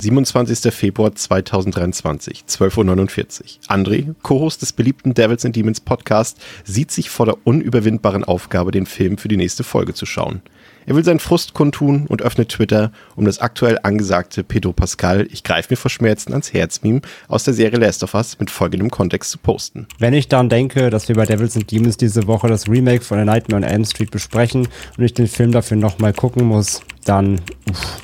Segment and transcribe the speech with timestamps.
[0.00, 0.72] 27.
[0.72, 3.46] Februar 2023, 12.49 Uhr.
[3.68, 8.86] André, Co-Host des beliebten Devils and Demons Podcast, sieht sich vor der unüberwindbaren Aufgabe, den
[8.86, 10.40] Film für die nächste Folge zu schauen.
[10.86, 15.44] Er will seinen Frust kundtun und öffnet Twitter, um das aktuell angesagte Pedro Pascal, ich
[15.44, 19.30] greife mir vor Schmerzen ans Herz-Meme aus der Serie Last of Us mit folgendem Kontext
[19.30, 19.86] zu posten.
[19.98, 23.18] Wenn ich daran denke, dass wir bei Devils and Demons diese Woche das Remake von
[23.18, 27.40] A Nightmare on Elm Street besprechen und ich den Film dafür nochmal gucken muss, dann
[27.68, 28.00] uff.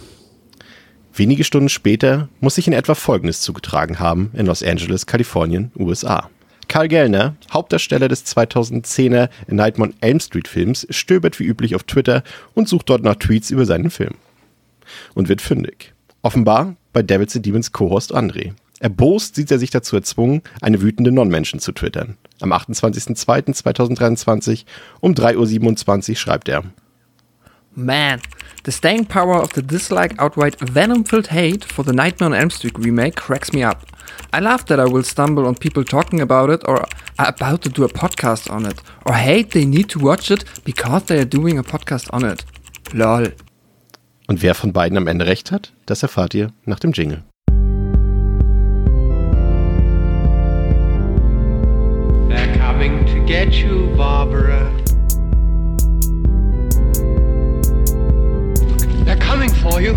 [1.16, 6.28] Wenige Stunden später muss sich in etwa Folgendes zugetragen haben in Los Angeles, Kalifornien, USA.
[6.68, 12.22] Karl Gellner, Hauptdarsteller des 2010er Nightmare on Elm Street Films, stöbert wie üblich auf Twitter
[12.52, 14.16] und sucht dort nach Tweets über seinen Film.
[15.14, 15.94] Und wird fündig.
[16.20, 18.52] Offenbar bei Devils and Demons Co-Host André.
[18.80, 22.18] Erbost sieht er sich dazu erzwungen, eine wütende Non-Menschen zu twittern.
[22.40, 24.66] Am 28.02.2023
[25.00, 26.62] um 3.27 Uhr schreibt er.
[27.78, 28.22] Man,
[28.64, 32.78] the staying power of the dislike outright venom-filled hate for the Nightmare on Elm Street
[32.78, 33.84] remake cracks me up.
[34.32, 36.86] I love that I will stumble on people talking about it or
[37.18, 40.44] are about to do a podcast on it, or hate they need to watch it
[40.64, 42.46] because they are doing a podcast on it.
[42.94, 43.34] Lol.
[44.26, 47.24] Und wer von beiden am Ende recht hat, das erfahrt ihr nach dem Jingle.
[52.30, 54.72] They're coming to get you, Barbara.
[59.76, 59.94] For you.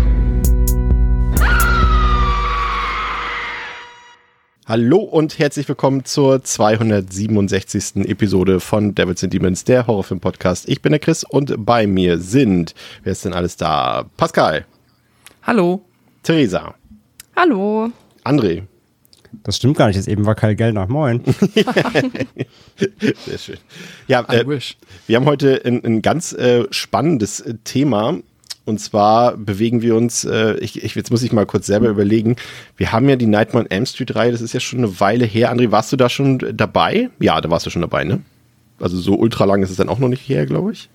[4.66, 8.06] Hallo und herzlich willkommen zur 267.
[8.06, 10.68] Episode von Devils and Demons, der Horrorfilm-Podcast.
[10.68, 14.04] Ich bin der Chris und bei mir sind, wer ist denn alles da?
[14.18, 14.66] Pascal,
[15.44, 15.80] Hallo.
[16.22, 16.74] Theresa,
[17.34, 17.90] Hallo.
[18.22, 18.64] André.
[19.44, 20.88] Das stimmt gar nicht, jetzt eben war Kyle Gellner.
[20.88, 21.22] Moin.
[23.24, 23.56] Sehr schön.
[24.08, 24.44] Ja, äh,
[25.06, 28.18] wir haben heute ein, ein ganz äh, spannendes Thema.
[28.64, 32.36] Und zwar bewegen wir uns, äh, ich, ich, jetzt muss ich mal kurz selber überlegen.
[32.76, 35.24] Wir haben ja die Nightmare on Elm Street Reihe, das ist ja schon eine Weile
[35.24, 35.52] her.
[35.52, 37.10] André, warst du da schon dabei?
[37.18, 38.20] Ja, da warst du schon dabei, ne?
[38.78, 40.88] Also so ultra lang ist es dann auch noch nicht her, glaube ich.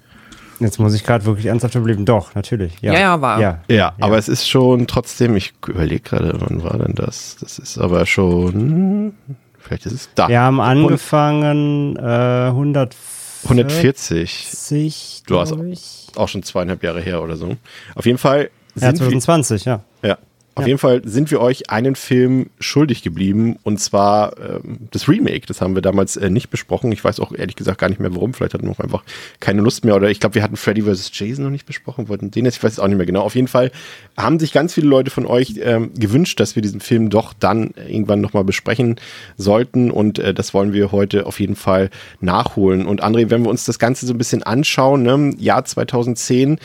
[0.59, 2.05] Jetzt muss ich gerade wirklich ernsthaft überleben.
[2.05, 2.73] Doch, natürlich.
[2.81, 3.41] Ja, Ja, ja, war.
[3.41, 7.37] Ja, Ja, aber es ist schon trotzdem, ich überlege gerade, wann war denn das?
[7.41, 9.13] Das ist aber schon,
[9.59, 10.29] vielleicht ist es da.
[10.29, 12.51] Wir haben angefangen äh,
[13.45, 14.47] 140.
[14.47, 16.07] 140, Du hast- ich.
[16.15, 17.55] auch schon zweieinhalb Jahre her oder so.
[17.95, 19.73] Auf jeden Fall Ja, sind wir, 2020, ja.
[19.73, 19.83] ja,
[20.55, 20.67] auf Ja.
[20.67, 25.41] jeden Fall sind wir euch einen Film schuldig geblieben und zwar ähm, das Remake.
[25.47, 26.91] Das haben wir damals äh, nicht besprochen.
[26.93, 28.33] Ich weiß auch ehrlich gesagt gar nicht mehr warum.
[28.33, 29.03] Vielleicht hatten wir auch einfach
[29.41, 31.11] keine Lust mehr oder ich glaube, wir hatten Freddy vs.
[31.13, 33.21] Jason noch nicht besprochen, wollten den jetzt, ich weiß es auch nicht mehr genau.
[33.21, 33.69] Auf jeden Fall
[34.17, 37.73] haben sich ganz viele Leute von euch ähm, gewünscht, dass wir diesen Film doch dann
[37.87, 38.95] irgendwann nochmal besprechen
[39.35, 41.89] sollten und äh, das wollen wir heute auf jeden Fall
[42.21, 42.85] nachholen.
[42.85, 46.59] Und André, wenn wir uns das Ganze so ein bisschen anschauen, ne, Jahr 2010,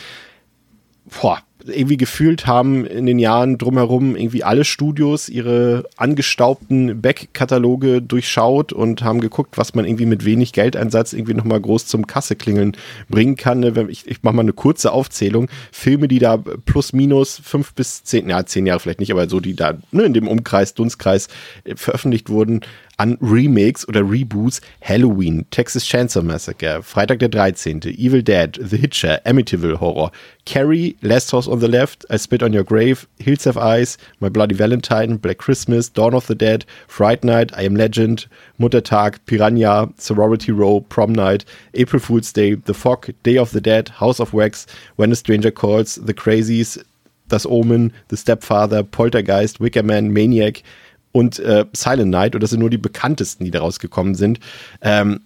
[1.21, 8.73] boah, irgendwie gefühlt haben in den Jahren drumherum irgendwie alle Studios ihre angestaubten Back-Kataloge durchschaut
[8.73, 12.75] und haben geguckt, was man irgendwie mit wenig Geldeinsatz irgendwie nochmal groß zum Kasseklingeln
[13.09, 13.59] bringen kann.
[13.59, 15.49] Ne, Ich, ich mache mal eine kurze Aufzählung.
[15.71, 19.39] Filme, die da plus minus fünf bis zehn, ja, zehn Jahre vielleicht nicht, aber so,
[19.39, 21.27] die da ne, in dem Umkreis, Dunstkreis
[21.63, 22.61] äh, veröffentlicht wurden,
[23.01, 29.19] an Remakes oder Reboots Halloween, Texas Chainsaw Massacre, Freitag der 13., Evil Dead, The Hitcher,
[29.25, 30.11] Amityville Horror,
[30.45, 34.29] Carrie, Last House on the Left, I Spit on Your Grave, Hills of Ice, My
[34.29, 38.27] Bloody Valentine, Black Christmas, Dawn of the Dead, Fright Night, I Am Legend,
[38.59, 43.89] Muttertag, Piranha, Sorority Row, Prom Night, April Fool's Day, The Fog, Day of the Dead,
[43.89, 46.77] House of Wax, When a Stranger Calls, The Crazies,
[47.29, 50.61] Das Omen, The Stepfather, Poltergeist, Wicker Man, Maniac
[51.11, 52.35] und äh, Silent Night.
[52.35, 54.39] Und das sind nur die bekanntesten, die daraus gekommen sind.
[54.81, 55.21] Ähm,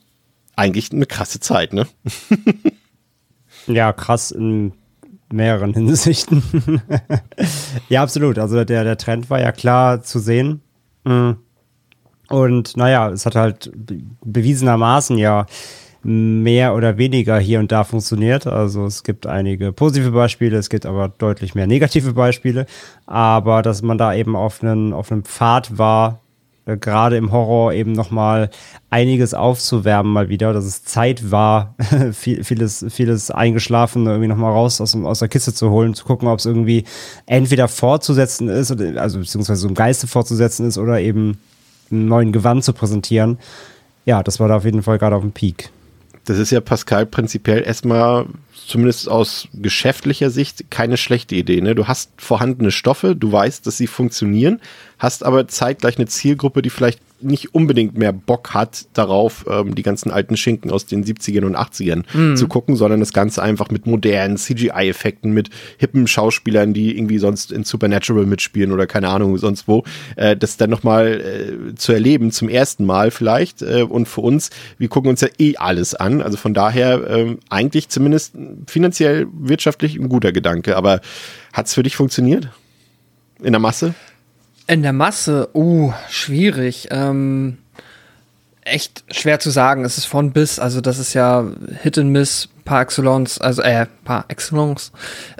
[0.55, 1.87] eigentlich eine krasse Zeit, ne?
[3.67, 4.73] Ja, krass in
[5.31, 6.43] mehreren Hinsichten.
[7.89, 8.37] ja, absolut.
[8.37, 10.61] Also der, der Trend war ja klar zu sehen.
[11.03, 11.31] Mm.
[12.29, 15.47] Und naja, es hat halt be- bewiesenermaßen ja
[16.05, 18.45] mehr oder weniger hier und da funktioniert.
[18.45, 22.67] Also es gibt einige positive Beispiele, es gibt aber deutlich mehr negative Beispiele.
[23.07, 26.19] Aber dass man da eben auf einen, auf einem Pfad war,
[26.67, 28.51] äh, gerade im Horror eben nochmal
[28.91, 31.73] einiges aufzuwärmen mal wieder, dass es Zeit war,
[32.13, 36.27] viel, vieles, vieles eingeschlafen, irgendwie nochmal raus aus, aus der Kiste zu holen, zu gucken,
[36.27, 36.83] ob es irgendwie
[37.25, 41.39] entweder fortzusetzen ist, oder, also beziehungsweise so im Geiste fortzusetzen ist oder eben
[41.89, 43.39] einen neuen Gewand zu präsentieren.
[44.05, 45.71] Ja, das war da auf jeden Fall gerade auf dem Peak.
[46.25, 48.25] Das ist ja Pascal prinzipiell erstmal
[48.67, 51.61] zumindest aus geschäftlicher Sicht keine schlechte Idee.
[51.61, 51.75] Ne?
[51.75, 54.61] Du hast vorhandene Stoffe, du weißt, dass sie funktionieren,
[54.97, 59.83] hast aber zeitgleich eine Zielgruppe, die vielleicht nicht unbedingt mehr Bock hat darauf, ähm, die
[59.83, 62.35] ganzen alten Schinken aus den 70ern und 80ern mhm.
[62.35, 67.51] zu gucken, sondern das Ganze einfach mit modernen CGI-Effekten, mit hippen Schauspielern, die irgendwie sonst
[67.51, 69.83] in Supernatural mitspielen oder keine Ahnung, sonst wo,
[70.17, 71.21] äh, das dann nochmal
[71.71, 73.61] äh, zu erleben, zum ersten Mal vielleicht.
[73.61, 76.21] Äh, und für uns, wir gucken uns ja eh alles an.
[76.21, 78.35] Also von daher äh, eigentlich zumindest
[78.67, 80.77] finanziell, wirtschaftlich ein guter Gedanke.
[80.77, 81.01] Aber
[81.53, 82.49] hat es für dich funktioniert?
[83.41, 83.93] In der Masse?
[84.67, 86.87] In der Masse, uh, schwierig.
[86.91, 87.57] Ähm,
[88.61, 89.85] echt schwer zu sagen.
[89.85, 91.45] Es ist von bis, also das ist ja
[91.81, 94.91] Hit and Miss par excellence, also äh, par excellence.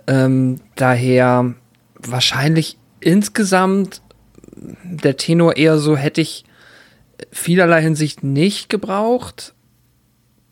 [0.08, 1.54] Ähm, daher
[1.98, 4.02] wahrscheinlich insgesamt
[4.84, 6.46] der Tenor eher so hätte ich
[7.32, 9.55] vielerlei Hinsicht nicht gebraucht.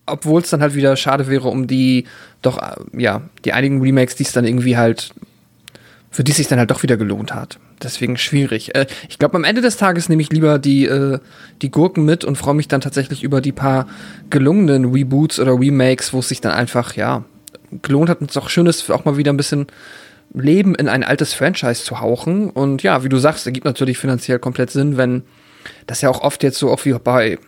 [0.05, 2.05] Obwohl es dann halt wieder schade wäre um die
[2.41, 5.11] doch, äh, ja, die einigen Remakes, die es dann irgendwie halt,
[6.11, 8.75] für die es sich dann halt doch wieder gelohnt hat deswegen schwierig.
[8.75, 11.19] Äh, ich glaube, am Ende des Tages nehme ich lieber die, äh,
[11.61, 13.87] die Gurken mit und freue mich dann tatsächlich über die paar
[14.29, 17.23] gelungenen Reboots oder Remakes, wo es sich dann einfach, ja,
[17.81, 19.67] gelohnt hat und es auch schön ist, auch mal wieder ein bisschen
[20.33, 22.49] Leben in ein altes Franchise zu hauchen.
[22.49, 25.23] Und ja, wie du sagst, ergibt natürlich finanziell komplett Sinn, wenn
[25.87, 27.39] das ja auch oft jetzt so auch wie bei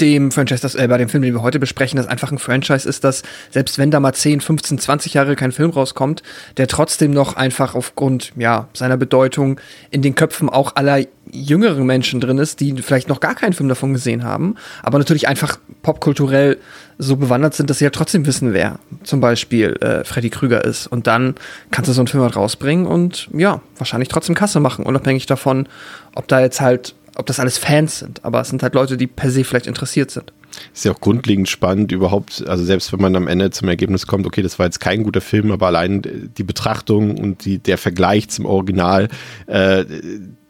[0.00, 2.88] dem Franchise, das, äh, bei dem Film, den wir heute besprechen, das einfach ein Franchise
[2.88, 6.22] ist, dass selbst wenn da mal 10, 15, 20 Jahre kein Film rauskommt,
[6.56, 11.00] der trotzdem noch einfach aufgrund ja, seiner Bedeutung in den Köpfen auch aller
[11.32, 15.26] jüngeren Menschen drin ist, die vielleicht noch gar keinen Film davon gesehen haben, aber natürlich
[15.26, 16.58] einfach popkulturell
[16.98, 20.86] so bewandert sind, dass sie ja trotzdem wissen, wer zum Beispiel äh, Freddy Krüger ist.
[20.86, 21.34] Und dann
[21.70, 25.66] kannst du so einen Film halt rausbringen und ja, wahrscheinlich trotzdem Kasse machen, unabhängig davon,
[26.14, 29.06] ob da jetzt halt ob das alles Fans sind, aber es sind halt Leute, die
[29.06, 30.32] per se vielleicht interessiert sind.
[30.74, 34.26] Ist ja auch grundlegend spannend überhaupt, also selbst wenn man am Ende zum Ergebnis kommt,
[34.26, 36.02] okay, das war jetzt kein guter Film, aber allein
[36.36, 39.08] die Betrachtung und die, der Vergleich zum Original,
[39.46, 39.84] äh,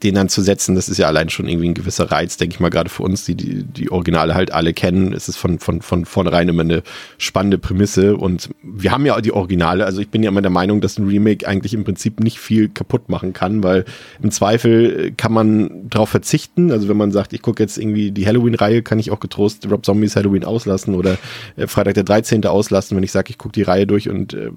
[0.02, 2.60] den dann zu setzen, das ist ja allein schon irgendwie ein gewisser Reiz, denke ich
[2.60, 5.12] mal, gerade für uns, die, die die Originale halt alle kennen.
[5.12, 6.82] Es ist von, von, von vornherein immer eine
[7.18, 10.80] spannende Prämisse und wir haben ja die Originale, also ich bin ja immer der Meinung,
[10.80, 13.84] dass ein Remake eigentlich im Prinzip nicht viel kaputt machen kann, weil
[14.22, 18.26] im Zweifel kann man darauf verzichten, also wenn man sagt, ich gucke jetzt irgendwie die
[18.26, 21.18] Halloween-Reihe, kann ich auch getrost Rob Zombies Halloween auslassen oder
[21.56, 22.44] äh, Freitag der 13.
[22.46, 24.50] auslassen, wenn ich sage, ich gucke die Reihe durch und äh,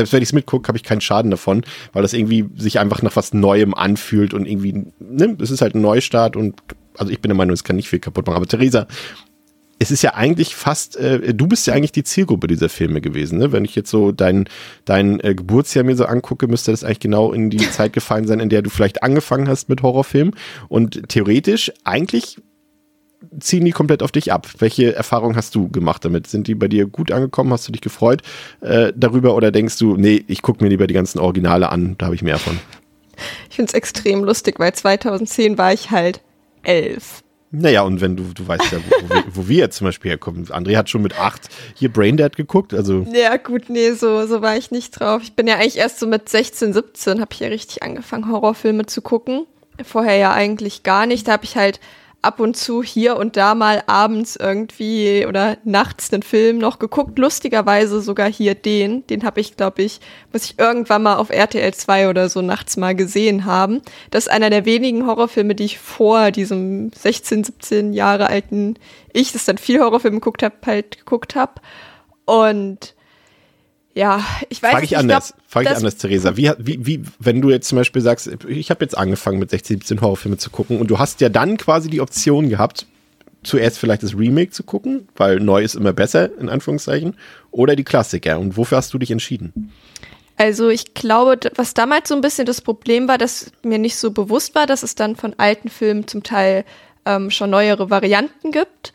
[0.00, 1.62] selbst wenn ich es mitgucke, habe ich keinen Schaden davon,
[1.92, 5.74] weil das irgendwie sich einfach nach was Neuem anfühlt und irgendwie, ne, es ist halt
[5.74, 6.54] ein Neustart und
[6.96, 8.36] also ich bin der Meinung, es kann nicht viel kaputt machen.
[8.36, 8.86] Aber Theresa,
[9.78, 13.38] es ist ja eigentlich fast, äh, du bist ja eigentlich die Zielgruppe dieser Filme gewesen,
[13.38, 13.52] ne?
[13.52, 14.48] Wenn ich jetzt so dein,
[14.86, 18.40] dein äh, Geburtsjahr mir so angucke, müsste das eigentlich genau in die Zeit gefallen sein,
[18.40, 20.34] in der du vielleicht angefangen hast mit Horrorfilmen.
[20.68, 22.38] Und theoretisch, eigentlich
[23.38, 24.48] ziehen die komplett auf dich ab.
[24.58, 26.26] Welche Erfahrungen hast du gemacht damit?
[26.26, 27.52] Sind die bei dir gut angekommen?
[27.52, 28.22] Hast du dich gefreut
[28.60, 32.06] äh, darüber oder denkst du, nee, ich gucke mir lieber die ganzen Originale an, da
[32.06, 32.58] habe ich mehr von?
[33.50, 36.20] Ich finde es extrem lustig, weil 2010 war ich halt
[36.62, 37.22] elf.
[37.52, 40.12] Naja, und wenn du, du weißt ja, wo, wo, wir, wo wir jetzt zum Beispiel
[40.12, 40.46] herkommen.
[40.46, 43.04] André hat schon mit acht hier Braindead geguckt, also.
[43.12, 45.22] Ja, gut, nee, so, so war ich nicht drauf.
[45.22, 48.86] Ich bin ja eigentlich erst so mit 16, 17 habe ich ja richtig angefangen, Horrorfilme
[48.86, 49.46] zu gucken.
[49.82, 51.26] Vorher ja eigentlich gar nicht.
[51.26, 51.80] Da habe ich halt
[52.22, 57.18] ab und zu hier und da mal abends irgendwie oder nachts einen Film noch geguckt.
[57.18, 59.06] Lustigerweise sogar hier den.
[59.06, 60.00] Den habe ich, glaube ich,
[60.32, 63.80] muss ich irgendwann mal auf RTL 2 oder so nachts mal gesehen haben.
[64.10, 68.74] Das ist einer der wenigen Horrorfilme, die ich vor diesem 16, 17 Jahre alten
[69.12, 71.54] Ich, das dann viel Horrorfilme geguckt habe, halt geguckt habe.
[72.26, 72.94] Und
[73.94, 74.98] ja, ich weiß Frag ich nicht.
[74.98, 76.36] anders, frage ich anders, Theresa.
[76.36, 79.78] Wie, wie, wie, wenn du jetzt zum Beispiel sagst, ich habe jetzt angefangen mit 16,
[79.78, 82.86] 17 Horrorfilme zu gucken und du hast ja dann quasi die Option gehabt,
[83.42, 87.16] zuerst vielleicht das Remake zu gucken, weil neu ist immer besser, in Anführungszeichen,
[87.50, 88.38] oder die Klassiker.
[88.38, 89.72] Und wofür hast du dich entschieden?
[90.36, 94.10] Also ich glaube, was damals so ein bisschen das Problem war, dass mir nicht so
[94.10, 96.64] bewusst war, dass es dann von alten Filmen zum Teil
[97.04, 98.92] ähm, schon neuere Varianten gibt.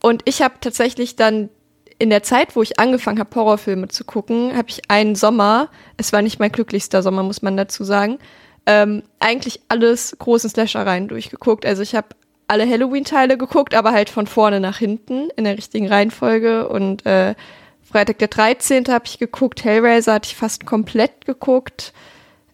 [0.00, 1.50] Und ich habe tatsächlich dann
[1.98, 6.12] in der Zeit, wo ich angefangen habe, Horrorfilme zu gucken, habe ich einen Sommer, es
[6.12, 8.18] war nicht mein glücklichster Sommer, muss man dazu sagen,
[8.66, 11.66] ähm, eigentlich alles großen Slashereien durchgeguckt.
[11.66, 12.08] Also ich habe
[12.46, 16.68] alle Halloween-Teile geguckt, aber halt von vorne nach hinten in der richtigen Reihenfolge.
[16.68, 17.34] Und äh,
[17.82, 18.86] Freitag der 13.
[18.88, 21.92] habe ich geguckt, Hellraiser hatte ich fast komplett geguckt.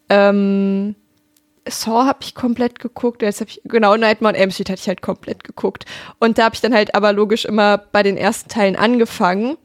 [0.09, 0.95] Ähm,
[1.69, 4.89] Saw habe ich komplett geguckt, jetzt habe ich genau Nightmare on Elm Street hatte ich
[4.89, 5.87] halt komplett geguckt
[6.19, 9.57] und da habe ich dann halt aber logisch immer bei den ersten Teilen angefangen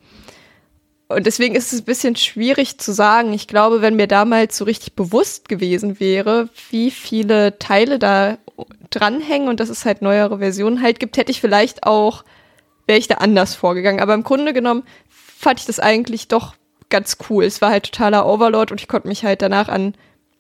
[1.10, 3.34] und deswegen ist es ein bisschen schwierig zu sagen.
[3.34, 8.38] Ich glaube, wenn mir damals so richtig bewusst gewesen wäre, wie viele Teile da
[8.92, 12.24] dranhängen und dass es halt neuere Versionen halt gibt, hätte ich vielleicht auch
[12.90, 14.02] wäre ich da anders vorgegangen.
[14.02, 16.56] Aber im Grunde genommen fand ich das eigentlich doch
[16.90, 17.44] ganz cool.
[17.44, 19.94] Es war halt totaler Overlord und ich konnte mich halt danach an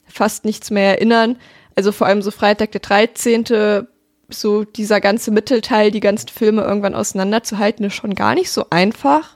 [0.09, 1.37] fast nichts mehr erinnern.
[1.75, 3.85] Also vor allem so Freitag der 13.,
[4.31, 9.35] so dieser ganze Mittelteil, die ganzen Filme irgendwann auseinanderzuhalten, ist schon gar nicht so einfach.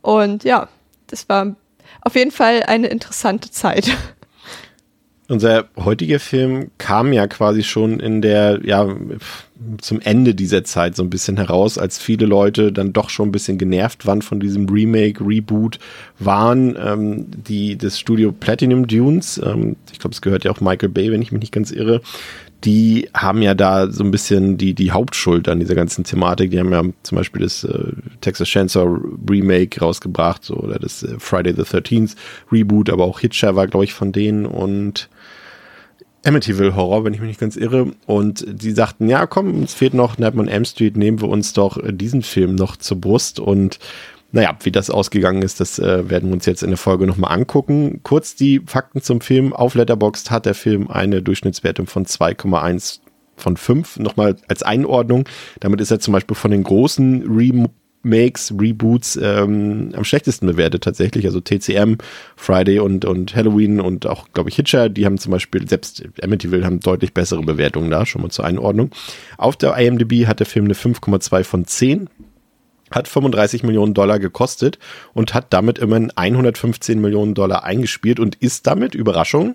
[0.00, 0.68] Und ja,
[1.06, 1.54] das war
[2.02, 3.90] auf jeden Fall eine interessante Zeit.
[5.28, 8.88] Unser heutiger Film kam ja quasi schon in der, ja,
[9.80, 13.32] zum Ende dieser Zeit so ein bisschen heraus, als viele Leute dann doch schon ein
[13.32, 15.78] bisschen genervt waren von diesem Remake, Reboot,
[16.18, 20.88] waren ähm, die, das Studio Platinum Dunes, ähm, ich glaube, es gehört ja auch Michael
[20.88, 22.00] Bay, wenn ich mich nicht ganz irre,
[22.64, 26.50] die haben ja da so ein bisschen die, die Hauptschuld an dieser ganzen Thematik.
[26.50, 31.18] Die haben ja zum Beispiel das äh, Texas Chainsaw Remake rausgebracht, so, oder das äh,
[31.18, 32.16] Friday the 13th
[32.52, 35.08] Reboot, aber auch Hitcher war, glaube ich, von denen und
[36.24, 37.92] Amityville Horror, wenn ich mich nicht ganz irre.
[38.06, 41.52] Und die sagten, ja, komm, uns fehlt noch Nightmare on Elm Street, nehmen wir uns
[41.52, 43.78] doch diesen Film noch zur Brust und
[44.32, 47.32] naja, wie das ausgegangen ist, das äh, werden wir uns jetzt in der Folge nochmal
[47.32, 48.00] angucken.
[48.04, 49.52] Kurz die Fakten zum Film.
[49.52, 53.00] Auf Letterboxd hat der Film eine Durchschnittswertung von 2,1
[53.36, 53.98] von 5.
[53.98, 55.24] Nochmal als Einordnung.
[55.58, 57.22] Damit ist er zum Beispiel von den großen
[58.04, 61.26] Remakes, Reboots ähm, am schlechtesten bewertet tatsächlich.
[61.26, 61.96] Also TCM,
[62.36, 66.64] Friday und, und Halloween und auch, glaube ich, Hitcher, die haben zum Beispiel, selbst Amityville
[66.64, 68.90] haben deutlich bessere Bewertungen da, schon mal zur Einordnung.
[69.36, 72.08] Auf der IMDb hat der Film eine 5,2 von 10
[72.90, 74.78] hat 35 Millionen Dollar gekostet
[75.14, 79.54] und hat damit immerhin 115 Millionen Dollar eingespielt und ist damit, Überraschung,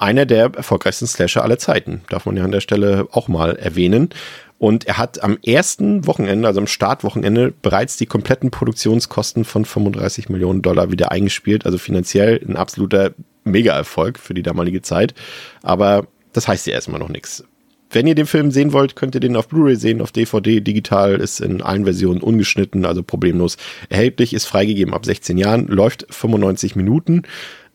[0.00, 2.02] einer der erfolgreichsten Slasher aller Zeiten.
[2.08, 4.10] Darf man ja an der Stelle auch mal erwähnen.
[4.58, 10.28] Und er hat am ersten Wochenende, also am Startwochenende, bereits die kompletten Produktionskosten von 35
[10.28, 11.64] Millionen Dollar wieder eingespielt.
[11.64, 13.12] Also finanziell ein absoluter
[13.44, 15.14] Mega-Erfolg für die damalige Zeit.
[15.62, 17.44] Aber das heißt ja erstmal noch nichts.
[17.92, 21.16] Wenn ihr den Film sehen wollt, könnt ihr den auf Blu-ray sehen, auf DVD, digital,
[21.16, 23.56] ist in allen Versionen ungeschnitten, also problemlos
[23.88, 27.24] erhältlich, ist freigegeben ab 16 Jahren, läuft 95 Minuten.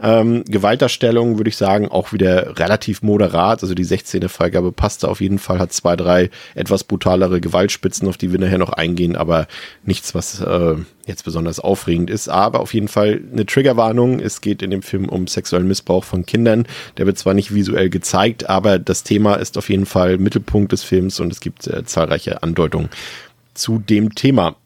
[0.01, 3.63] Ähm, Gewaltdarstellung würde ich sagen, auch wieder relativ moderat.
[3.63, 4.27] Also die 16.
[4.27, 8.57] Freigabe passte auf jeden Fall, hat zwei, drei etwas brutalere Gewaltspitzen, auf die wir nachher
[8.57, 9.47] noch eingehen, aber
[9.83, 10.75] nichts, was äh,
[11.05, 12.27] jetzt besonders aufregend ist.
[12.27, 14.19] Aber auf jeden Fall eine Triggerwarnung.
[14.19, 16.67] Es geht in dem Film um sexuellen Missbrauch von Kindern.
[16.97, 20.83] Der wird zwar nicht visuell gezeigt, aber das Thema ist auf jeden Fall Mittelpunkt des
[20.83, 22.89] Films und es gibt äh, zahlreiche Andeutungen
[23.53, 24.57] zu dem Thema.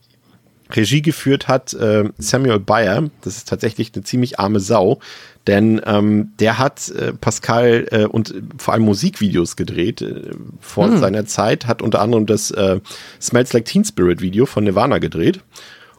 [0.72, 3.10] Regie geführt hat äh, Samuel Bayer.
[3.22, 5.00] Das ist tatsächlich eine ziemlich arme Sau,
[5.48, 11.00] denn ähm, der hat äh, Pascal äh, und vor allem Musikvideos gedreht äh, vor hm.
[11.00, 12.80] seiner Zeit, hat unter anderem das äh,
[13.20, 15.42] Smells Like Teen Spirit Video von Nirvana gedreht.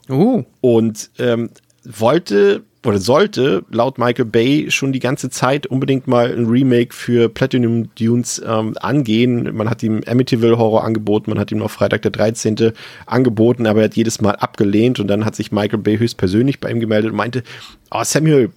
[0.09, 0.45] Oh.
[0.61, 1.51] Und ähm,
[1.85, 7.29] wollte oder sollte laut Michael Bay schon die ganze Zeit unbedingt mal ein Remake für
[7.29, 9.55] Platinum Dunes ähm, angehen.
[9.55, 12.73] Man hat ihm Amityville Horror angeboten, man hat ihm noch Freitag der 13.
[13.05, 16.71] angeboten, aber er hat jedes Mal abgelehnt und dann hat sich Michael Bay höchstpersönlich bei
[16.71, 17.43] ihm gemeldet und meinte,
[17.91, 18.51] oh Samuel,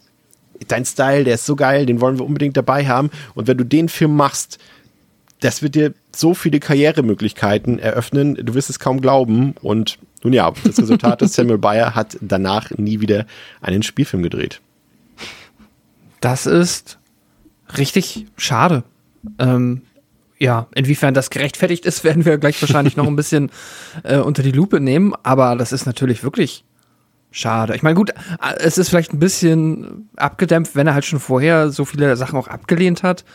[0.70, 3.66] dein Style, der ist so geil, den wollen wir unbedingt dabei haben und wenn du
[3.66, 4.58] den Film machst,
[5.42, 10.52] das wird dir so viele Karrieremöglichkeiten eröffnen, du wirst es kaum glauben und nun ja,
[10.64, 13.26] das Resultat ist, Samuel Bayer hat danach nie wieder
[13.62, 14.62] einen Spielfilm gedreht.
[16.22, 16.98] Das ist
[17.78, 18.84] richtig schade.
[19.40, 19.82] Ähm,
[20.40, 23.52] ja, inwiefern das gerechtfertigt ist, werden wir gleich wahrscheinlich noch ein bisschen
[24.04, 26.64] äh, unter die Lupe nehmen, aber das ist natürlich wirklich
[27.32, 27.76] schade.
[27.76, 28.14] Ich meine, gut, äh,
[28.60, 32.48] es ist vielleicht ein bisschen abgedämpft, wenn er halt schon vorher so viele Sachen auch
[32.48, 33.26] abgelehnt hat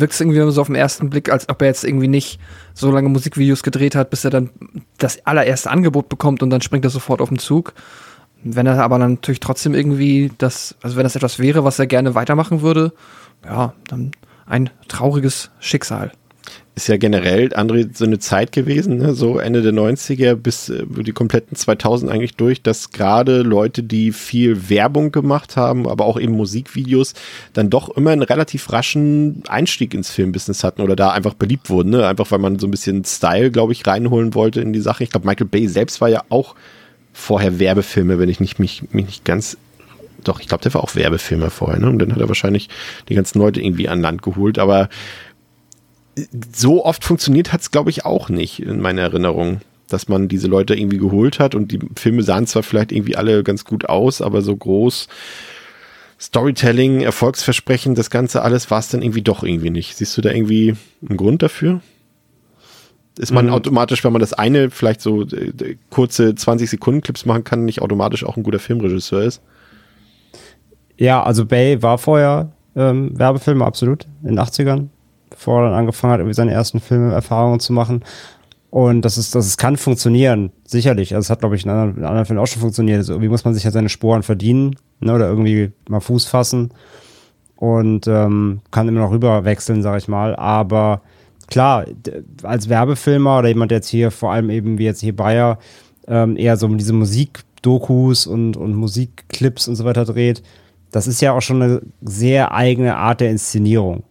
[0.00, 2.40] wirkt es irgendwie so auf den ersten Blick, als ob er jetzt irgendwie nicht
[2.74, 4.50] so lange Musikvideos gedreht hat, bis er dann
[4.98, 7.74] das allererste Angebot bekommt und dann springt er sofort auf den Zug.
[8.42, 12.14] Wenn er aber natürlich trotzdem irgendwie das, also wenn das etwas wäre, was er gerne
[12.14, 12.92] weitermachen würde,
[13.44, 14.12] ja, dann
[14.46, 16.12] ein trauriges Schicksal
[16.76, 19.14] ist ja generell, André, so eine Zeit gewesen, ne?
[19.14, 24.12] so Ende der 90er bis äh, die kompletten 2000 eigentlich durch, dass gerade Leute, die
[24.12, 27.14] viel Werbung gemacht haben, aber auch eben Musikvideos,
[27.54, 31.92] dann doch immer einen relativ raschen Einstieg ins Filmbusiness hatten oder da einfach beliebt wurden,
[31.92, 32.06] ne?
[32.06, 35.02] einfach weil man so ein bisschen Style, glaube ich, reinholen wollte in die Sache.
[35.02, 36.56] Ich glaube, Michael Bay selbst war ja auch
[37.14, 39.56] vorher Werbefilme, wenn ich nicht, mich, mich nicht ganz
[40.24, 41.88] doch, ich glaube, der war auch Werbefilmer vorher, ne?
[41.88, 42.68] Und dann hat er wahrscheinlich
[43.08, 44.88] die ganzen Leute irgendwie an Land geholt, aber
[46.54, 50.48] so oft funktioniert hat es, glaube ich, auch nicht in meiner Erinnerung, dass man diese
[50.48, 54.20] Leute irgendwie geholt hat und die Filme sahen zwar vielleicht irgendwie alle ganz gut aus,
[54.20, 55.08] aber so groß
[56.18, 59.96] Storytelling, Erfolgsversprechen, das Ganze alles war es dann irgendwie doch irgendwie nicht.
[59.96, 60.74] Siehst du da irgendwie
[61.06, 61.82] einen Grund dafür?
[63.18, 63.52] Ist man mhm.
[63.52, 67.82] automatisch, wenn man das eine vielleicht so äh, kurze 20 Sekunden Clips machen kann, nicht
[67.82, 69.42] automatisch auch ein guter Filmregisseur ist?
[70.98, 74.88] Ja, also Bay war vorher ähm, Werbefilme, absolut, in den 80ern
[75.30, 78.02] bevor er dann angefangen hat, irgendwie seine ersten Filme Erfahrungen zu machen.
[78.70, 81.14] Und das ist, das ist, kann funktionieren, sicherlich.
[81.14, 82.98] Also es hat, glaube ich, in anderen, in anderen Fällen auch schon funktioniert.
[82.98, 86.70] Also irgendwie muss man sich ja seine Sporen verdienen, ne, oder irgendwie mal Fuß fassen
[87.56, 90.36] und ähm, kann immer noch rüberwechseln, sage ich mal.
[90.36, 91.00] Aber
[91.48, 91.86] klar,
[92.42, 95.58] als Werbefilmer oder jemand, der jetzt hier vor allem eben wie jetzt hier Bayer
[96.06, 100.42] ähm, eher so diese Musikdokus und, und Musikclips und so weiter dreht,
[100.92, 104.04] das ist ja auch schon eine sehr eigene Art der Inszenierung.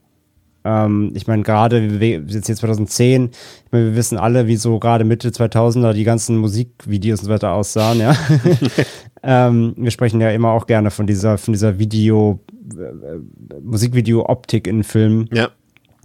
[0.65, 3.29] Ähm, ich meine, gerade, wir sind jetzt 2010,
[3.65, 7.31] ich meine, wir wissen alle, wie so gerade Mitte 2000er die ganzen Musikvideos und so
[7.31, 8.15] weiter aussahen, ja.
[9.23, 12.39] ähm, wir sprechen ja immer auch gerne von dieser, von dieser Video,
[12.73, 15.29] äh, Musikvideo-Optik in Filmen.
[15.31, 15.49] Ja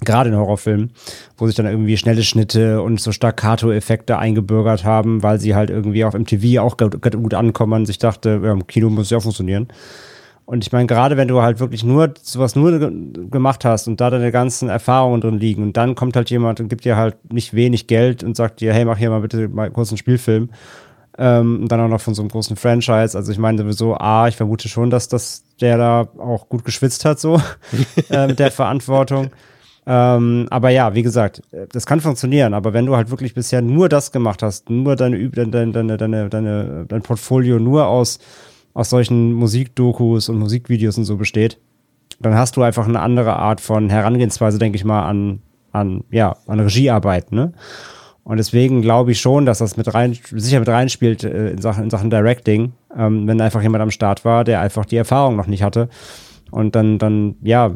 [0.02, 0.93] gerade in Horrorfilmen,
[1.37, 6.05] wo sich dann irgendwie schnelle Schnitte und so Staccato-Effekte eingebürgert haben, weil sie halt irgendwie
[6.05, 7.75] auf MTV auch gut, gut ankommen.
[7.75, 9.69] Und sich dachte, ja, im Kino muss ja auch funktionieren.
[10.50, 14.11] Und ich meine, gerade wenn du halt wirklich nur sowas nur gemacht hast und da
[14.11, 17.54] deine ganzen Erfahrungen drin liegen und dann kommt halt jemand und gibt dir halt nicht
[17.54, 20.50] wenig Geld und sagt dir, hey, mach hier mal bitte mal kurz einen Spielfilm.
[21.16, 23.16] Ähm, und dann auch noch von so einem großen Franchise.
[23.16, 27.04] Also ich meine sowieso, A, ich vermute schon, dass das der da auch gut geschwitzt
[27.04, 27.40] hat, so
[28.11, 29.30] äh, mit der Verantwortung.
[29.87, 33.88] Ähm, aber ja, wie gesagt, das kann funktionieren, aber wenn du halt wirklich bisher nur
[33.88, 38.19] das gemacht hast, nur deine, deine, deine, deine, deine dein Portfolio nur aus
[38.74, 41.58] aus solchen Musikdokus und Musikvideos und so besteht,
[42.20, 45.40] dann hast du einfach eine andere Art von Herangehensweise, denke ich mal, an,
[45.72, 47.52] an, ja, an Regiearbeit, ne?
[48.22, 51.84] Und deswegen glaube ich schon, dass das mit rein, sicher mit reinspielt äh, in, Sachen,
[51.84, 55.46] in Sachen Directing, ähm, wenn einfach jemand am Start war, der einfach die Erfahrung noch
[55.46, 55.88] nicht hatte.
[56.50, 57.74] Und dann, dann, ja,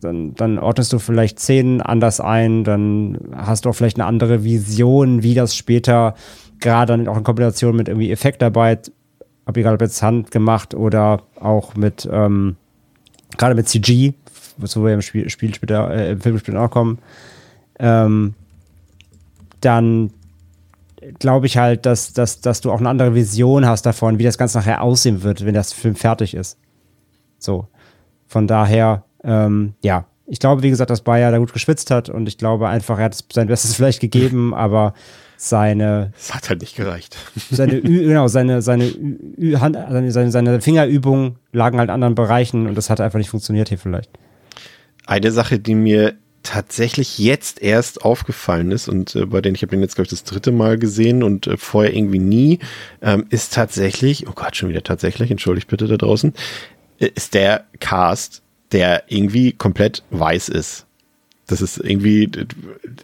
[0.00, 4.42] dann, dann ordnest du vielleicht Szenen anders ein, dann hast du auch vielleicht eine andere
[4.42, 6.14] Vision, wie das später
[6.60, 8.92] gerade dann auch in Kombination mit irgendwie Effektarbeit
[9.46, 12.56] ob egal ob jetzt handgemacht oder auch mit, ähm,
[13.36, 14.14] gerade mit CG,
[14.56, 16.98] wozu wir im Spiel, Spiel später, äh, im Film später auch kommen,
[17.78, 18.34] ähm,
[19.60, 20.10] dann
[21.18, 24.38] glaube ich halt, dass, dass, dass du auch eine andere Vision hast davon, wie das
[24.38, 26.58] Ganze nachher aussehen wird, wenn das Film fertig ist.
[27.38, 27.68] So.
[28.26, 32.28] Von daher, ähm, ja, ich glaube, wie gesagt, dass Bayer da gut geschwitzt hat und
[32.28, 34.94] ich glaube einfach, er hat sein Bestes vielleicht gegeben, aber
[35.40, 36.12] seine.
[36.18, 37.16] Es hat halt nicht gereicht.
[37.50, 38.84] Seine, genau, seine, seine,
[39.58, 43.30] Hand, seine, seine, seine Fingerübungen lagen halt in anderen Bereichen und das hat einfach nicht
[43.30, 44.10] funktioniert hier vielleicht.
[45.06, 49.70] Eine Sache, die mir tatsächlich jetzt erst aufgefallen ist und äh, bei denen ich habe
[49.70, 52.58] den jetzt glaube ich das dritte Mal gesehen und äh, vorher irgendwie nie,
[53.00, 56.34] ähm, ist tatsächlich, oh Gott, schon wieder tatsächlich, entschuldigt bitte da draußen,
[56.98, 60.86] äh, ist der Cast, der irgendwie komplett weiß ist.
[61.50, 62.30] Das ist irgendwie,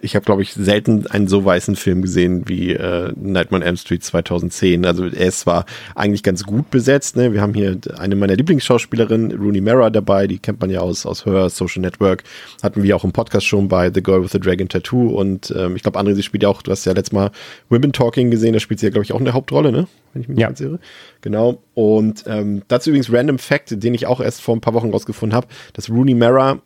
[0.00, 3.76] ich habe, glaube ich, selten einen so weißen Film gesehen wie äh, Nightmare on Elm
[3.76, 4.86] Street 2010.
[4.86, 7.16] Also er ist zwar eigentlich ganz gut besetzt.
[7.16, 7.32] Ne?
[7.32, 10.28] Wir haben hier eine meiner Lieblingsschauspielerinnen, Rooney Mara, dabei.
[10.28, 12.22] Die kennt man ja aus, aus Her, Social Network.
[12.62, 15.08] Hatten wir auch im Podcast schon bei The Girl with the Dragon Tattoo.
[15.08, 17.32] Und ähm, ich glaube, André, sie spielt ja auch, du hast ja letztes Mal
[17.68, 18.52] Women Talking gesehen.
[18.52, 19.88] Da spielt sie ja, glaube ich, auch eine Hauptrolle, ne?
[20.12, 20.50] Wenn ich mich ja.
[20.50, 20.78] nicht irre.
[21.20, 21.58] Genau.
[21.74, 25.34] Und ähm, dazu übrigens Random Fact, den ich auch erst vor ein paar Wochen rausgefunden
[25.34, 26.60] habe, dass Rooney Mara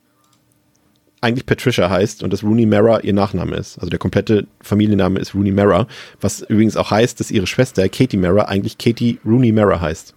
[1.20, 3.78] eigentlich Patricia heißt und dass Rooney Mara ihr Nachname ist.
[3.78, 5.86] Also der komplette Familienname ist Rooney Mara,
[6.20, 10.14] was übrigens auch heißt, dass ihre Schwester Katie Mara eigentlich Katie Rooney Mara heißt.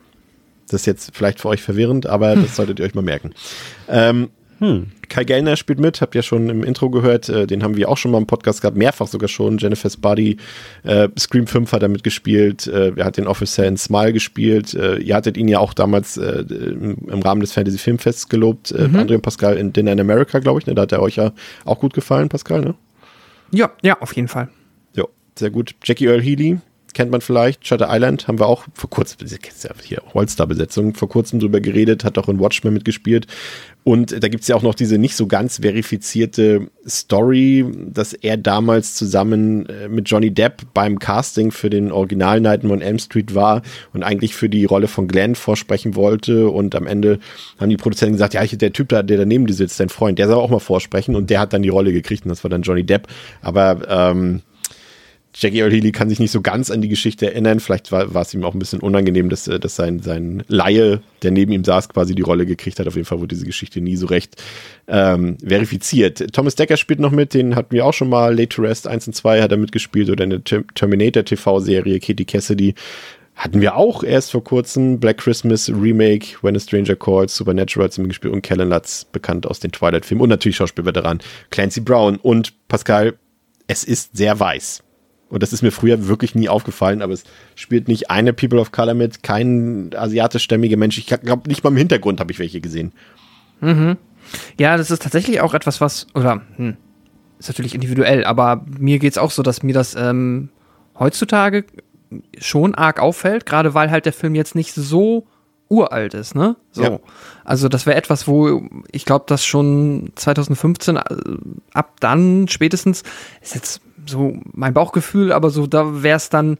[0.69, 3.33] Das ist jetzt vielleicht für euch verwirrend, aber das solltet ihr euch mal merken.
[3.89, 4.29] Ähm,
[4.63, 4.87] hm.
[5.09, 7.97] Kai Gellner spielt mit, habt ihr schon im Intro gehört, äh, den haben wir auch
[7.97, 9.57] schon mal im Podcast gehabt, mehrfach sogar schon.
[9.57, 10.37] Jennifer's Body,
[10.83, 14.73] äh, Scream 5 hat er mitgespielt, äh, er hat den Officer in Smile gespielt.
[14.73, 18.71] Äh, ihr hattet ihn ja auch damals äh, im, im, Rahmen des Fantasy Filmfests gelobt,
[18.71, 18.95] äh, mhm.
[18.95, 20.75] André und Pascal in Dinner in America, glaube ich, ne?
[20.75, 21.33] da hat er euch ja
[21.65, 22.75] auch gut gefallen, Pascal, ne?
[23.51, 24.47] Ja, ja, auf jeden Fall.
[24.95, 25.03] Ja,
[25.37, 25.75] sehr gut.
[25.83, 26.59] Jackie Earl Healy,
[26.93, 27.67] kennt man vielleicht.
[27.67, 32.17] Shutter Island haben wir auch vor kurzem, ja hier Holstar-Besetzung, vor kurzem drüber geredet, hat
[32.17, 33.27] auch in Watchmen mitgespielt.
[33.83, 38.95] Und da gibt's ja auch noch diese nicht so ganz verifizierte Story, dass er damals
[38.95, 43.61] zusammen äh, mit Johnny Depp beim Casting für den Original Nightmare on Elm Street war
[43.93, 46.49] und eigentlich für die Rolle von Glenn vorsprechen wollte.
[46.49, 47.19] Und am Ende
[47.59, 50.37] haben die Produzenten gesagt, ja, der Typ da, der daneben sitzt, dein Freund, der soll
[50.37, 51.15] auch mal vorsprechen.
[51.15, 53.07] Und der hat dann die Rolle gekriegt und das war dann Johnny Depp.
[53.41, 54.43] Aber ähm,
[55.35, 57.59] Jackie Earl Healy kann sich nicht so ganz an die Geschichte erinnern.
[57.59, 61.01] Vielleicht war, war es ihm auch ein bisschen unangenehm, dass, äh, dass sein, sein Laie,
[61.23, 62.87] der neben ihm saß, quasi die Rolle gekriegt hat.
[62.87, 64.41] Auf jeden Fall wurde diese Geschichte nie so recht
[64.87, 66.33] ähm, verifiziert.
[66.33, 68.35] Thomas Decker spielt noch mit, den hatten wir auch schon mal.
[68.35, 72.75] Late to Rest 1 und 2 hat er mitgespielt oder eine Terminator TV-Serie, Katie Cassidy.
[73.35, 78.01] Hatten wir auch erst vor kurzem Black Christmas Remake, When a Stranger Calls, Supernatural sie
[78.01, 81.19] mitgespielt und Kellen Lutz, bekannt aus den Twilight-Filmen und natürlich Schauspielveteran
[81.49, 83.15] Clancy Brown und Pascal.
[83.65, 84.83] Es ist sehr weiß.
[85.33, 87.23] Und das ist mir früher wirklich nie aufgefallen, aber es
[87.55, 90.99] spielt nicht eine People of Color mit, kein asiatischstämmiger Mensch.
[90.99, 92.91] Ich glaube, nicht mal im Hintergrund habe ich welche gesehen.
[93.59, 93.97] Mhm.
[94.59, 96.77] Ja, das ist tatsächlich auch etwas, was, oder, hm,
[97.39, 100.49] ist natürlich individuell, aber mir geht's auch so, dass mir das ähm,
[100.99, 101.65] heutzutage
[102.37, 105.25] schon arg auffällt, gerade weil halt der Film jetzt nicht so
[105.67, 106.57] uralt ist, ne?
[106.71, 106.83] So.
[106.83, 106.99] Ja.
[107.43, 111.01] Also das wäre etwas, wo ich glaube, dass schon 2015 äh,
[111.73, 113.01] ab dann spätestens
[113.41, 116.57] ist jetzt so mein Bauchgefühl, aber so da wäre es dann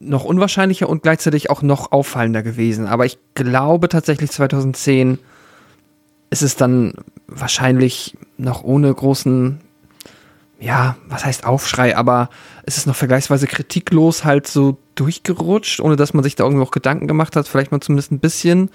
[0.00, 2.86] noch unwahrscheinlicher und gleichzeitig auch noch auffallender gewesen.
[2.86, 5.18] Aber ich glaube tatsächlich 2010
[6.30, 6.94] ist es dann
[7.28, 9.60] wahrscheinlich noch ohne großen,
[10.58, 12.30] ja, was heißt Aufschrei, aber
[12.64, 16.70] es ist noch vergleichsweise kritiklos halt so durchgerutscht, ohne dass man sich da irgendwie auch
[16.70, 18.70] Gedanken gemacht hat, vielleicht mal zumindest ein bisschen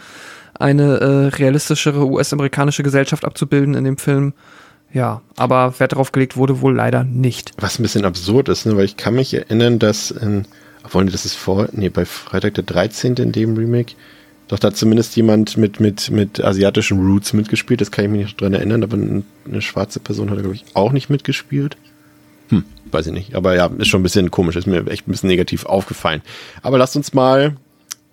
[0.54, 4.34] eine äh, realistischere US-amerikanische Gesellschaft abzubilden in dem Film.
[4.94, 7.52] Ja, aber Wert darauf gelegt wurde wohl leider nicht.
[7.58, 8.78] Was ein bisschen absurd ist, ne?
[8.78, 10.46] weil ich kann mich erinnern, dass in,
[10.84, 13.16] obwohl das ist vor, nee, bei Freitag der 13.
[13.16, 13.94] in dem Remake,
[14.48, 18.22] doch da hat zumindest jemand mit, mit, mit asiatischen Roots mitgespielt, das kann ich mich
[18.22, 21.76] nicht dran erinnern, aber eine schwarze Person hat da, glaube ich, auch nicht mitgespielt.
[22.50, 23.36] Hm, weiß ich nicht.
[23.36, 26.22] Aber ja, ist schon ein bisschen komisch, ist mir echt ein bisschen negativ aufgefallen.
[26.62, 27.58] Aber lasst uns mal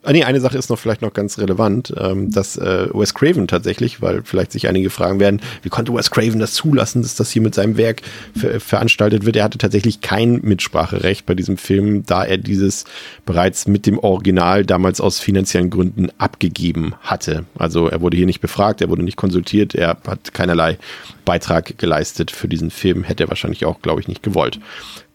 [0.07, 3.49] Ah, nee, eine Sache ist noch vielleicht noch ganz relevant, ähm, dass äh, Wes Craven
[3.49, 7.31] tatsächlich, weil vielleicht sich einige fragen werden, wie konnte Wes Craven das zulassen, dass das
[7.31, 8.03] hier mit seinem Werk
[8.37, 9.37] ver veranstaltet wird?
[9.37, 12.85] Er hatte tatsächlich kein Mitspracherecht bei diesem Film, da er dieses
[13.25, 17.47] bereits mit dem Original damals aus finanziellen Gründen abgegeben hatte.
[17.57, 20.77] Also er wurde hier nicht befragt, er wurde nicht konsultiert, er hat keinerlei
[21.25, 24.61] Beitrag geleistet für diesen Film, hätte er wahrscheinlich auch, glaube ich, nicht gewollt.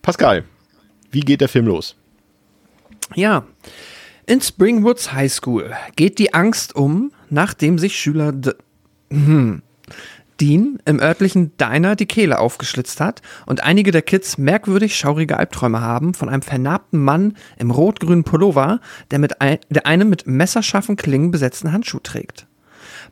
[0.02, 0.46] Pascal,
[1.12, 1.96] wie geht der Film los?
[3.16, 3.44] Ja,
[4.30, 8.52] in Springwoods High School geht die Angst um, nachdem sich Schüler D
[9.10, 9.64] hm,
[10.40, 15.82] Dean im örtlichen Diner die Kehle aufgeschlitzt hat und einige der Kids merkwürdig schaurige Albträume
[15.82, 20.96] haben von einem vernarbten Mann im rot-grünen Pullover, der, mit ein, der einen mit messerscharfen
[20.96, 22.46] Klingen besetzten Handschuh trägt.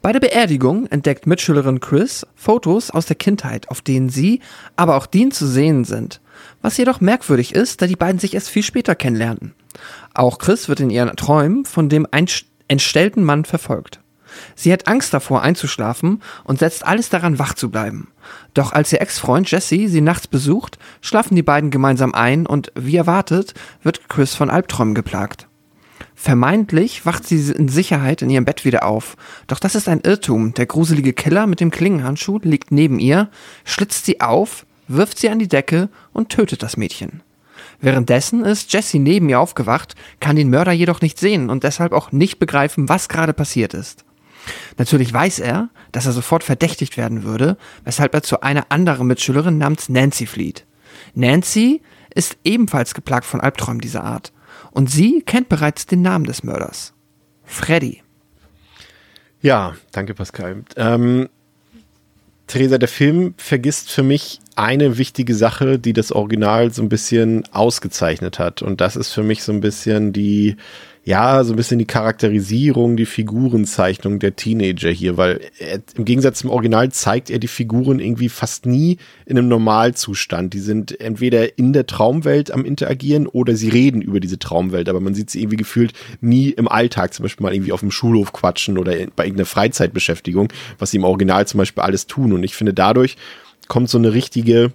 [0.04, 4.42] Bei der Beerdigung entdeckt Mitschülerin Chris Fotos aus der Kindheit, auf denen sie,
[4.76, 6.22] aber auch Dean zu sehen sind.
[6.62, 9.56] Was jedoch merkwürdig ist, da die beiden sich erst viel später kennenlernten.
[10.18, 12.08] Auch Chris wird in ihren Träumen von dem
[12.68, 14.00] entstellten Mann verfolgt.
[14.56, 18.08] Sie hat Angst davor einzuschlafen und setzt alles daran, wach zu bleiben.
[18.56, 22.96] Doch als ihr Ex-Freund Jesse sie nachts besucht, schlafen die beiden gemeinsam ein und wie
[22.96, 23.54] erwartet
[23.84, 25.48] wird Chris von Albträumen geplagt.
[26.16, 29.18] Vermeintlich wacht sie in Sicherheit in ihrem Bett wieder auf.
[29.46, 30.56] Doch das ist ein Irrtum.
[30.56, 33.30] Der gruselige Killer mit dem Klingenhandschuh liegt neben ihr,
[33.66, 37.22] schlitzt sie auf, wirft sie an die Decke und tötet das Mädchen.
[37.80, 42.12] Währenddessen ist Jesse neben ihr aufgewacht, kann den Mörder jedoch nicht sehen und deshalb auch
[42.12, 44.04] nicht begreifen, was gerade passiert ist.
[44.78, 49.58] Natürlich weiß er, dass er sofort verdächtigt werden würde, weshalb er zu einer anderen Mitschülerin
[49.58, 50.66] namens Nancy flieht.
[51.14, 51.82] Nancy
[52.14, 54.32] ist ebenfalls geplagt von Albträumen dieser Art
[54.72, 56.94] und sie kennt bereits den Namen des Mörders.
[57.44, 58.02] Freddy.
[59.42, 60.64] Ja, danke Pascal.
[60.76, 61.30] Ähm,
[62.48, 67.44] Theresa, der Film vergisst für mich eine wichtige Sache, die das Original so ein bisschen
[67.52, 68.62] ausgezeichnet hat.
[68.62, 70.56] Und das ist für mich so ein bisschen die,
[71.08, 76.40] ja, so ein bisschen die Charakterisierung, die Figurenzeichnung der Teenager hier, weil er, im Gegensatz
[76.40, 80.54] zum Original zeigt er die Figuren irgendwie fast nie in einem Normalzustand.
[80.54, 85.00] Die sind entweder in der Traumwelt am Interagieren oder sie reden über diese Traumwelt, aber
[85.00, 88.34] man sieht sie irgendwie gefühlt nie im Alltag, zum Beispiel mal irgendwie auf dem Schulhof
[88.34, 92.34] quatschen oder bei irgendeiner Freizeitbeschäftigung, was sie im Original zum Beispiel alles tun.
[92.34, 93.16] Und ich finde dadurch,
[93.70, 94.74] kommt so eine richtige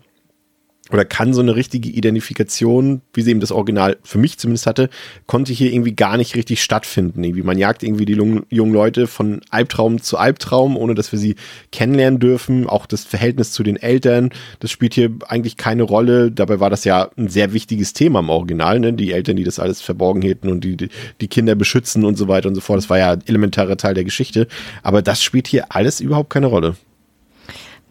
[0.91, 4.91] oder kann so eine richtige Identifikation, wie sie eben das Original für mich zumindest hatte,
[5.27, 7.23] konnte hier irgendwie gar nicht richtig stattfinden.
[7.23, 11.37] Irgendwie man jagt irgendwie die jungen Leute von Albtraum zu Albtraum, ohne dass wir sie
[11.71, 12.67] kennenlernen dürfen.
[12.67, 16.33] Auch das Verhältnis zu den Eltern, das spielt hier eigentlich keine Rolle.
[16.33, 18.93] Dabei war das ja ein sehr wichtiges Thema im Original, ne?
[18.93, 22.49] Die Eltern, die das alles verborgen hielten und die, die Kinder beschützen und so weiter
[22.49, 22.79] und so fort.
[22.79, 24.49] Das war ja elementarer Teil der Geschichte.
[24.83, 26.75] Aber das spielt hier alles überhaupt keine Rolle.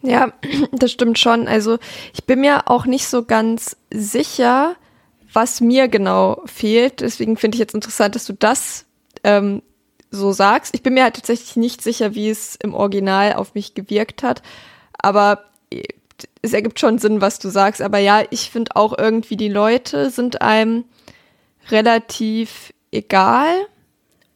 [0.02, 0.32] Ja,
[0.72, 1.48] das stimmt schon.
[1.48, 1.78] Also
[2.12, 4.76] ich bin mir auch nicht so ganz sicher,
[5.32, 7.00] was mir genau fehlt.
[7.00, 8.84] Deswegen finde ich jetzt interessant, dass du das
[9.24, 9.62] ähm,
[10.10, 10.74] so sagst.
[10.74, 14.42] Ich bin mir halt tatsächlich nicht sicher, wie es im Original auf mich gewirkt hat.
[14.98, 15.82] Aber äh,
[16.42, 17.80] es ergibt schon Sinn, was du sagst.
[17.80, 20.84] Aber ja, ich finde auch irgendwie, die Leute sind einem
[21.70, 23.66] relativ egal.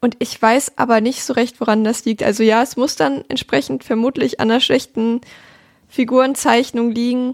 [0.01, 2.23] Und ich weiß aber nicht so recht, woran das liegt.
[2.23, 5.21] Also ja, es muss dann entsprechend vermutlich an einer schlechten
[5.89, 7.33] Figurenzeichnung liegen.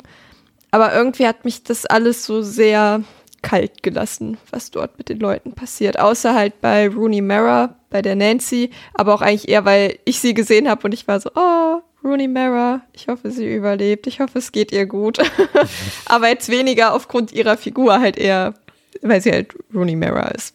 [0.71, 3.03] Aber irgendwie hat mich das alles so sehr
[3.43, 5.99] kalt gelassen, was dort mit den Leuten passiert.
[5.99, 10.33] Außer halt bei Rooney Mara, bei der Nancy, aber auch eigentlich eher, weil ich sie
[10.33, 14.39] gesehen habe und ich war so, oh, Rooney Mara, ich hoffe, sie überlebt, ich hoffe,
[14.39, 15.19] es geht ihr gut.
[16.07, 18.55] aber jetzt weniger aufgrund ihrer Figur, halt eher,
[19.03, 20.55] weil sie halt Rooney Mara ist.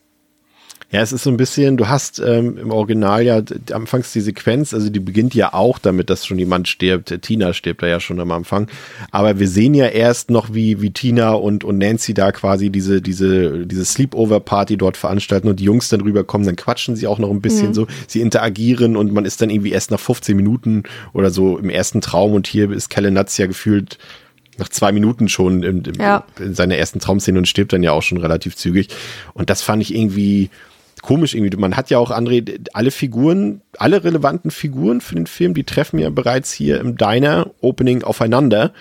[0.89, 3.41] Ja, es ist so ein bisschen, du hast ähm, im Original ja
[3.73, 7.13] anfangs die Sequenz, also die beginnt ja auch damit, dass schon jemand stirbt.
[7.23, 8.69] Tina stirbt da ja schon am Anfang.
[9.11, 13.01] Aber wir sehen ja erst noch, wie, wie Tina und, und Nancy da quasi diese,
[13.01, 17.31] diese, diese Sleepover-Party dort veranstalten und die Jungs dann rüberkommen, dann quatschen sie auch noch
[17.31, 17.85] ein bisschen so.
[18.07, 21.99] Sie interagieren und man ist dann irgendwie erst nach 15 Minuten oder so im ersten
[21.99, 23.97] Traum und hier ist Kelle Natz ja gefühlt
[24.57, 26.23] nach zwei Minuten schon im, im, Ja.
[26.39, 28.87] in seiner ersten Traumszene und stirbt dann ja auch schon relativ zügig.
[29.33, 30.49] Und das fand ich irgendwie
[31.07, 31.55] komisch irgendwie.
[31.55, 35.99] Man hat ja auch, André, alle Figuren, alle relevanten Figuren für den Film, die treffen
[35.99, 38.73] ja bereits hier im Diner-Opening aufeinander.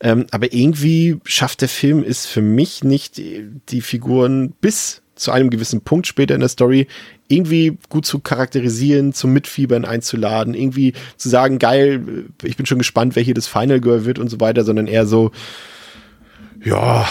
[0.00, 5.50] Ähm, aber irgendwie schafft der Film es für mich nicht, die Figuren bis zu einem
[5.50, 6.88] gewissen Punkt später in der Story
[7.28, 13.14] irgendwie gut zu charakterisieren, zum Mitfiebern einzuladen, irgendwie zu sagen, geil, ich bin schon gespannt,
[13.14, 15.30] wer hier das Final Girl wird und so weiter, sondern eher so,
[16.64, 17.06] ja.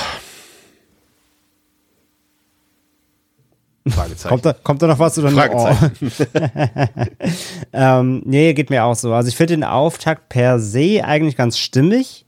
[3.92, 4.30] Fragezeichen.
[4.30, 5.32] Kommt da, kommt da noch was oder?
[5.32, 6.12] Fragezeichen.
[7.74, 9.14] Ähm, nee, geht mir auch so.
[9.14, 12.26] Also ich finde den Auftakt per se eigentlich ganz stimmig,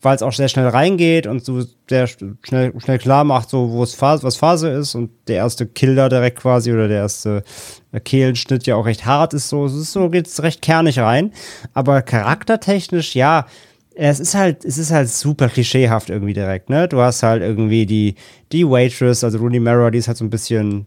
[0.00, 3.70] weil es auch sehr schnell reingeht und so sehr sch- schnell, schnell klar macht, so
[3.70, 7.44] wo es Phase, was Phase ist und der erste Killer direkt quasi oder der erste
[7.92, 9.48] äh, Kehlenschnitt ja auch recht hart ist.
[9.48, 11.32] So, es ist so geht's recht kernig rein,
[11.74, 13.46] aber charaktertechnisch ja.
[13.94, 16.88] Es ist halt, es ist halt super klischeehaft irgendwie direkt, ne?
[16.88, 18.14] Du hast halt irgendwie die,
[18.50, 20.86] die Waitress, also Rooney Mara, die ist halt so ein bisschen,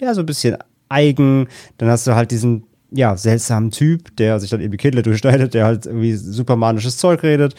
[0.00, 0.56] ja, so ein bisschen
[0.88, 1.48] eigen.
[1.76, 5.66] Dann hast du halt diesen, ja, seltsamen Typ, der sich dann eben Kindle durchschneidet, der
[5.66, 7.54] halt irgendwie supermanisches Zeug redet.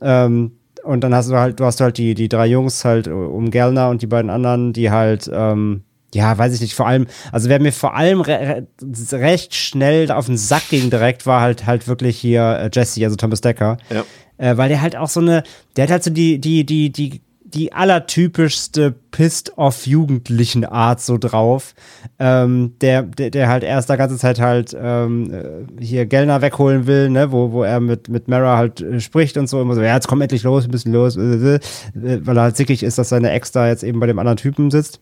[0.00, 3.50] Ähm, und dann hast du halt, du hast halt die, die drei Jungs halt um
[3.50, 5.82] Gellner und die beiden anderen, die halt, ähm,
[6.14, 8.66] ja, weiß ich nicht, vor allem, also wer mir vor allem re
[9.12, 13.16] recht schnell auf den Sack ging direkt, war halt halt wirklich hier äh, Jesse, also
[13.16, 13.76] Thomas Decker.
[13.90, 14.04] Ja.
[14.40, 15.42] Äh, weil der halt auch so eine,
[15.76, 21.74] der hat halt so die, die, die, die, die allertypischste Pissed-off-jugendlichen Art so drauf.
[22.18, 26.86] Ähm, der, der, der halt erst der ganze Zeit halt ähm, äh, hier Gellner wegholen
[26.86, 29.82] will, ne, wo, wo er mit, mit Mara halt äh, spricht und so, immer so,
[29.82, 31.60] ja, jetzt komm endlich los, ein bisschen los, äh,
[31.92, 34.70] weil er halt sickig ist, dass seine Ex da jetzt eben bei dem anderen Typen
[34.70, 35.00] sitzt.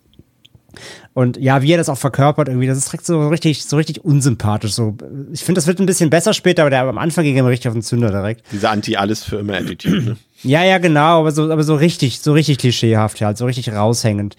[1.14, 4.04] Und ja, wie er das auch verkörpert, irgendwie, das ist direkt so richtig, so richtig
[4.04, 4.72] unsympathisch.
[4.72, 4.96] So,
[5.32, 7.68] ich finde, das wird ein bisschen besser später, aber der am Anfang ging er richtig
[7.68, 8.42] auf den Zünder direkt.
[8.52, 10.16] Diese Anti-Alles für immer Attitude, ne?
[10.44, 14.36] Ja, ja, genau, aber so, aber so richtig, so richtig klischeehaft halt, so richtig raushängend.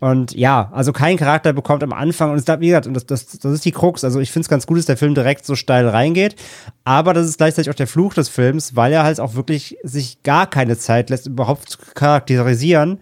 [0.00, 3.26] Und ja, also kein Charakter bekommt am Anfang, und es wie gesagt, und das, das,
[3.38, 4.02] das ist die Krux.
[4.02, 6.36] Also ich finde es ganz gut, dass der Film direkt so steil reingeht,
[6.84, 10.22] aber das ist gleichzeitig auch der Fluch des Films, weil er halt auch wirklich sich
[10.22, 12.98] gar keine Zeit lässt, überhaupt zu charakterisieren,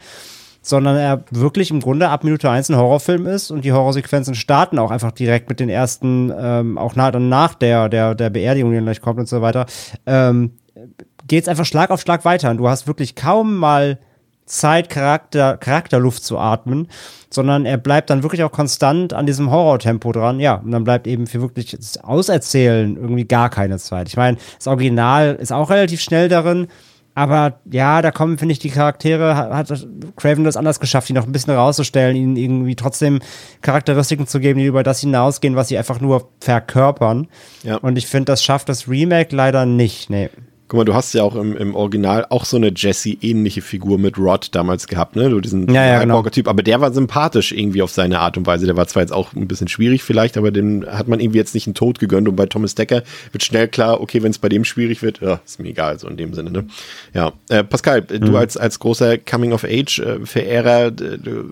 [0.69, 4.79] sondern er wirklich im Grunde ab Minute eins ein Horrorfilm ist und die Horrorsequenzen starten
[4.79, 8.71] auch einfach direkt mit den ersten, ähm, auch nach, dann nach der, der, der Beerdigung,
[8.71, 9.67] die dann gleich kommt und so weiter,
[10.07, 10.53] ähm,
[11.27, 12.51] geht es einfach Schlag auf Schlag weiter.
[12.51, 13.99] Und du hast wirklich kaum mal
[14.45, 16.89] Zeit, Charakter, Charakterluft zu atmen,
[17.31, 20.41] sondern er bleibt dann wirklich auch konstant an diesem Horrortempo dran.
[20.41, 24.09] Ja, und dann bleibt eben für wirklich das Auserzählen irgendwie gar keine Zeit.
[24.09, 26.69] Ich meine, das Original ist auch relativ schnell darin,
[27.19, 29.73] aber ja, da kommen, finde ich, die Charaktere, hat,
[30.15, 33.19] Craven das anders geschafft, die noch ein bisschen rauszustellen, ihnen irgendwie trotzdem
[33.61, 37.27] Charakteristiken zu geben, die über das hinausgehen, was sie einfach nur verkörpern.
[37.65, 37.79] Ja.
[37.79, 40.11] Und ich finde, das schafft das Remake leider nicht.
[40.11, 40.31] Nee.
[40.71, 44.19] Guck mal, du hast ja auch im, im Original auch so eine Jesse-ähnliche Figur mit
[44.19, 45.31] Rod damals gehabt, ne?
[45.31, 46.23] Du diesen Ja, ja, genau.
[46.25, 48.67] Typ, aber der war sympathisch irgendwie auf seine Art und Weise.
[48.67, 51.55] Der war zwar jetzt auch ein bisschen schwierig vielleicht, aber den hat man irgendwie jetzt
[51.55, 52.29] nicht einen Tod gegönnt.
[52.29, 53.03] Und bei Thomas Decker
[53.33, 56.07] wird schnell klar, okay, wenn es bei dem schwierig wird, ja, ist mir egal, so
[56.07, 56.67] in dem Sinne, ne?
[57.15, 57.33] Ja.
[57.49, 58.27] Äh, Pascal, äh, Mhm.
[58.27, 61.45] du als, als großer Coming-of-Age-Verehrer, äh, du-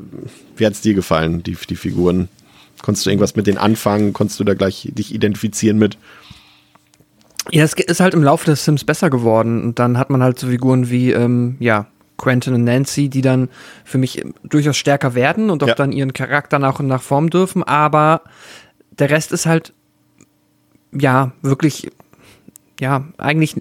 [0.56, 2.28] wie hat's dir gefallen, die, die Figuren?
[2.82, 4.12] Konntest du irgendwas mit denen anfangen?
[4.12, 5.96] Konntest du da gleich dich identifizieren mit?
[7.52, 9.62] Ja, es ist halt im Laufe des Sims besser geworden.
[9.62, 11.86] Und dann hat man halt so Figuren wie, ähm, ja,
[12.18, 13.48] Quentin und Nancy, die dann
[13.84, 15.74] für mich ähm, durchaus stärker werden und auch Ja.
[15.74, 17.62] dann ihren Charakter nach und nach formen dürfen.
[17.62, 18.22] Aber
[18.98, 19.72] der Rest ist halt,
[20.92, 21.90] ja, wirklich,
[22.80, 23.54] ja, eigentlich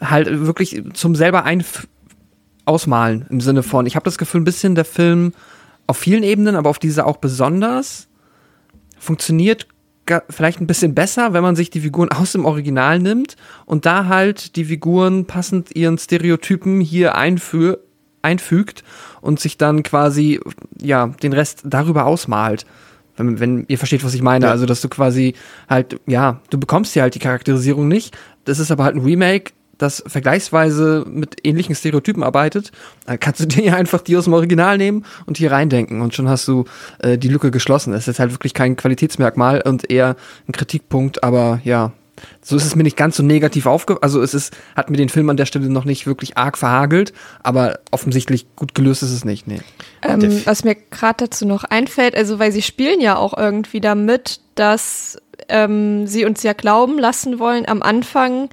[0.00, 1.64] halt wirklich zum selber ein
[2.66, 5.32] ausmalen im Sinne von, ich habe das Gefühl, ein bisschen der Film
[5.86, 8.08] auf vielen Ebenen, aber auf dieser auch besonders
[8.98, 9.66] funktioniert
[10.30, 14.06] vielleicht ein bisschen besser, wenn man sich die Figuren aus dem Original nimmt und da
[14.06, 17.76] halt die Figuren passend ihren Stereotypen hier einfü
[18.20, 18.82] einfügt
[19.20, 20.40] und sich dann quasi
[20.80, 22.66] ja den Rest darüber ausmalt.
[23.16, 24.50] Wenn, wenn ihr versteht, was ich meine, Ja.
[24.52, 25.34] also dass du quasi
[25.68, 28.16] halt, ja, du bekommst ja halt die Charakterisierung nicht.
[28.44, 32.72] Das ist aber halt ein Remake, das vergleichsweise mit ähnlichen Stereotypen arbeitet.
[33.06, 36.14] Da kannst du dir ja einfach die aus dem Original nehmen und hier reindenken und
[36.14, 36.64] schon hast du
[36.98, 37.92] äh, die Lücke geschlossen.
[37.92, 41.92] Das ist halt wirklich kein Qualitätsmerkmal und eher ein Kritikpunkt, aber ja,
[42.42, 44.02] so ist es mir nicht ganz so negativ aufge...
[44.02, 47.12] Also es ist, hat mir den Film an der Stelle noch nicht wirklich arg verhagelt,
[47.42, 49.60] aber offensichtlich gut gelöst ist es nicht, nee.
[50.02, 54.40] Ähm, was mir gerade dazu noch einfällt, also weil sie spielen ja auch irgendwie damit,
[54.54, 58.48] dass ähm, sie uns ja glauben lassen wollen am Anfang,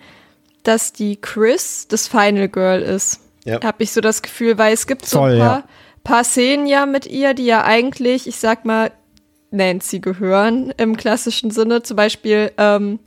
[0.67, 3.21] dass die Chris das Final Girl ist.
[3.45, 3.61] Ja.
[3.63, 5.63] Habe ich so das Gefühl, weil es gibt so Voll, ein paar, ja.
[6.03, 8.91] paar Szenen ja mit ihr, die ja eigentlich, ich sag mal,
[9.51, 11.83] Nancy gehören im klassischen Sinne.
[11.83, 12.99] Zum Beispiel, ähm,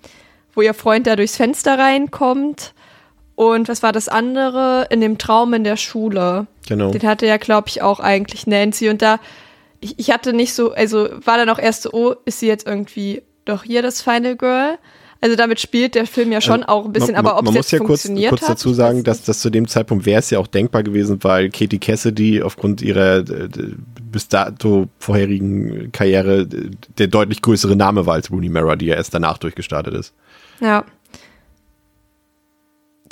[0.54, 2.72] wo ihr Freund da durchs Fenster reinkommt.
[3.34, 4.86] Und was war das andere?
[4.90, 6.46] In dem Traum in der Schule.
[6.68, 6.90] Genau.
[6.90, 8.88] Den hatte ja, glaube ich, auch eigentlich Nancy.
[8.88, 9.18] Und da,
[9.80, 12.66] ich, ich hatte nicht so, also war dann auch erst so, oh, ist sie jetzt
[12.66, 14.78] irgendwie doch hier das Final Girl?
[15.20, 17.54] Also damit spielt der Film ja schon auch ein bisschen, Also man, aber ob man
[17.54, 20.20] es muss jetzt ja kurz, kurz hat, dazu sagen, dass das zu dem Zeitpunkt wäre
[20.20, 23.48] es ja auch denkbar gewesen, weil Katie Cassidy aufgrund ihrer äh,
[24.12, 29.12] bis dato vorherigen Karriere der deutlich größere Name war als Rooney Mara, die ja erst
[29.12, 30.14] danach durchgestartet ist.
[30.60, 30.84] Ja.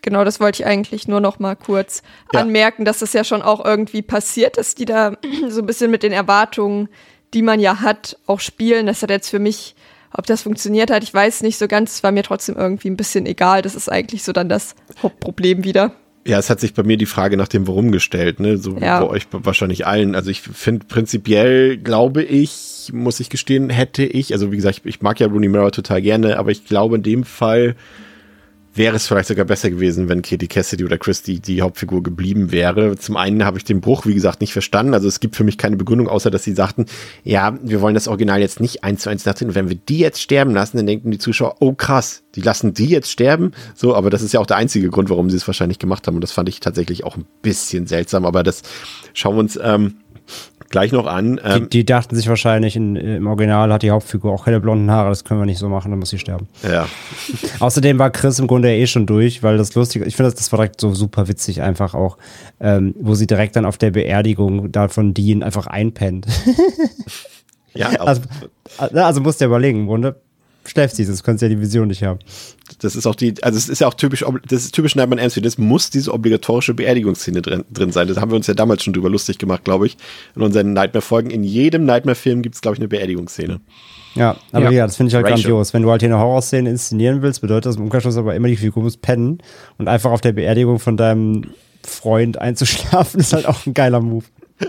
[0.03, 2.41] Genau, das wollte ich eigentlich nur noch mal kurz Ja.
[2.41, 5.15] anmerken, dass das ja schon auch irgendwie passiert, dass die da
[5.49, 6.89] so ein bisschen mit den Erwartungen,
[7.35, 8.87] die man ja hat, auch spielen.
[8.87, 9.75] Das hat jetzt für mich,
[10.17, 12.97] ob das funktioniert hat, ich weiß nicht so ganz, es war mir trotzdem irgendwie ein
[12.97, 13.63] bisschen egal.
[13.63, 15.93] Das ist eigentlich so dann das Hauptproblem wieder.
[16.27, 18.57] Ja, es hat sich bei mir die Frage nach dem Warum gestellt, ne?
[18.59, 18.99] So wie Ja.
[19.01, 20.17] bei euch wahrscheinlich allen.
[20.17, 24.87] Also ich finde prinzipiell, glaube ich, muss ich gestehen, hätte ich, also wie gesagt, ich,
[24.87, 27.77] ich mag ja Rooney Mara total gerne, aber ich glaube in dem Fall
[28.77, 32.97] wäre es vielleicht sogar besser gewesen, wenn Katie Cassidy oder Christy die Hauptfigur geblieben wäre.
[32.97, 34.95] Zum einen habe ich den Bruch, wie gesagt, nicht verstanden.
[34.95, 36.87] Also es gibt für mich keine Begründung, außer dass sie sagten,
[37.25, 39.49] ja, wir wollen das Original jetzt nicht eins zu eins nachziehen.
[39.49, 42.75] Und wenn wir die jetzt sterben lassen, dann denken die Zuschauer, oh krass, die lassen
[42.75, 43.53] die jetzt sterben.
[43.75, 46.17] So, aber das ist ja auch der einzige Grund, warum sie es wahrscheinlich gemacht haben.
[46.17, 48.25] Und das fand ich tatsächlich auch ein bisschen seltsam.
[48.25, 48.63] Aber das
[49.15, 49.97] schauen wir uns ähm,
[50.71, 51.37] gleich noch an.
[51.37, 54.91] Die, Ähm, die dachten sich wahrscheinlich, in, im Original hat die Hauptfigur auch keine blonden
[54.91, 56.49] Haare, das können wir nicht so machen, dann muss sie sterben.
[56.63, 56.87] ja.
[57.61, 60.53] Außerdem war Chris im Grunde eh schon durch, weil das lustig ich finde, das, das
[60.53, 62.19] war direkt so super witzig einfach auch,
[62.61, 66.27] ähm, wo sie direkt dann auf der Beerdigung da von Dean einfach einpennt.
[67.75, 68.23] Ja, Also,
[68.79, 70.17] also musst du dir überlegen, im Grunde
[70.67, 72.19] schläfst sie, sonst könntest du ja die Vision nicht haben.
[72.81, 75.23] Das ist auch die, also es ist ja auch typisch, das ist typisch Nightmare on
[75.23, 75.45] Elm Street.
[75.47, 78.09] Das muss diese obligatorische Beerdigungsszene drin, drin sein.
[78.09, 79.97] Das haben wir uns ja damals schon drüber lustig gemacht, glaube ich,
[80.35, 81.31] in unseren Nightmare-Folgen.
[81.31, 83.61] In jedem Nightmare-Film gibt es, glaube ich, eine Beerdigungsszene.
[84.15, 84.71] Ja, aber Ja.
[84.71, 85.43] ja, das finde ich halt Rachel.
[85.43, 85.75] grandios.
[85.75, 88.57] Wenn du halt hier eine Horrorszene inszenieren willst, bedeutet das im Umkehrschluss aber immer die
[88.57, 89.39] Figur muss pennen
[89.79, 91.45] und einfach auf der Beerdigung von deinem
[91.87, 94.25] Freund einzuschlafen, ist halt auch ein geiler Move.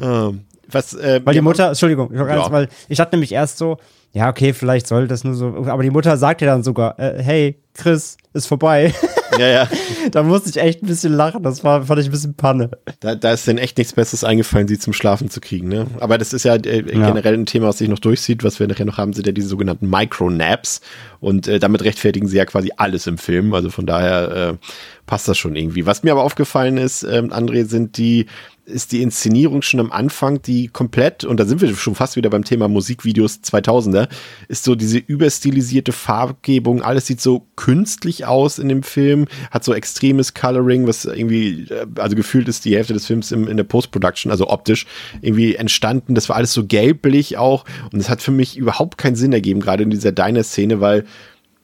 [0.00, 2.52] Ähm, was, äh, Weil die Mutter, Entschuldigung, ich, war ganz, Ja.
[2.52, 3.78] weil ich dachte nämlich erst so,
[4.12, 7.22] ja, okay, vielleicht soll das nur so, aber die Mutter sagt ja dann sogar, äh,
[7.22, 8.92] hey, Chris, ist vorbei.
[9.38, 9.68] Ja, ja.
[10.10, 12.70] da musste ich echt ein bisschen lachen, das war, fand ich ein bisschen Panne.
[13.00, 15.68] Da, da ist denen echt nichts Besseres eingefallen, sie zum Schlafen zu kriegen.
[15.68, 15.86] Ne?
[16.00, 18.44] Aber das ist ja, äh, generell ein Thema, was sich noch durchzieht.
[18.44, 20.80] Was wir nachher noch haben, sind ja diese sogenannten Micronaps.
[21.20, 23.54] Und äh, damit rechtfertigen sie ja quasi alles im Film.
[23.54, 24.54] Also von daher äh,
[25.06, 25.86] passt das schon irgendwie.
[25.86, 28.26] Was mir aber aufgefallen ist, ähm, André, sind die
[28.68, 32.30] ist die Inszenierung schon am Anfang, die komplett, und da sind wir schon fast wieder
[32.30, 34.08] beim Thema Musikvideos 2000er,
[34.48, 39.72] ist so diese überstilisierte Farbgebung, alles sieht so künstlich aus in dem Film, hat so
[39.72, 43.64] extremes Coloring, was irgendwie, äh, also gefühlt ist die Hälfte des Films im, in der
[43.64, 44.86] Post-Production, also optisch,
[45.22, 46.14] irgendwie entstanden.
[46.14, 49.60] Das war alles so gelblich auch und es hat für mich überhaupt keinen Sinn ergeben,
[49.60, 51.04] gerade in dieser Diner-Szene, weil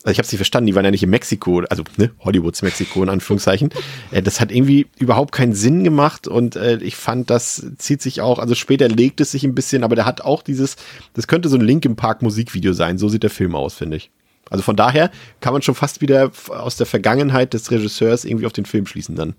[0.04, 3.02] also ich habe sie verstanden, die waren ja nicht in Mexiko, also ne, Hollywoods Mexiko
[3.02, 3.70] in Anführungszeichen.
[4.10, 8.20] Äh, das hat irgendwie überhaupt keinen Sinn gemacht und äh, ich fand, das zieht sich
[8.20, 10.76] auch, also später legt es sich ein bisschen, aber der hat auch dieses,
[11.14, 13.96] das könnte so ein Link im Park Musikvideo sein, so sieht der Film aus, finde
[13.96, 14.10] ich.
[14.50, 18.52] Also von daher kann man schon fast wieder aus der Vergangenheit des Regisseurs irgendwie auf
[18.52, 19.34] den Film schließen dann.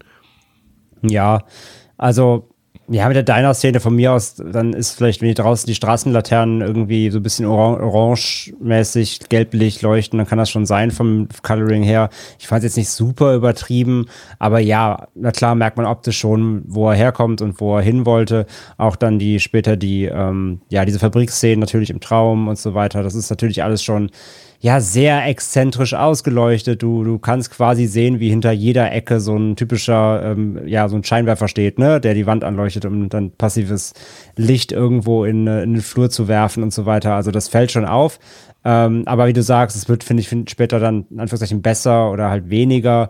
[1.04, 1.46] Ja,
[1.98, 2.50] also,
[2.88, 6.62] ja, mit der Diner-Szene von mir aus, dann ist vielleicht, wenn die draußen die Straßenlaternen
[6.62, 11.82] irgendwie so ein bisschen oran orange-mäßig, gelblich leuchten, dann kann das schon sein vom Coloring
[11.82, 12.10] her.
[12.38, 14.06] Ich fand es jetzt nicht super übertrieben,
[14.38, 18.06] aber ja, na klar merkt man optisch schon, wo er herkommt und wo er hin
[18.06, 18.46] wollte.
[18.78, 23.02] Auch dann die, später die, ähm, ja, diese Fabriksszenen natürlich im Traum und so weiter.
[23.02, 24.12] Das ist natürlich alles schon,
[24.60, 26.82] ja, sehr exzentrisch ausgeleuchtet.
[26.82, 30.96] Du, du kannst quasi sehen, wie hinter jeder Ecke so ein typischer, ähm, ja, so
[30.96, 33.94] ein Scheinwerfer steht, ne, der die Wand anleuchtet, um dann passives
[34.36, 37.14] Licht irgendwo in, äh, in den Flur zu werfen und so weiter.
[37.14, 38.20] Also das fällt schon auf.
[38.64, 42.12] Ähm, aber wie du sagst, es wird, finde ich, find später dann in Anführungszeichen besser
[42.12, 43.10] oder halt weniger.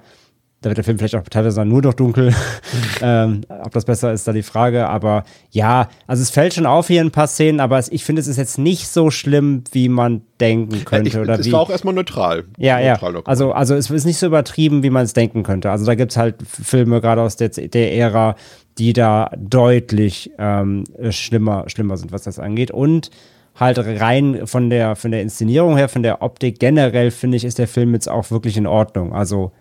[0.65, 2.34] Da wird der Film vielleicht auch teilweise nur noch dunkel.
[3.04, 4.89] ähm, ob das besser ist, da die Frage.
[4.89, 8.04] Aber ja, also es fällt schon auf hier in ein paar Szenen, aber es, ich
[8.04, 11.10] finde, es ist jetzt nicht so schlimm, wie man denken könnte.
[11.10, 12.46] Ich, oder es wie, war auch erstmal neutral.
[12.58, 12.94] ja, ja.
[12.94, 13.29] neutral locker.
[13.29, 15.69] Also, also es ist nicht so übertrieben, wie man es denken könnte.
[15.69, 18.35] Also da gibt es halt Filme, gerade aus der, der Ära,
[18.79, 22.71] die da deutlich ähm, schlimmer, schlimmer sind, was das angeht.
[22.71, 23.12] Und
[23.54, 27.60] halt rein von der, von der Inszenierung her, von der Optik generell, finde ich, ist
[27.60, 29.13] der Film jetzt auch wirklich in Ordnung.
[29.13, 29.52] Also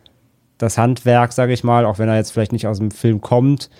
[0.64, 3.70] das Handwerk, sage ich mal, auch wenn er jetzt vielleicht nicht aus dem Film kommt,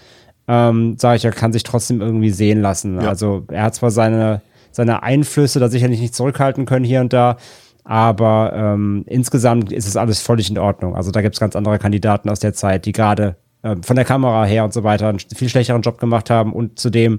[0.47, 3.01] ähm, sage ich, er kann sich trotzdem irgendwie sehen lassen.
[3.01, 3.09] Ja.
[3.09, 7.37] Also er hat zwar seine, seine Einflüsse da sicherlich nicht zurückhalten können hier und da,
[7.85, 10.97] aber ähm, insgesamt ist es alles völlig in Ordnung.
[10.97, 14.05] Also da gibt es ganz andere Kandidaten aus der Zeit, die gerade äh, von der
[14.05, 17.19] Kamera her und so weiter einen viel schlechteren Job gemacht haben und zudem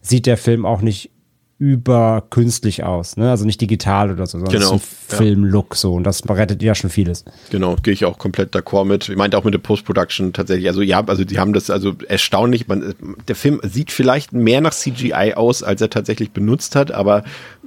[0.00, 1.10] sieht der Film auch nicht
[1.58, 3.30] überkünstlich aus, ne?
[3.30, 7.24] Also nicht digital oder so, sondern genau, Filmlook so und das rettet ja schon vieles.
[7.50, 9.08] Genau, gehe ich auch komplett d'accord mit.
[9.08, 10.68] Ich meinte auch mit der Post-Production tatsächlich.
[10.68, 12.68] Also ja, also die haben das also erstaunlich.
[12.68, 12.94] Man,
[13.26, 17.24] der Film sieht vielleicht mehr nach CGI aus, als er tatsächlich benutzt hat, aber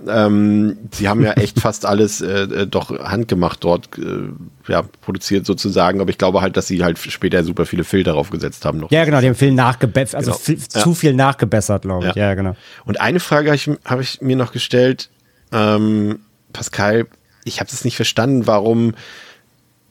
[0.07, 4.29] ähm, sie haben ja echt fast alles äh, äh, doch handgemacht dort äh,
[4.67, 8.65] ja, produziert sozusagen, aber ich glaube halt, dass sie halt später super viele Filter draufgesetzt
[8.65, 8.91] haben noch.
[8.91, 10.41] Ja, genau, die haben viel nachgebessert, also genau.
[10.41, 10.81] viel, ja.
[10.81, 12.15] zu viel nachgebessert, glaube ich.
[12.15, 12.29] Ja.
[12.29, 12.33] ja.
[12.35, 12.55] genau.
[12.85, 15.09] Und eine Frage habe ich, hab ich mir noch gestellt,
[15.51, 16.19] ähm,
[16.53, 17.07] Pascal,
[17.43, 18.93] ich habe es nicht verstanden, warum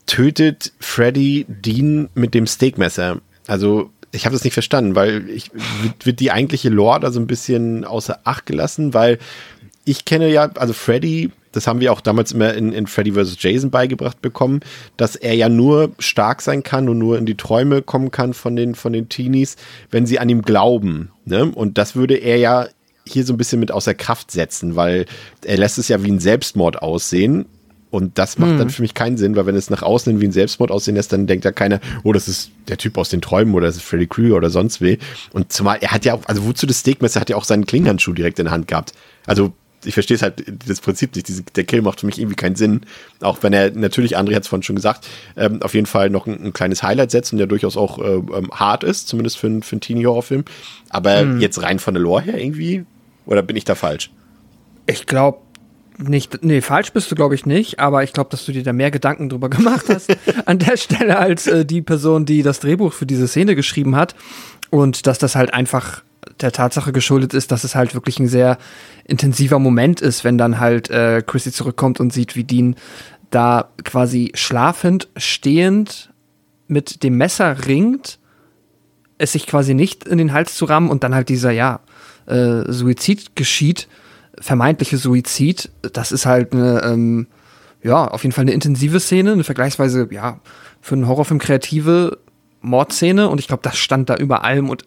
[0.07, 3.21] tötet Freddy Dean mit dem Steakmesser?
[3.47, 7.21] Also ich habe das nicht verstanden, weil ich, wird, wird die eigentliche Lore da so
[7.21, 9.19] ein bisschen außer Acht gelassen, weil
[9.89, 13.37] ich kenne ja, also Freddy, das haben wir auch damals immer in, in Freddy vs.
[13.41, 14.61] Jason beigebracht bekommen,
[14.99, 18.55] dass er ja nur stark sein kann und nur in die Träume kommen kann von
[18.55, 19.57] den, von den Teenies,
[19.91, 21.11] wenn sie an ihm glauben.
[21.25, 21.47] Ne?
[21.47, 22.69] Und das würde er ja
[23.07, 25.07] hier so ein bisschen mit außer Kraft setzen, weil
[25.43, 27.47] er lässt es ja wie ein Selbstmord aussehen.
[27.91, 28.59] Und das macht hm.
[28.59, 31.11] dann für mich keinen Sinn, weil wenn es nach außen wie ein Selbstmord aussehen lässt,
[31.15, 33.85] dann denkt ja keiner, oh, das ist der Typ aus den Träumen oder das ist
[33.85, 34.99] Freddy Krüger oder sonst weh.
[35.33, 38.39] Und zumal, er hat ja, also wozu das Steakmesser hat ja auch seinen Klingenhandschuh direkt
[38.39, 38.93] in der Hand gehabt.
[39.27, 39.55] Also
[39.85, 41.29] ich verstehe es halt das Prinzip nicht.
[41.29, 42.83] Diese, der Kill macht für mich irgendwie keinen Sinn.
[43.21, 45.07] Auch wenn er natürlich, André hat es vorhin schon gesagt,
[45.37, 48.15] ähm, auf jeden Fall noch ein, ein, kleines Highlight setzt und der durchaus auch äh,
[48.15, 50.45] ähm, hart ist, zumindest für, ein, für einen Teenie-Horrorfilm.
[50.91, 51.41] Aber hm.
[51.41, 52.85] jetzt rein von der Lore her irgendwie?
[53.27, 54.11] Oder bin ich da falsch?
[54.87, 55.39] Ich glaube,
[55.99, 58.73] nicht, nee, falsch bist du, glaube ich, nicht, aber ich glaube, dass du dir da
[58.73, 60.17] mehr Gedanken drüber gemacht hast
[60.47, 64.15] an der Stelle als äh, die Person, die das Drehbuch für diese Szene geschrieben hat.
[64.71, 66.03] Und dass das halt einfach
[66.41, 68.59] der Tatsache geschuldet ist, dass es halt wirklich ein sehr
[69.05, 72.77] intensiver Moment ist, wenn dann halt äh, Chrissy zurückkommt und sieht, wie Dean
[73.31, 76.11] da quasi schlafend, stehend
[76.67, 78.19] mit dem Messer ringt,
[79.19, 81.81] es sich quasi nicht in den Hals zu rammen und dann halt dieser, ja,
[82.27, 83.89] äh, Suizid geschieht,
[84.39, 87.27] vermeintliche Suizid, das ist halt eine, ähm,
[87.83, 90.41] ja, auf jeden Fall eine intensive Szene, eine vergleichsweise, ja,
[90.81, 92.19] für einen Horrorfilm kreative
[92.61, 94.85] Mordszene und ich glaube, das stand da über allem und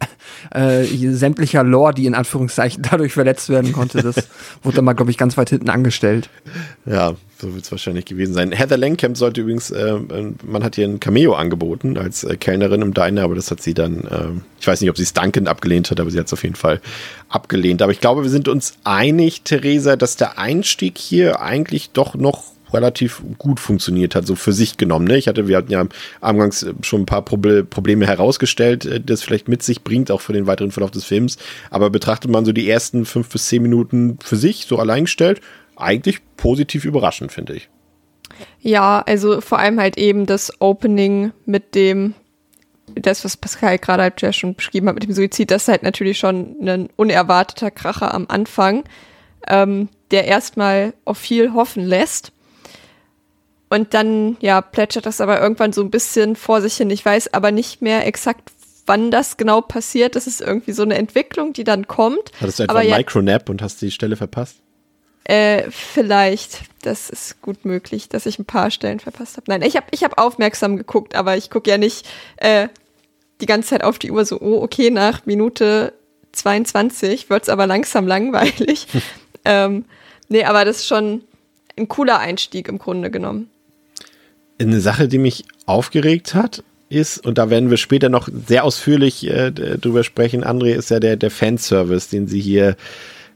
[0.53, 4.27] äh, sämtlicher Lore, die in Anführungszeichen dadurch verletzt werden konnte, das
[4.63, 6.29] wurde dann mal, glaube ich, ganz weit hinten angestellt.
[6.85, 8.51] Ja, so wird es wahrscheinlich gewesen sein.
[8.51, 9.97] Heather Langkamp sollte übrigens, äh,
[10.43, 13.73] man hat ihr ein Cameo angeboten als äh, Kellnerin im Diner, aber das hat sie
[13.73, 16.33] dann, äh, ich weiß nicht, ob sie es dankend abgelehnt hat, aber sie hat es
[16.33, 16.81] auf jeden Fall
[17.29, 17.81] abgelehnt.
[17.81, 22.43] Aber ich glaube, wir sind uns einig, Theresa, dass der Einstieg hier eigentlich doch noch
[22.73, 25.05] relativ gut funktioniert hat, so für sich genommen.
[25.05, 25.17] Ne?
[25.17, 25.85] Ich hatte, wir hatten ja
[26.19, 30.33] anfangs schon ein paar Proble Probleme herausgestellt, äh, das vielleicht mit sich bringt, auch für
[30.33, 31.37] den weiteren Verlauf des Films.
[31.69, 35.41] Aber betrachtet man so die ersten fünf bis zehn Minuten für sich, so allein gestellt,
[35.75, 37.69] eigentlich positiv überraschend, finde ich.
[38.59, 42.13] Ja, also vor allem halt eben das Opening mit dem,
[42.95, 45.83] das, was Pascal gerade halt ja schon beschrieben hat mit dem Suizid, das ist halt
[45.83, 48.83] natürlich schon ein unerwarteter Kracher am Anfang,
[49.47, 52.31] ähm, der erstmal auf viel hoffen lässt.
[53.71, 56.89] Und dann, ja, plätschert das aber irgendwann so ein bisschen vor sich hin.
[56.89, 58.51] Ich weiß aber nicht mehr exakt,
[58.85, 60.17] wann das genau passiert.
[60.17, 62.33] Das ist irgendwie so eine Entwicklung, die dann kommt.
[62.41, 64.57] Hattest du etwa einen ja, Micronap und hast die Stelle verpasst?
[65.23, 66.63] Äh, vielleicht.
[66.81, 69.45] Das ist gut möglich, dass ich ein paar Stellen verpasst habe.
[69.47, 72.05] Nein, ich habe ich hab aufmerksam geguckt, aber ich gucke ja nicht
[72.37, 72.67] äh,
[73.39, 75.93] die ganze Zeit auf die Uhr so, oh, okay, nach Minute
[76.33, 78.87] 22 wird's aber langsam langweilig.
[79.45, 79.85] ähm,
[80.27, 81.23] nee, aber das ist schon
[81.77, 83.49] ein cooler Einstieg im Grunde genommen.
[84.61, 89.27] Eine Sache, die mich aufgeregt hat, ist, und da werden wir später noch sehr ausführlich
[89.27, 92.75] äh, drüber sprechen, André, ist ja der, der Fanservice, den sie hier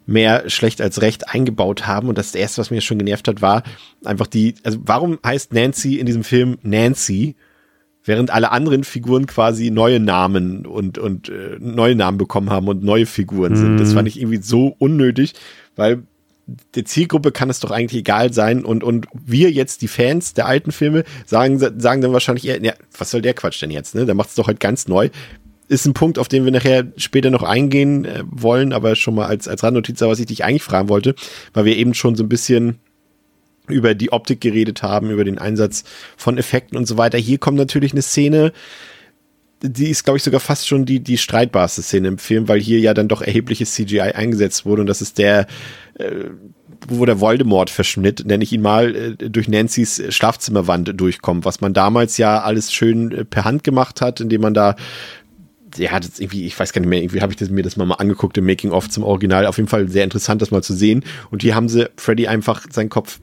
[0.05, 2.09] mehr schlecht als recht eingebaut haben.
[2.09, 3.63] Und das erste, was mir schon genervt hat, war
[4.03, 7.35] einfach die, also warum heißt Nancy in diesem Film Nancy,
[8.03, 12.83] während alle anderen Figuren quasi neue Namen und, und äh, neue Namen bekommen haben und
[12.83, 13.79] neue Figuren sind.
[13.79, 13.93] Das mhm.
[13.95, 15.33] fand ich irgendwie so unnötig,
[15.75, 16.03] weil
[16.75, 20.45] der Zielgruppe kann es doch eigentlich egal sein und, und wir jetzt, die Fans der
[20.45, 24.05] alten Filme, sagen, sagen dann wahrscheinlich eher, ja, was soll der Quatsch denn jetzt, ne?
[24.05, 25.09] Der macht es doch halt ganz neu.
[25.67, 29.25] Ist ein Punkt, auf den wir nachher später noch eingehen äh, wollen, aber schon mal
[29.25, 31.15] als, als Randnotiz, was ich dich eigentlich fragen wollte,
[31.53, 32.79] weil wir eben schon so ein bisschen
[33.67, 35.83] über die Optik geredet haben, über den Einsatz
[36.17, 37.17] von Effekten und so weiter.
[37.17, 38.53] Hier kommt natürlich eine Szene,
[39.69, 42.79] die ist, glaube ich, sogar fast schon die, die streitbarste Szene im Film, weil hier
[42.79, 45.47] ja dann doch erhebliches CGI eingesetzt wurde und das ist der,
[45.95, 46.25] äh,
[46.87, 52.17] wo der Voldemort-Verschnitt, nenne ich ihn mal, äh, durch Nancy's Schlafzimmerwand durchkommt, was man damals
[52.17, 54.75] ja alles schön äh, per Hand gemacht hat, indem man da
[55.77, 57.85] ja, das irgendwie, ich weiß gar nicht mehr, irgendwie habe ich das, mir das mal,
[57.85, 59.45] mal angeguckt im Making-of zum Original.
[59.45, 61.03] Auf jeden Fall sehr interessant, das mal zu sehen.
[61.31, 63.19] Und hier haben sie Freddy einfach seinen Kopf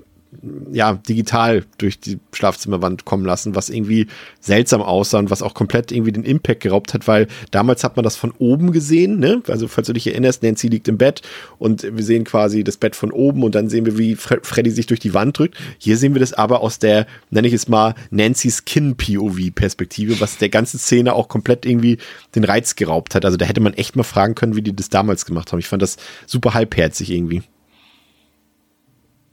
[0.73, 4.09] ja, digital durch die Schlafzimmerwand kommen lassen, was irgendwie
[4.41, 8.03] seltsam aussah und was auch komplett irgendwie den Impact geraubt hat, weil damals hat man
[8.03, 9.43] das von oben gesehen, ne?
[9.47, 11.23] Also, falls du dich erinnerst, Nancy liegt im Bett
[11.59, 14.71] und wir sehen quasi das Bett von oben und dann sehen wir, wie Fre Freddy
[14.71, 15.57] sich durch die Wand drückt.
[15.79, 20.49] Hier sehen wir das aber aus der, nenne ich es mal, Nancy's Kin-POV-Perspektive, was der
[20.49, 21.99] ganzen Szene auch komplett irgendwie
[22.35, 23.25] den Reiz geraubt hat.
[23.25, 25.61] Also, da hätte man echt mal fragen können, wie die das damals gemacht haben.
[25.61, 27.43] Ich fand das super halbherzig irgendwie.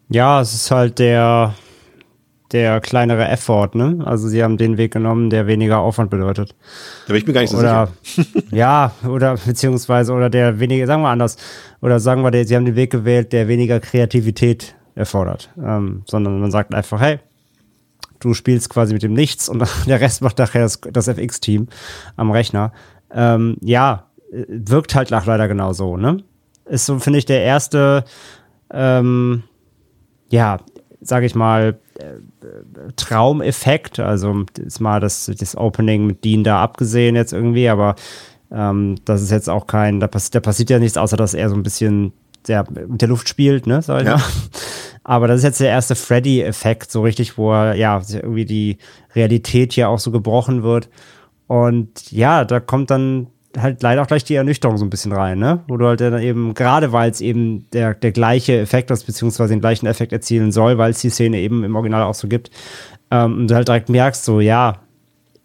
[0.10, 1.54] Ja, es ist halt der,
[2.52, 4.00] der kleinere Effort, ne?
[4.06, 6.56] Also sie haben den Weg genommen, der weniger Aufwand bedeutet.
[7.06, 8.28] Da bin ich mir gar nicht so oder, sicher.
[8.52, 11.38] ja, oder beziehungsweise, oder der weniger, sagen wir anders,
[11.82, 15.52] oder sagen wir, sie haben den Weg gewählt, der weniger Kreativität erfordert.
[15.64, 17.20] Ähm, sondern man sagt einfach, hey,
[18.20, 21.68] du spielst quasi mit dem Nichts und der Rest macht nachher das, das FX-Team
[22.16, 22.74] am Rechner.
[23.12, 26.24] Ähm, ja, wirkt halt leider genau so, ne?
[26.66, 28.06] Ist so, finde ich, der erste
[28.72, 29.44] ähm,
[30.30, 30.58] ja,
[31.02, 34.00] sage ich mal, äh, Traumeffekt.
[34.00, 37.96] Also ist mal das, das Opening mit Dean da abgesehen jetzt irgendwie, aber
[38.52, 41.50] ähm, das ist jetzt auch kein, da, pass, da passiert ja nichts, außer dass er
[41.50, 42.14] so ein bisschen
[42.48, 44.18] der, mit der Luft spielt, ne, sag ich ja.
[44.18, 44.24] mal.
[45.04, 48.78] Aber das ist jetzt der erste Freddy-Effekt, so richtig, wo er, ja, irgendwie die
[49.16, 50.90] Realität hier auch so gebrochen wird.
[51.48, 53.28] Und ja, da kommt dann
[53.58, 55.64] halt leider auch gleich die Ernüchterung so ein bisschen rein, ne?
[55.68, 59.54] Wo du halt dann eben, gerade weil es eben der, der gleiche Effekt ist, beziehungsweise
[59.54, 62.52] den gleichen Effekt erzielen soll, weil es die Szene eben im Original auch so gibt,
[63.12, 64.80] ähm, und du halt direkt merkst, so, ja,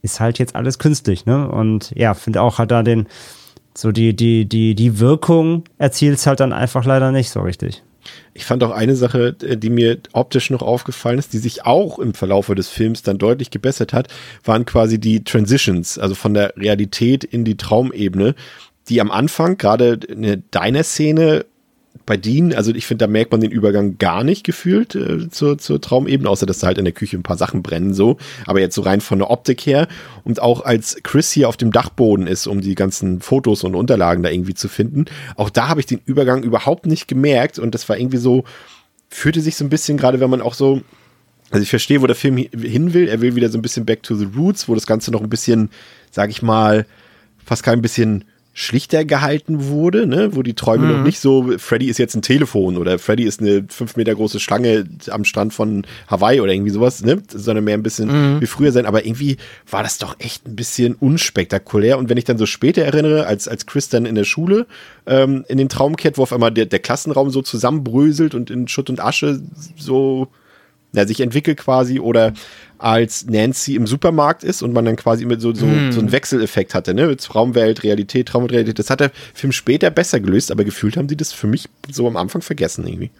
[0.02, 1.48] ist halt jetzt alles künstlich, ne?
[1.48, 3.07] Und ja, finde auch halt da den,
[3.76, 7.82] so die, die, die, die Wirkung erzielt es halt dann einfach leider nicht so richtig.
[8.32, 11.98] Ich fand auch eine Sache, äh, die mir optisch noch aufgefallen ist, die sich auch
[11.98, 14.09] im Verlaufe des Films dann deutlich gebessert hat,
[14.44, 18.34] waren quasi die Transitions, also von der Realität in die Traumebene,
[18.88, 21.46] die am Anfang, gerade eine Diner-Szene,
[22.07, 25.59] bei Dean, also ich finde, da merkt man den Übergang gar nicht gefühlt äh, zur,
[25.59, 28.18] zur Traumebene, außer dass da halt in der Küche ein paar Sachen brennen so.
[28.46, 29.88] Aber jetzt so rein von der Optik her
[30.22, 34.22] und auch als Chris hier auf dem Dachboden ist, um die ganzen Fotos und Unterlagen
[34.22, 37.88] da irgendwie zu finden, auch da habe ich den Übergang überhaupt nicht gemerkt und das
[37.88, 38.44] war irgendwie so,
[39.09, 40.82] fühlte sich so ein bisschen, gerade wenn man auch so
[41.50, 43.07] also ich verstehe, wo der Film hin will.
[43.07, 45.28] Er will wieder so ein bisschen back to the roots, wo das Ganze noch ein
[45.28, 45.70] bisschen,
[46.11, 46.84] sag ich mal,
[47.44, 48.24] fast kein bisschen
[48.57, 50.36] schlichter gehalten wurde, ne?
[50.36, 50.92] wo die Träume mhm.
[50.92, 54.38] noch nicht so, Freddy ist jetzt ein Telefon oder Freddy ist eine fünf Meter große
[54.38, 57.20] Schlange am Strand von Hawaii oder irgendwie sowas, ne?
[57.28, 58.40] sondern mehr ein bisschen mhm.
[58.40, 58.86] wie früher sein.
[58.86, 59.38] Aber irgendwie
[59.68, 61.98] war das doch echt ein bisschen unspektakulär.
[61.98, 64.66] Und wenn ich dann so später erinnere, als, als Chris dann in der Schule
[65.07, 68.68] ähm, in den Traum kehrt, wo auf einmal der, der Klassenraum so zusammenbröselt und in
[68.68, 69.42] Schutt und Asche
[69.76, 70.28] so
[70.94, 72.32] ja, sich entwickelt quasi oder
[72.85, 75.91] als Nancy im Supermarkt ist und man dann quasi mit so, so, mm.
[75.91, 77.07] so einen Wechseleffekt hatte, ne?
[77.07, 78.78] Mit Traumwelt, Realität, Traum und Realität.
[78.78, 82.07] Das hat der Film später besser gelöst, aber gefühlt haben sie das für mich so
[82.07, 83.11] am Anfang vergessen irgendwie.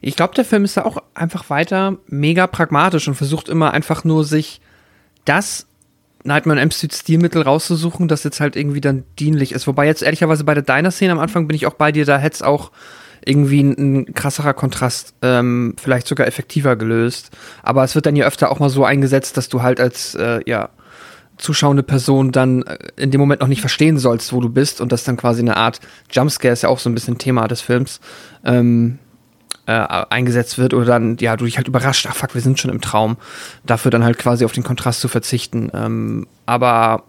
[0.00, 4.02] Ich glaube, der Film ist da auch einfach weiter mega pragmatisch und versucht immer einfach
[4.02, 4.60] nur sich
[5.24, 5.66] das
[6.24, 9.68] Nightmare on Stilmittel rauszusuchen, das jetzt halt irgendwie dann dienlich ist.
[9.68, 12.34] Wobei jetzt ehrlicherweise bei der Diner-Szene am Anfang bin ich auch bei dir, da hätte
[12.34, 12.72] es auch
[13.26, 17.30] irgendwie ein, ein krasserer Kontrast, ähm, vielleicht sogar effektiver gelöst.
[17.62, 20.40] Aber es wird dann ja öfter auch mal so eingesetzt, dass du halt als, äh,
[20.46, 20.70] ja,
[21.36, 24.92] zuschauende Person dann äh, in dem Moment noch nicht verstehen sollst, wo du bist und
[24.92, 28.00] das dann quasi eine Art Jumpscare ist ja auch so ein bisschen Thema des Films.
[28.44, 28.98] Ähm,
[29.66, 32.70] äh, eingesetzt wird oder dann, ja, du dich halt überrascht, ach fuck, wir sind schon
[32.70, 33.16] im Traum.
[33.64, 35.70] Dafür dann halt quasi auf den Kontrast zu verzichten.
[35.74, 37.02] Ähm, aber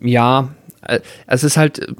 [0.00, 0.50] ja,
[0.82, 1.94] äh, es ist halt, äh,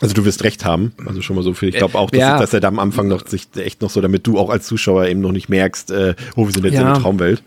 [0.00, 1.70] also du wirst recht haben, also schon mal so viel.
[1.70, 2.38] Ich glaube auch, dass, ja.
[2.38, 5.06] dass, er da am Anfang noch sich echt noch so, damit du auch als Zuschauer
[5.06, 6.80] eben noch nicht merkst, äh, oh, wir sind jetzt ja.
[6.80, 7.42] in der Traumwelt.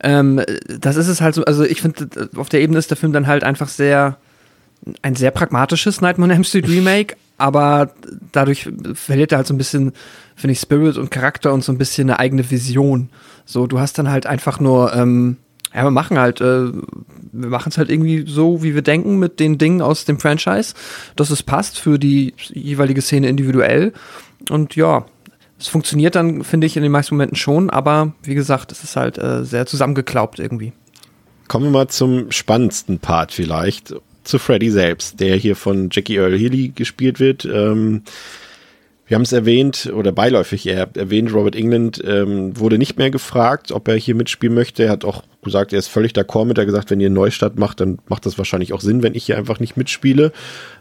[0.00, 3.12] Ähm, das ist es halt so, also ich finde, auf der Ebene ist der Film
[3.12, 4.16] dann halt einfach sehr,
[5.02, 7.90] ein sehr pragmatisches Nightmare on Elm Street Remake, aber
[8.32, 9.92] dadurch verliert er halt so ein bisschen,
[10.34, 13.10] finde ich, Spirit und Charakter und so ein bisschen eine eigene Vision.
[13.44, 15.36] So, du hast dann halt einfach nur, ähm,
[15.76, 16.72] ja, wir machen halt, äh,
[17.32, 20.74] wir machen es halt irgendwie so, wie wir denken, mit den Dingen aus dem Franchise,
[21.16, 23.92] dass es passt für die jeweilige Szene individuell.
[24.48, 25.04] Und ja,
[25.58, 28.96] es funktioniert dann, finde ich, in den meisten Momenten schon, aber wie gesagt, es ist
[28.96, 30.72] halt äh, sehr zusammengeklaubt irgendwie.
[31.46, 36.38] Kommen wir mal zum spannendsten Part vielleicht, zu Freddy selbst, der hier von Jackie Earl
[36.38, 37.44] Healy gespielt wird.
[37.44, 38.02] Ähm,
[39.06, 43.70] Wir haben es erwähnt oder beiläufig eher erwähnt, Robert England ähm, wurde nicht mehr gefragt,
[43.70, 44.82] ob er hier mitspielen möchte.
[44.82, 46.58] Er hat auch gesagt, er ist völlig d'accord mit.
[46.58, 49.14] Er hat gesagt, wenn ihr einen Neustart macht, dann macht das wahrscheinlich auch Sinn, wenn
[49.14, 50.32] ich hier einfach nicht mitspiele.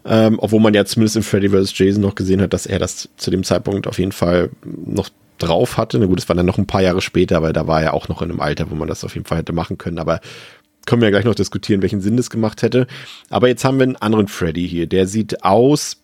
[0.06, 1.78] Ähm, obwohl man ja zumindest in Freddy vs.
[1.78, 5.78] Jason noch gesehen hat, dass er das zu dem Zeitpunkt auf jeden Fall noch drauf
[5.78, 6.00] hatte.
[6.00, 8.08] Na gut, es war dann noch ein paar Jahre später, weil da war er auch
[8.08, 10.00] noch in einem Alter, wo man das auf jeden Fall hätte machen können.
[10.00, 10.20] Aber
[10.88, 12.88] können wir ja gleich noch diskutieren, welchen Sinn das gemacht hätte.
[13.30, 14.88] Aber jetzt haben wir einen anderen Freddy hier.
[14.88, 15.98] Der sieht aus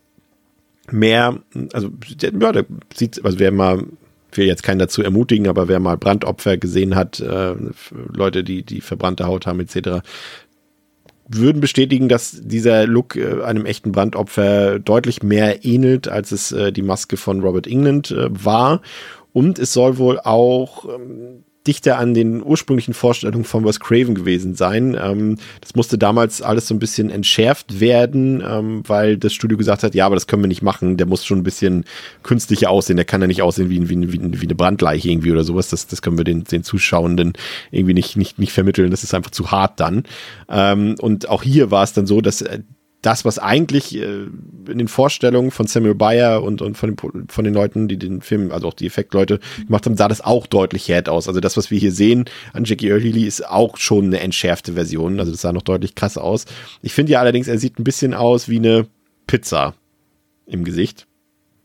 [0.92, 1.40] mehr,
[1.74, 1.90] also
[2.20, 3.84] ja, der sieht, also wer mal,
[4.32, 7.56] ich will jetzt keinen dazu ermutigen, aber wer mal Brandopfer gesehen hat, äh,
[8.14, 10.02] Leute, die die verbrannte Haut haben etc.,
[11.34, 16.72] würden bestätigen, dass dieser Look äh, einem echten Brandopfer deutlich mehr ähnelt, als es äh,
[16.72, 18.82] die Maske von Robert England äh, war.
[19.34, 24.56] Und es soll wohl auch ähm, dichter an den ursprünglichen Vorstellungen von Wes Craven gewesen
[24.56, 24.98] sein.
[25.00, 29.84] Ähm, das musste damals alles so ein bisschen entschärft werden, ähm, weil das Studio gesagt
[29.84, 30.98] hat, ja, aber das können wir nicht machen.
[30.98, 31.86] Der muss schon ein bisschen
[32.24, 32.96] künstlicher aussehen.
[32.96, 35.70] Der kann ja nicht aussehen wie, wie, wie, wie eine Brandleiche irgendwie oder sowas.
[35.70, 37.34] Das, das können wir den, den Zuschauenden
[37.70, 38.90] irgendwie nicht, nicht, nicht vermitteln.
[38.90, 40.04] Das ist einfach zu hart dann.
[40.50, 42.60] Ähm, und auch hier war es dann so, dass äh,
[43.02, 44.26] das, was eigentlich äh,
[44.68, 48.22] in den Vorstellungen von Samuel Bayer und, und von, den, von den Leuten, die den
[48.22, 51.28] Film, also auch die Effektleute gemacht haben, sah das auch deutlich härd aus.
[51.28, 55.20] Also das, was wir hier sehen an Jackie Early ist auch schon eine entschärfte Version.
[55.20, 56.46] Also das sah noch deutlich krass aus.
[56.82, 58.88] Ich finde ja allerdings, er sieht ein bisschen aus wie eine
[59.26, 59.74] Pizza
[60.46, 61.08] im Gesicht.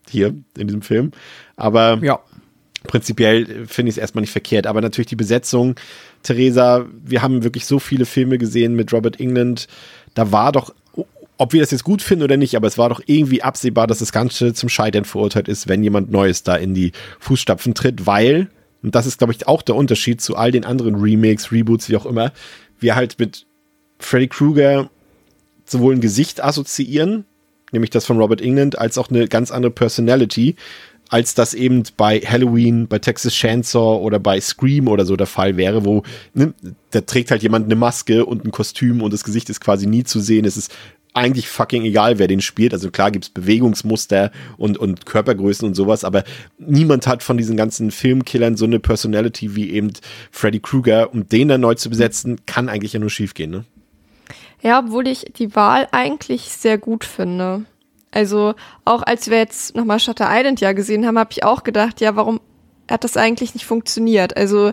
[0.08, 1.10] Hier in diesem Film.
[1.56, 2.20] Aber ja.
[2.84, 4.66] prinzipiell finde ich es erstmal nicht verkehrt.
[4.66, 5.74] Aber natürlich die Besetzung,
[6.22, 9.66] Theresa, wir haben wirklich so viele Filme gesehen mit Robert England.
[10.14, 10.72] Da war doch
[11.38, 13.98] ob wir das jetzt gut finden oder nicht, aber es war doch irgendwie absehbar, dass
[13.98, 18.48] das Ganze zum Scheitern verurteilt ist, wenn jemand Neues da in die Fußstapfen tritt, weil,
[18.82, 21.96] und das ist, glaube ich, auch der Unterschied zu all den anderen Remakes, Reboots, wie
[21.96, 22.32] auch immer,
[22.80, 23.46] wir halt mit
[23.98, 24.90] Freddy Krueger
[25.64, 27.24] sowohl ein Gesicht assoziieren,
[27.72, 30.56] nämlich das von Robert England, als auch eine ganz andere Personality,
[31.08, 35.56] als das eben bei Halloween, bei Texas Chainsaw oder bei Scream oder so der Fall
[35.56, 36.02] wäre, wo
[36.34, 36.52] ne,
[36.90, 40.04] da trägt halt jemand eine Maske und ein Kostüm und das Gesicht ist quasi nie
[40.04, 40.44] zu sehen.
[40.44, 40.74] Es ist
[41.16, 42.72] eigentlich fucking egal, wer den spielt.
[42.72, 46.24] Also klar gibt's Bewegungsmuster und, und Körpergrößen und sowas, aber
[46.58, 49.92] niemand hat von diesen ganzen Filmkillern so eine Personality wie eben
[50.30, 51.12] Freddy Krueger.
[51.12, 53.64] Und den dann neu zu besetzen, kann eigentlich ja nur schief gehen, ne?
[54.62, 57.64] Ja, obwohl ich die Wahl eigentlich sehr gut finde.
[58.10, 58.54] Also
[58.84, 62.16] auch als wir jetzt nochmal Shutter Island ja gesehen haben, habe ich auch gedacht, ja,
[62.16, 62.40] warum
[62.90, 64.36] hat das eigentlich nicht funktioniert?
[64.36, 64.72] Also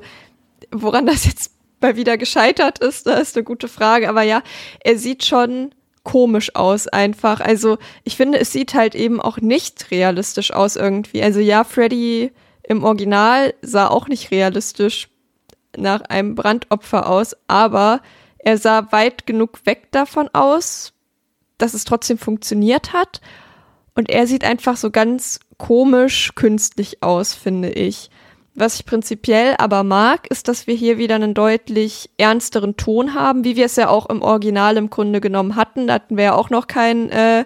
[0.72, 4.10] woran das jetzt mal wieder gescheitert ist, da ist eine gute Frage.
[4.10, 4.42] Aber ja,
[4.80, 5.74] er sieht schon
[6.04, 7.40] komisch aus einfach.
[7.40, 11.24] Also ich finde, es sieht halt eben auch nicht realistisch aus irgendwie.
[11.24, 12.32] Also ja, Freddy
[12.64, 15.10] im Original sah auch nicht realistisch
[15.76, 18.02] nach einem Brandopfer aus, aber
[18.38, 20.94] er sah weit genug weg davon aus,
[21.58, 23.22] dass es trotzdem funktioniert hat.
[23.96, 28.10] Und er sieht einfach so ganz komisch künstlich aus, finde ich.
[28.56, 33.44] Was ich prinzipiell aber mag, ist, dass wir hier wieder einen deutlich ernsteren Ton haben,
[33.44, 35.88] wie wir es ja auch im Original im Grunde genommen hatten.
[35.88, 37.46] Da hatten wir ja auch noch keinen äh,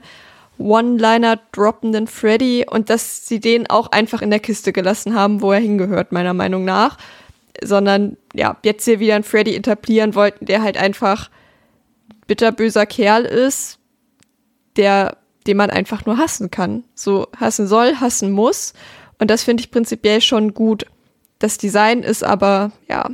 [0.57, 5.53] One-Liner droppenden Freddy und dass sie den auch einfach in der Kiste gelassen haben, wo
[5.53, 6.97] er hingehört, meiner Meinung nach.
[7.63, 11.29] Sondern ja, jetzt hier wieder einen Freddy etablieren wollten, der halt einfach
[12.27, 13.79] bitterböser Kerl ist,
[14.75, 15.15] der,
[15.47, 16.83] den man einfach nur hassen kann.
[16.95, 18.73] So hassen soll, hassen muss.
[19.19, 20.85] Und das finde ich prinzipiell schon gut.
[21.39, 23.09] Das Design ist aber, ja,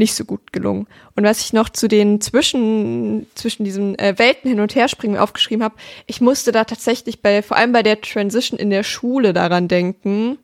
[0.00, 0.86] nicht so gut gelungen.
[1.14, 5.18] Und was ich noch zu den zwischen, zwischen diesen äh, Welten hin und her springen
[5.18, 9.32] aufgeschrieben habe, ich musste da tatsächlich bei, vor allem bei der Transition in der Schule
[9.32, 10.38] daran denken,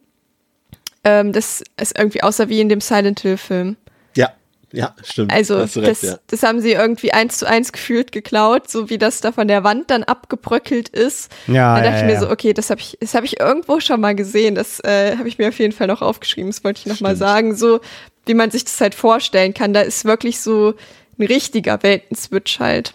[1.03, 3.77] ähm, dass es irgendwie aussah wie in dem Silent Hill Film.
[4.73, 5.33] Ja, stimmt.
[5.33, 6.19] Also recht, das, ja.
[6.27, 9.65] das haben sie irgendwie eins zu eins gefühlt geklaut, so wie das da von der
[9.65, 11.31] Wand dann abgebröckelt ist.
[11.47, 13.81] Ja, dann dachte ja, ich mir so, okay, das habe ich, das habe ich irgendwo
[13.81, 14.55] schon mal gesehen.
[14.55, 16.51] Das äh, habe ich mir auf jeden Fall noch aufgeschrieben.
[16.51, 17.81] Das wollte ich noch mal sagen, so
[18.27, 19.73] wie man sich das halt vorstellen kann.
[19.73, 20.75] Da ist wirklich so
[21.19, 22.93] ein richtiger Weltenswitch halt.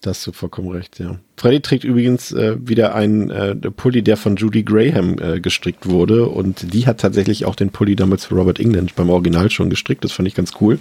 [0.00, 1.18] Das hast du vollkommen recht, ja.
[1.36, 6.28] Freddy trägt übrigens äh, wieder einen äh, Pulli, der von Judy Graham äh, gestrickt wurde.
[6.28, 10.04] Und die hat tatsächlich auch den Pulli damals für Robert England beim Original schon gestrickt.
[10.04, 10.78] Das fand ich ganz cool.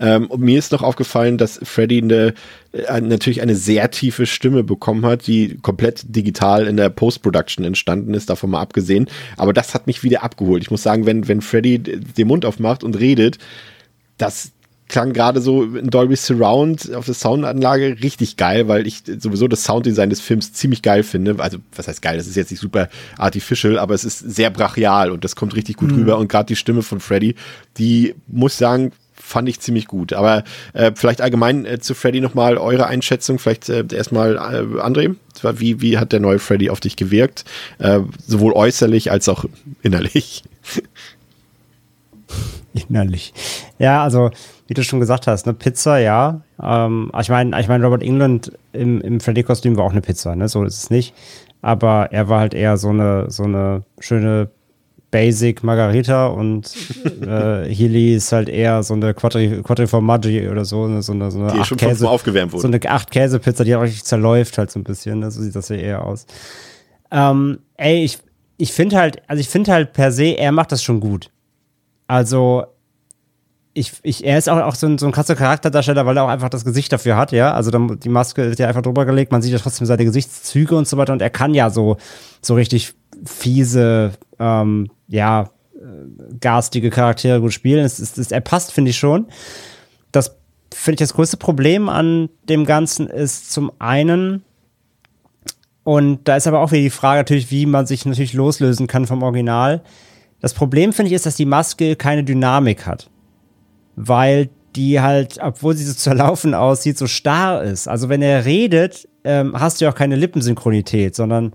[0.00, 2.34] Ähm, und mir ist noch aufgefallen, dass Freddy eine,
[2.72, 8.14] äh, natürlich eine sehr tiefe Stimme bekommen hat, die komplett digital in der Post-Production entstanden
[8.14, 9.08] ist, davon mal abgesehen.
[9.36, 10.62] Aber das hat mich wieder abgeholt.
[10.62, 13.38] Ich muss sagen, wenn, wenn Freddy den Mund aufmacht und redet,
[14.18, 14.52] das,
[14.88, 19.64] klang gerade so in Dolby Surround auf der Soundanlage richtig geil, weil ich sowieso das
[19.64, 21.36] Sounddesign des Films ziemlich geil finde.
[21.38, 22.16] Also, was heißt geil?
[22.16, 25.76] Das ist jetzt nicht super artificial, aber es ist sehr brachial und das kommt richtig
[25.76, 25.98] gut mhm.
[25.98, 26.18] rüber.
[26.18, 27.34] Und gerade die Stimme von Freddy,
[27.78, 30.12] die muss ich sagen, fand ich ziemlich gut.
[30.12, 33.38] Aber äh, vielleicht allgemein äh, zu Freddy nochmal eure Einschätzung.
[33.38, 35.16] Vielleicht äh, erstmal äh, André.
[35.42, 37.44] Wie, wie hat der neue Freddy auf dich gewirkt?
[37.78, 39.44] Äh, sowohl äußerlich als auch
[39.82, 40.44] innerlich.
[42.76, 43.32] innerlich.
[43.78, 44.30] Ja, also
[44.66, 46.40] wie du schon gesagt hast, eine Pizza, ja.
[46.62, 50.48] Ähm, ich meine, ich mein, Robert England im, im Freddy-Kostüm war auch eine Pizza, ne?
[50.48, 51.14] So ist es nicht.
[51.62, 54.50] Aber er war halt eher so eine, so eine schöne
[55.10, 56.74] Basic Margarita und
[57.22, 61.00] äh, Healy ist halt eher so eine Quattri, Quattriformaggi oder so, ne?
[61.02, 62.62] so eine, so eine die schon Käse, aufgewärmt wurde.
[62.62, 65.30] So eine acht Käsepizza, die auch richtig zerläuft halt so ein bisschen, ne?
[65.30, 66.26] so sieht das ja eher aus.
[67.10, 68.18] Ähm, ey, ich,
[68.56, 71.30] ich finde halt, also ich finde halt per se, er macht das schon gut.
[72.06, 72.64] Also
[73.74, 76.28] ich, ich, er ist auch, auch so, ein, so ein krasser Charakterdarsteller, weil er auch
[76.28, 77.52] einfach das Gesicht dafür hat, ja.
[77.52, 80.74] Also dann, die Maske wird ja einfach drüber gelegt, man sieht ja trotzdem seine Gesichtszüge
[80.76, 81.98] und so weiter und er kann ja so,
[82.40, 82.94] so richtig
[83.24, 87.84] fiese, ähm, ja, äh, garstige Charaktere gut spielen.
[87.84, 89.26] Es, es, es, er passt, finde ich schon.
[90.10, 90.36] Das
[90.72, 94.42] finde ich das größte Problem an dem Ganzen ist zum einen,
[95.86, 99.06] und da ist aber auch wieder die Frage natürlich, wie man sich natürlich loslösen kann
[99.06, 99.82] vom Original.
[100.40, 103.08] Das Problem finde ich ist, dass die Maske keine Dynamik hat
[103.96, 107.88] weil die halt, obwohl sie so zerlaufen aussieht, so starr ist.
[107.88, 111.54] Also wenn er redet, ähm, hast du ja auch keine Lippensynchronität, sondern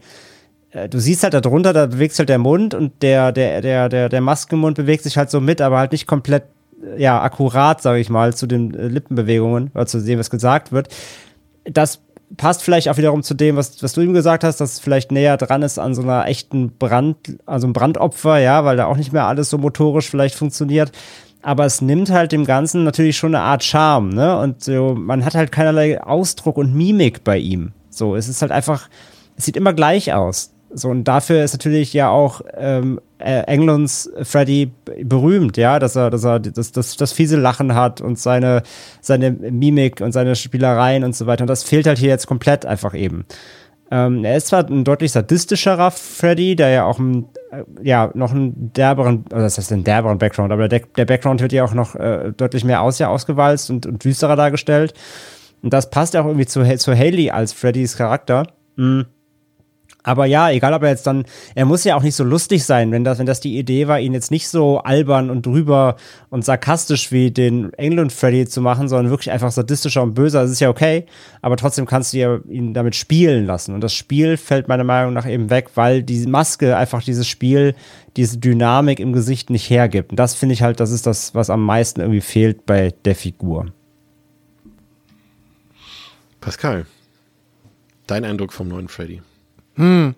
[0.72, 3.62] äh, du siehst halt da drunter, da bewegt sich halt der Mund und der, der,
[3.62, 6.44] der, der, der Maskenmund bewegt sich halt so mit, aber halt nicht komplett,
[6.84, 10.72] äh, ja, akkurat, sage ich mal, zu den äh, Lippenbewegungen oder zu dem, was gesagt
[10.72, 10.90] wird.
[11.64, 12.02] Das
[12.38, 15.12] passt vielleicht auch wiederum zu dem, was, was du ihm gesagt hast, dass es vielleicht
[15.12, 18.98] näher dran ist an so einer echten Brand, also ein Brandopfer, ja, weil da auch
[18.98, 20.92] nicht mehr alles so motorisch vielleicht funktioniert
[21.42, 24.38] aber es nimmt halt dem Ganzen natürlich schon eine Art Charme, ne?
[24.38, 27.72] Und so, man hat halt keinerlei Ausdruck und Mimik bei ihm.
[27.90, 28.90] So, es ist halt einfach,
[29.38, 30.52] es sieht immer gleich aus.
[30.74, 34.72] So, und dafür ist natürlich ja auch ähm, äh, Englands Freddy
[35.03, 38.63] berühmt, ja, dass er, dass er das, das, das fiese Lachen hat und seine,
[39.01, 41.43] seine Mimik und seine Spielereien und so weiter.
[41.43, 43.26] Und das fehlt halt hier jetzt komplett einfach eben.
[43.91, 48.32] Ähm, er ist zwar ein deutlich sadistischerer Freddy, der ja auch ein, äh, ja, noch
[48.32, 51.74] einen derberen, oder das heißt einen derberen Background, aber der, der Background wird ja auch
[51.74, 54.93] noch äh, deutlich mehr aus, ja, ausgewalzt und, und düsterer dargestellt.
[55.61, 58.47] Und das passt ja auch irgendwie zu, zu Haley als Freddys Charakter.
[58.78, 59.07] Mhm.
[60.04, 62.91] Aber ja, egal ob er jetzt dann, er muss ja auch nicht so lustig sein,
[62.91, 65.95] wenn das, wenn das die Idee war, ihn jetzt nicht so albern und drüber
[66.30, 70.41] und sarkastisch wie den England Freddy zu machen, sondern wirklich einfach sadistischer und böser.
[70.41, 71.06] Das ist ja okay,
[71.41, 73.76] aber trotzdem kannst du ja ihn damit spielen lassen.
[73.76, 77.76] Und das Spiel fällt meiner Meinung nach eben weg, weil die Maske einfach dieses Spiel,
[78.18, 80.12] diese Dynamik im Gesicht nicht hergibt.
[80.12, 83.16] Und das finde ich halt, das ist das, was am meisten irgendwie fehlt bei der
[83.16, 83.68] Figur.
[86.39, 86.88] Pascal,
[88.08, 89.22] dein Eindruck vom neuen Freddy?
[89.76, 90.15] Hm.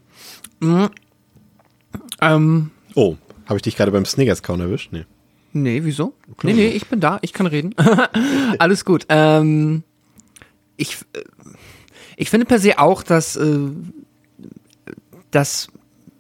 [0.62, 0.90] hm.
[2.22, 2.72] Ähm.
[2.96, 4.92] Oh, habe ich dich gerade beim Snickers-Kauen erwischt?
[4.92, 5.06] Nee.
[5.54, 6.16] Nee, wieso?
[6.38, 6.54] Klar.
[6.54, 7.76] Nee, nee, ich bin da, ich kann reden.
[8.60, 9.06] Alles gut.
[9.10, 9.84] Ähm,
[10.78, 11.24] ich, äh,
[12.18, 13.70] ich finde per se auch, dass, äh,
[15.30, 15.68] dass,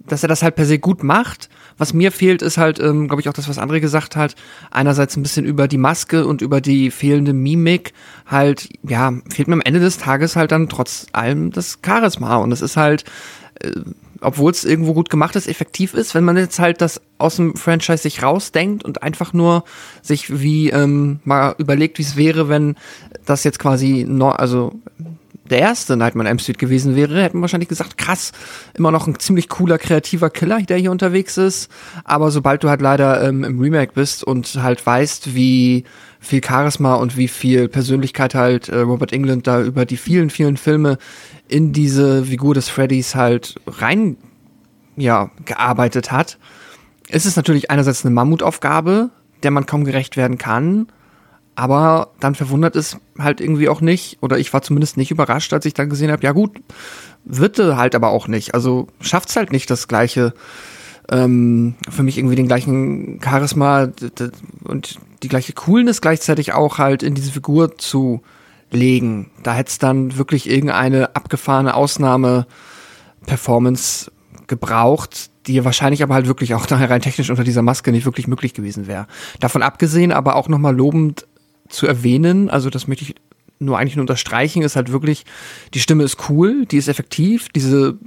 [0.05, 1.49] dass er das halt per se gut macht.
[1.77, 4.35] Was mir fehlt, ist halt, ähm, glaube ich, auch das, was André gesagt hat.
[4.71, 7.93] Einerseits ein bisschen über die Maske und über die fehlende Mimik.
[8.25, 12.37] Halt, ja, fehlt mir am Ende des Tages halt dann trotz allem das Charisma.
[12.37, 13.03] Und es ist halt,
[13.61, 13.71] äh,
[14.23, 17.55] obwohl es irgendwo gut gemacht ist, effektiv ist, wenn man jetzt halt das aus dem
[17.55, 19.63] Franchise sich rausdenkt und einfach nur
[20.01, 22.75] sich wie ähm, mal überlegt, wie es wäre, wenn
[23.25, 24.73] das jetzt quasi, no, also
[25.53, 28.31] der erste Nightmare M Street gewesen wäre, hätten wir wahrscheinlich gesagt, krass,
[28.73, 31.69] immer noch ein ziemlich cooler, kreativer Killer, der hier unterwegs ist.
[32.03, 35.83] Aber sobald du halt leider ähm, im Remake bist und halt weißt, wie
[36.19, 40.57] viel Charisma und wie viel Persönlichkeit halt äh, Robert England da über die vielen, vielen
[40.57, 40.97] Filme
[41.47, 44.17] in diese Figur des Freddys halt rein,
[44.95, 46.39] ja, gearbeitet hat,
[47.09, 49.11] ist es natürlich einerseits eine Mammutaufgabe,
[49.43, 50.87] der man kaum gerecht werden kann.
[51.55, 55.65] Aber dann verwundert es halt irgendwie auch nicht, oder ich war zumindest nicht überrascht, als
[55.65, 56.59] ich dann gesehen habe, ja gut,
[57.25, 58.53] wird halt aber auch nicht.
[58.55, 60.33] Also schafft's halt nicht das gleiche,
[61.11, 63.89] ähm, für mich irgendwie den gleichen Charisma
[64.63, 68.23] und die gleiche Coolness gleichzeitig auch halt in diese Figur zu
[68.71, 69.29] legen.
[69.43, 74.11] Da hätte es dann wirklich irgendeine abgefahrene Ausnahme-Performance
[74.47, 78.53] gebraucht, die wahrscheinlich aber halt wirklich auch rein technisch unter dieser Maske nicht wirklich möglich
[78.53, 79.07] gewesen wäre.
[79.39, 81.27] Davon abgesehen, aber auch nochmal lobend
[81.69, 83.15] zu erwähnen, also das möchte ich
[83.59, 85.25] nur eigentlich nur unterstreichen, ist halt wirklich,
[85.73, 87.97] die Stimme ist cool, die ist effektiv, diese,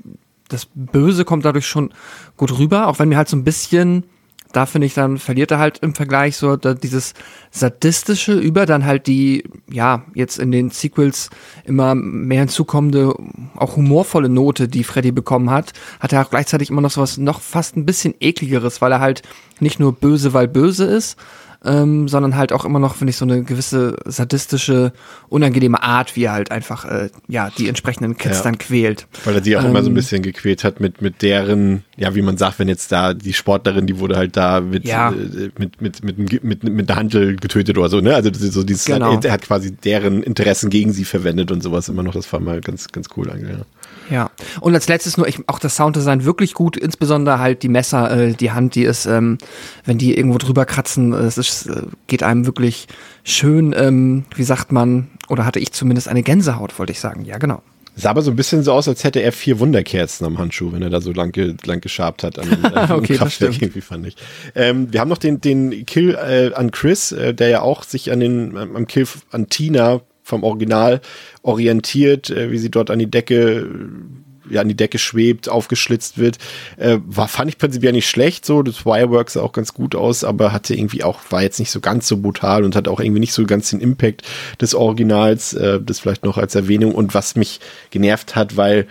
[0.49, 1.93] das Böse kommt dadurch schon
[2.37, 4.05] gut rüber, auch wenn mir halt so ein bisschen,
[4.53, 7.15] da finde ich, dann verliert er halt im Vergleich so dieses
[7.51, 11.31] sadistische über dann halt die, ja, jetzt in den Sequels
[11.65, 13.15] immer mehr hinzukommende,
[13.57, 17.19] auch humorvolle Note, die Freddy bekommen hat, hat er auch gleichzeitig immer noch so was
[17.19, 19.23] noch fast ein bisschen ekligeres, weil er halt
[19.61, 21.17] nicht nur böse, weil böse ist,
[21.65, 24.93] ähm, sondern halt auch immer noch, finde ich, so eine gewisse sadistische,
[25.29, 28.43] unangenehme Art, wie er halt einfach, äh, ja, die entsprechenden Kids Ja.
[28.45, 29.07] dann quält.
[29.25, 32.15] Weil er sie auch immer so ein Ähm, bisschen gequält hat mit, mit deren, ja,
[32.15, 35.11] wie man sagt, wenn jetzt da die Sportlerin, die wurde halt da mit, Ja.
[35.11, 38.15] äh, mit, mit, mit, mit, mit, der Handel getötet oder so, ne?
[38.15, 39.19] Also das ist so dieses, Genau.
[39.19, 42.13] er hat quasi deren Interessen gegen sie verwendet und sowas immer noch.
[42.13, 43.57] Das war mal ganz, ganz cool eigentlich.
[43.57, 43.65] Ja.
[44.11, 44.31] Ja.
[44.61, 48.33] Und als letztes nur, ich, auch das Sounddesign wirklich gut, insbesondere halt die Messer, äh,
[48.35, 49.39] die Hand, die ist, ähm,
[49.85, 52.87] wenn die irgendwo drüber kratzen, äh, es ist, äh, geht einem wirklich
[53.25, 57.25] schön, ähm, wie sagt man, oder hatte ich zumindest eine Gänsehaut, wollte ich sagen.
[57.25, 57.63] Ja, genau.
[57.99, 60.83] Sah aber so ein bisschen so aus, als hätte er vier Wunderkerzen am Handschuh, wenn
[60.83, 64.07] er da so lang, ge, lang geschabt hat an, an Okay, das Kraftwerk, irgendwie fand
[64.07, 64.17] ich.
[64.55, 68.13] Ähm, wir haben noch den, den Kill äh, an Chris, äh, der ja auch sich
[68.13, 71.01] an den, am Kill an Tina vom Original
[71.43, 73.65] orientiert, äh, wie sie dort an die Decke äh,
[74.51, 76.39] ja, an die Decke schwebt, aufgeschlitzt wird.
[76.77, 78.63] Äh, war, fand ich prinzipiell nicht schlecht, so.
[78.63, 81.81] Das Fireworks sah auch ganz gut aus, aber hatte irgendwie auch, war jetzt nicht so
[81.81, 84.23] ganz so brutal und hat auch irgendwie nicht so ganz den Impact
[84.61, 86.95] des Originals, äh, das vielleicht noch als Erwähnung.
[86.95, 88.87] Und was mich genervt hat, weil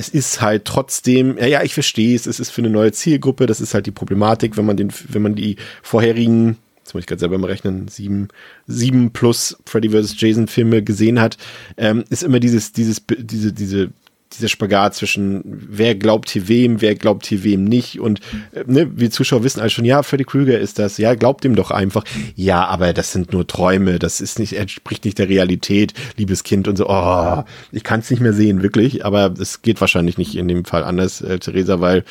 [0.00, 3.44] es ist halt trotzdem, ja, ja, ich verstehe es, es ist für eine neue Zielgruppe,
[3.44, 7.06] das ist halt die Problematik, wenn man den, wenn man die vorherigen, jetzt muss ich
[7.06, 8.28] gerade selber mal rechnen, sieben,
[8.66, 10.18] sieben plus Freddy vs.
[10.18, 11.36] Jason Filme gesehen hat,
[11.76, 13.90] ähm, ist immer dieses, dieses, diese, diese,
[14.32, 18.20] dieser Spagat zwischen wer glaubt hier wem, wer glaubt hier wem nicht und
[18.52, 21.56] äh, ne, wir Zuschauer wissen alles schon, ja, Freddy Krüger ist das, ja, glaubt ihm
[21.56, 22.04] doch einfach.
[22.36, 26.68] Ja, aber das sind nur Träume, das ist nicht, entspricht nicht der Realität, liebes Kind
[26.68, 30.36] und so, oh, ich kann es nicht mehr sehen, wirklich, aber es geht wahrscheinlich nicht
[30.36, 32.04] in dem Fall anders, äh, Theresa, weil,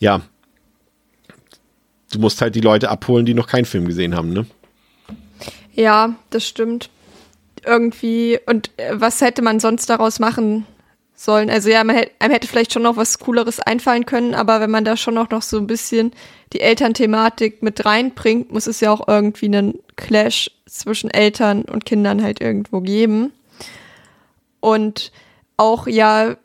[0.00, 0.22] ja,
[2.12, 4.46] du musst halt die Leute abholen, die noch keinen Film gesehen haben, ne?
[5.74, 6.90] Ja, das stimmt.
[7.64, 10.64] Irgendwie, und äh, was hätte man sonst daraus machen
[11.16, 11.50] sollen?
[11.50, 14.70] Also ja, man hätte, einem hätte vielleicht schon noch was Cooleres einfallen können, aber wenn
[14.70, 16.12] man da schon auch noch so ein bisschen
[16.52, 22.22] die Elternthematik mit reinbringt, muss es ja auch irgendwie einen Clash zwischen Eltern und Kindern
[22.22, 23.32] halt irgendwo geben.
[24.60, 25.10] Und
[25.56, 26.36] auch ja,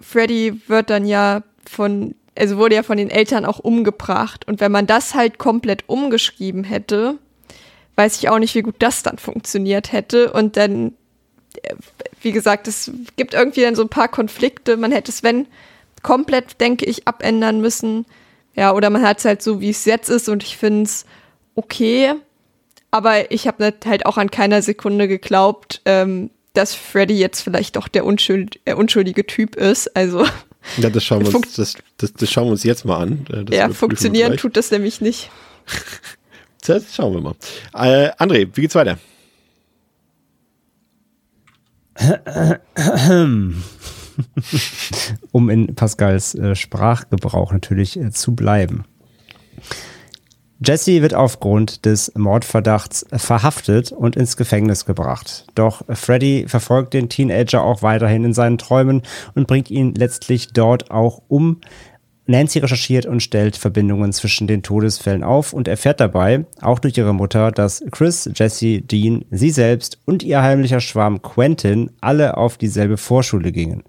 [0.00, 4.46] Freddy wird dann ja von, also wurde ja von den Eltern auch umgebracht.
[4.46, 7.18] Und wenn man das halt komplett umgeschrieben hätte,
[7.96, 10.32] weiß ich auch nicht, wie gut das dann funktioniert hätte.
[10.32, 10.94] Und dann,
[12.22, 14.76] wie gesagt, es gibt irgendwie dann so ein paar Konflikte.
[14.76, 15.46] Man hätte es, wenn,
[16.02, 18.06] komplett, denke ich, abändern müssen.
[18.54, 20.28] Ja, oder man hat es halt so, wie es jetzt ist.
[20.28, 21.06] Und ich finde es
[21.54, 22.14] okay.
[22.90, 27.88] Aber ich habe halt auch an keiner Sekunde geglaubt, ähm, dass Freddy jetzt vielleicht doch
[27.88, 29.94] der unschuld, äh, unschuldige Typ ist.
[29.94, 30.24] Also
[30.76, 33.26] Ja, das schauen wir uns, das, das, das schauen wir uns jetzt mal an.
[33.30, 35.30] Äh, Das ja, funktionieren tut das nämlich nicht.
[36.66, 37.34] Das schauen wir mal.
[37.72, 38.98] Äh, André, wie geht's weiter?
[45.32, 48.84] um in Pascals äh, Sprachgebrauch natürlich äh, zu bleiben.
[50.60, 55.46] Jesse wird aufgrund des Mordverdachts verhaftet und ins Gefängnis gebracht.
[55.54, 59.02] Doch Freddy verfolgt den Teenager auch weiterhin in seinen Träumen
[59.36, 61.60] und bringt ihn letztlich dort auch um.
[62.30, 67.14] Nancy recherchiert und stellt Verbindungen zwischen den Todesfällen auf und erfährt dabei, auch durch ihre
[67.14, 72.98] Mutter, dass Chris, Jesse, Dean, sie selbst und ihr heimlicher Schwarm Quentin alle auf dieselbe
[72.98, 73.82] Vorschule gingen.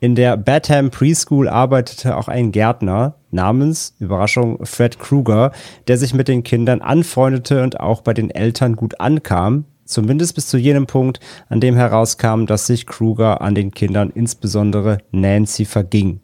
[0.00, 5.52] In der Batham Preschool arbeitete auch ein Gärtner namens, Überraschung, Fred Kruger,
[5.88, 10.48] der sich mit den Kindern anfreundete und auch bei den Eltern gut ankam, zumindest bis
[10.48, 16.21] zu jenem Punkt, an dem herauskam, dass sich Kruger an den Kindern, insbesondere Nancy, verging.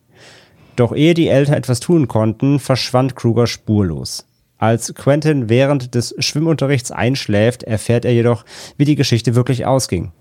[0.79, 4.27] Doch ehe die Eltern etwas tun konnten, verschwand Kruger spurlos.
[4.59, 8.45] Als Quentin während des Schwimmunterrichts einschläft, erfährt er jedoch,
[8.77, 10.13] wie die Geschichte wirklich ausging.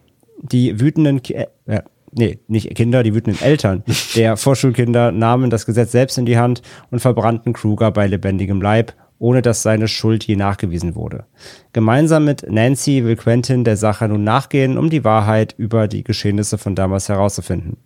[0.41, 1.35] Die wütenden, Ki
[1.67, 1.81] äh,
[2.11, 3.83] nee, nicht Kinder, die wütenden Eltern
[4.15, 8.93] der Vorschulkinder nahmen das Gesetz selbst in die Hand und verbrannten Kruger bei lebendigem Leib,
[9.19, 11.25] ohne dass seine Schuld je nachgewiesen wurde.
[11.73, 16.57] Gemeinsam mit Nancy will Quentin der Sache nun nachgehen, um die Wahrheit über die Geschehnisse
[16.57, 17.77] von damals herauszufinden.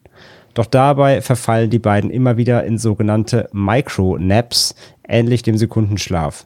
[0.53, 4.75] Doch dabei verfallen die beiden immer wieder in sogenannte Micro-Naps,
[5.07, 6.45] ähnlich dem Sekundenschlaf.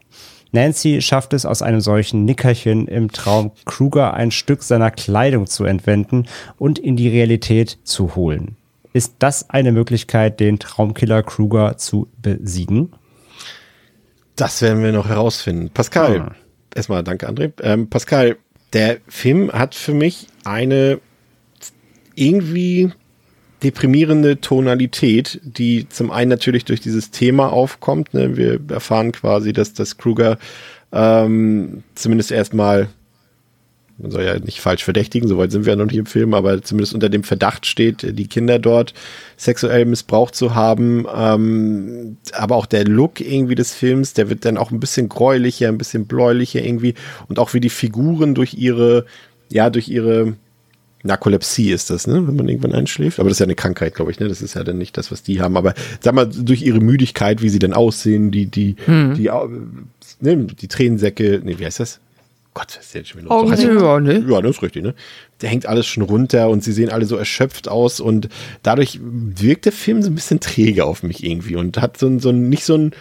[0.51, 5.65] Nancy schafft es aus einem solchen Nickerchen im Traum, Kruger ein Stück seiner Kleidung zu
[5.65, 6.27] entwenden
[6.57, 8.55] und in die Realität zu holen.
[8.93, 12.93] Ist das eine Möglichkeit, den Traumkiller Kruger zu besiegen?
[14.37, 15.69] Das werden wir noch herausfinden.
[15.73, 16.35] Pascal, Ah.
[16.73, 17.51] erstmal danke, André.
[17.61, 18.37] Ähm, Pascal,
[18.71, 20.99] der Film hat für mich eine
[22.15, 22.91] irgendwie
[23.65, 28.13] deprimierende Tonalität, die zum einen natürlich durch dieses Thema aufkommt.
[28.13, 28.37] Ne?
[28.37, 30.37] Wir erfahren quasi, dass das Kruger
[30.93, 32.89] ähm, zumindest erstmal
[33.97, 36.61] man soll ja nicht falsch verdächtigen, soweit sind wir ja noch nicht im Film, aber
[36.61, 38.93] zumindest unter dem Verdacht steht, die Kinder dort
[39.37, 41.05] sexuell missbraucht zu haben.
[41.15, 45.69] Ähm, aber auch der Look irgendwie des Films, der wird dann auch ein bisschen gräulicher,
[45.69, 46.93] ein bisschen bläulicher irgendwie
[47.29, 49.05] und auch wie die Figuren durch ihre,
[49.49, 50.35] ja, durch ihre
[51.05, 53.19] Narkolepsie ist das, ne, wenn man irgendwann einschläft.
[53.19, 54.27] Aber das ist ja eine Krankheit, glaube ich, ne?
[54.27, 55.55] Das ist ja dann nicht das, was die haben.
[55.55, 59.13] Aber sag mal, durch ihre Müdigkeit, wie sie dann aussehen, die, die, hm.
[59.13, 59.29] die,
[60.19, 61.99] ne, die Tränensäcke, ne, wie heißt das?
[62.55, 63.51] Gott, was ist jetzt schon wieder los?
[63.51, 64.25] Also, ja, ne?
[64.27, 64.95] ja, das ist richtig, ne?
[65.41, 68.29] Der hängt alles schon runter und sie sehen alle so erschöpft aus und
[68.63, 72.19] dadurch wirkt der Film so ein bisschen träge auf mich irgendwie und hat so ein,
[72.19, 72.91] so ein nicht so ein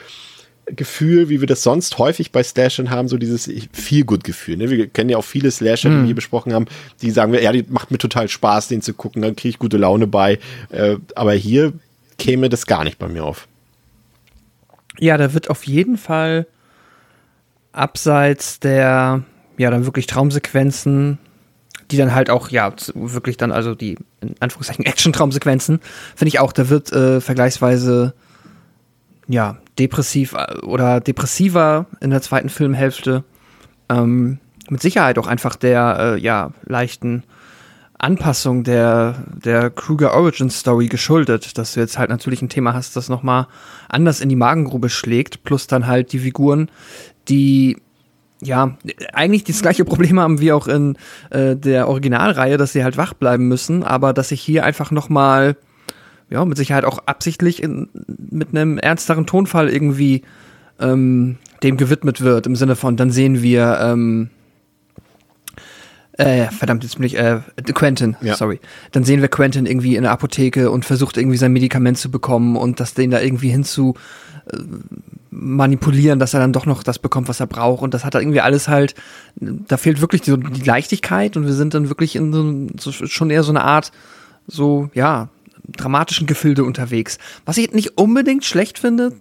[0.66, 4.56] Gefühl, wie wir das sonst häufig bei Slashern haben, so dieses Feel-Good-Gefühl.
[4.56, 4.70] Ne?
[4.70, 6.66] Wir kennen ja auch viele Slasher, die wir hier besprochen haben,
[7.02, 9.76] die sagen, ja, die macht mir total Spaß, den zu gucken, dann kriege ich gute
[9.76, 10.38] Laune bei.
[10.70, 11.72] Äh, aber hier
[12.18, 13.46] käme das gar nicht bei mir auf.
[14.98, 16.46] Ja, da wird auf jeden Fall
[17.72, 19.24] abseits der
[19.56, 21.18] ja, dann wirklich Traumsequenzen,
[21.90, 25.80] die dann halt auch, ja, wirklich dann, also die, in Anführungszeichen, Action-Traumsequenzen,
[26.16, 28.14] finde ich auch, da wird äh, vergleichsweise,
[29.28, 33.24] ja, depressiv äh, oder depressiver in der zweiten Filmhälfte.
[33.88, 34.38] Ähm,
[34.70, 37.24] mit Sicherheit auch einfach der, äh, ja, leichten
[37.98, 42.96] Anpassung der, der Kruger Origin Story geschuldet, dass du jetzt halt natürlich ein Thema hast,
[42.96, 43.46] das nochmal
[43.88, 46.70] anders in die Magengrube schlägt, plus dann halt die Figuren,
[47.28, 47.78] die
[48.42, 48.76] ja,
[49.12, 50.98] eigentlich das gleiche Problem haben wie auch in
[51.30, 55.08] äh, der Originalreihe, dass sie halt wach bleiben müssen, aber dass sich hier einfach noch
[55.08, 55.56] mal
[56.35, 60.22] ja, mit Sicherheit auch absichtlich in, mit einem ernsteren Tonfall irgendwie
[60.80, 64.30] ähm, dem gewidmet wird, im Sinne von, dann sehen wir ähm,
[66.18, 67.41] äh, verdammt, jetzt bin ich, äh,
[67.72, 68.35] Quentin, ja.
[68.35, 68.59] sorry.
[68.91, 72.57] Dann sehen wir Quentin irgendwie in der Apotheke und versucht irgendwie sein Medikament zu bekommen
[72.57, 73.95] und das den da irgendwie hinzu
[74.51, 74.59] äh,
[75.30, 77.82] manipulieren, dass er dann doch noch das bekommt, was er braucht.
[77.82, 78.95] Und das hat er irgendwie alles halt,
[79.37, 82.32] da fehlt wirklich die, die Leichtigkeit und wir sind dann wirklich in
[82.76, 83.93] so, so, schon eher so eine Art,
[84.49, 85.28] so, ja,
[85.68, 87.18] dramatischen Gefilde unterwegs.
[87.44, 89.12] Was ich nicht unbedingt schlecht finde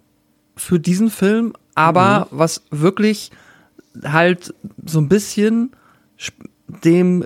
[0.56, 2.38] für diesen Film, aber mhm.
[2.38, 3.30] was wirklich
[4.04, 5.72] halt so ein bisschen
[6.84, 7.24] dem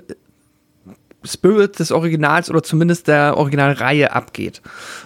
[1.23, 4.61] Spirit des Originals oder zumindest der Originalreihe abgeht.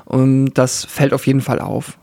[0.06, 1.98] Und das fällt auf jeden Fall auf.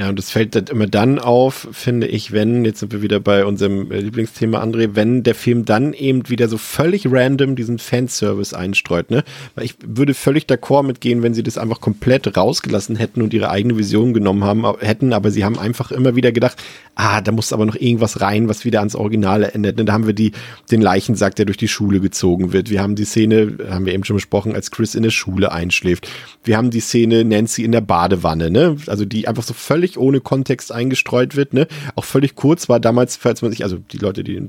[0.00, 3.44] Ja, und das fällt immer dann auf, finde ich, wenn, jetzt sind wir wieder bei
[3.44, 8.56] unserem äh, Lieblingsthema, André, wenn der Film dann eben wieder so völlig random diesen Fanservice
[8.56, 9.24] einstreut, ne?
[9.54, 13.50] Weil ich würde völlig d'accord mitgehen, wenn sie das einfach komplett rausgelassen hätten und ihre
[13.50, 16.56] eigene Vision genommen haben, hätten, aber sie haben einfach immer wieder gedacht,
[16.94, 19.76] ah, da muss aber noch irgendwas rein, was wieder ans Original erinnert.
[19.76, 19.84] Ne?
[19.84, 20.32] Da haben wir die,
[20.70, 22.70] den Leichensack, der durch die Schule gezogen wird.
[22.70, 26.08] Wir haben die Szene, haben wir eben schon besprochen, als Chris in der Schule einschläft.
[26.42, 28.76] Wir haben die Szene Nancy in der Badewanne, ne?
[28.86, 31.66] Also die einfach so völlig ohne Kontext eingestreut wird, ne?
[31.94, 34.48] Auch völlig kurz war damals, falls man sich, also die Leute, die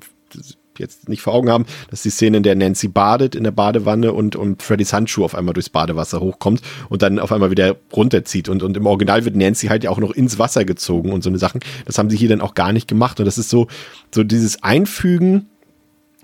[0.77, 4.13] jetzt nicht vor Augen haben, dass die Szene, in der Nancy badet in der Badewanne
[4.13, 8.49] und, und Freddys Handschuh auf einmal durchs Badewasser hochkommt und dann auf einmal wieder runterzieht.
[8.49, 11.29] Und, und im Original wird Nancy halt ja auch noch ins Wasser gezogen und so
[11.29, 11.61] eine Sachen.
[11.85, 13.19] Das haben sie hier dann auch gar nicht gemacht.
[13.19, 13.67] Und das ist so,
[14.13, 15.47] so dieses Einfügen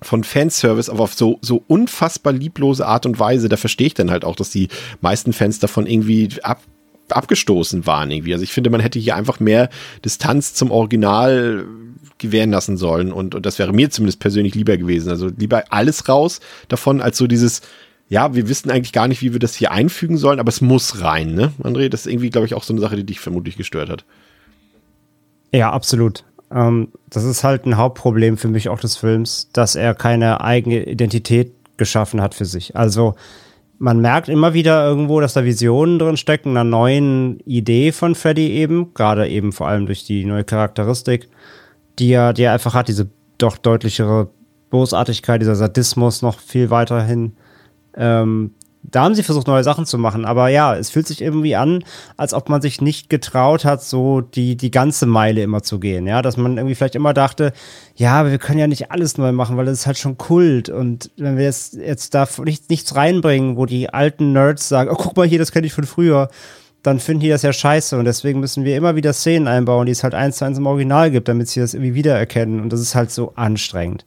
[0.02, 3.50] von Fanservice, aber auf so, so unfassbar lieblose Art und Weise.
[3.50, 4.68] Da verstehe ich dann halt auch, dass die
[5.02, 6.62] meisten Fans davon irgendwie ab,
[7.10, 8.34] abgestoßen waren irgendwie.
[8.34, 9.70] Also ich finde, man hätte hier einfach mehr
[10.04, 11.66] Distanz zum Original
[12.18, 15.10] gewähren lassen sollen und, und das wäre mir zumindest persönlich lieber gewesen.
[15.10, 17.62] Also lieber alles raus davon, als so dieses,
[18.10, 21.02] ja, wir wissen eigentlich gar nicht, wie wir das hier einfügen sollen, aber es muss
[21.02, 21.52] rein, ne?
[21.62, 24.06] André, das ist irgendwie, glaube ich, auch so eine Sache, die dich vermutlich gestört hat.
[25.54, 26.24] Ja, absolut.
[26.52, 30.84] Ähm, das ist halt ein Hauptproblem für mich auch des Films, dass er keine eigene
[30.84, 32.76] Identität geschaffen hat für sich.
[32.76, 33.16] Also
[33.80, 38.52] man merkt immer wieder irgendwo, dass da Visionen drin stecken, einer neuen Idee von Freddy
[38.52, 41.30] eben, gerade eben vor allem durch die neue Charakteristik,
[42.00, 44.30] die er, die er einfach hat, diese doch deutlichere
[44.70, 47.34] Bosartigkeit, dieser Sadismus noch viel weiterhin.
[47.96, 48.52] Ähm,
[48.84, 50.26] da haben sie versucht, neue Sachen zu machen.
[50.26, 51.84] Aber ja, es fühlt sich irgendwie an,
[52.16, 56.08] als ob man sich nicht getraut hat, so die, die ganze Meile immer zu gehen.
[56.08, 57.52] Ja, dass man irgendwie vielleicht immer dachte,
[57.96, 60.70] ja, aber wir können ja nicht alles neu machen, weil das ist halt schon Kult.
[60.70, 64.96] Und wenn wir jetzt, jetzt da nicht, nichts reinbringen, wo die alten Nerds sagen, oh,
[64.96, 66.30] guck mal hier, das kenne ich von früher,
[66.82, 67.98] dann finden die das ja scheiße.
[67.98, 70.66] Und deswegen müssen wir immer wieder Szenen einbauen, die es halt eins zu eins im
[70.66, 72.62] Original gibt, damit sie das irgendwie wiedererkennen.
[72.62, 74.06] Und das ist halt so anstrengend.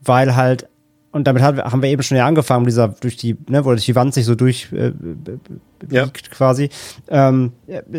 [0.00, 0.68] Weil halt
[1.14, 3.94] und damit haben wir eben schon ja angefangen, dieser durch die, ne, wo durch die
[3.94, 4.90] Wand sich so durch äh,
[5.88, 6.08] ja.
[6.08, 6.70] quasi.
[7.08, 7.52] Ähm,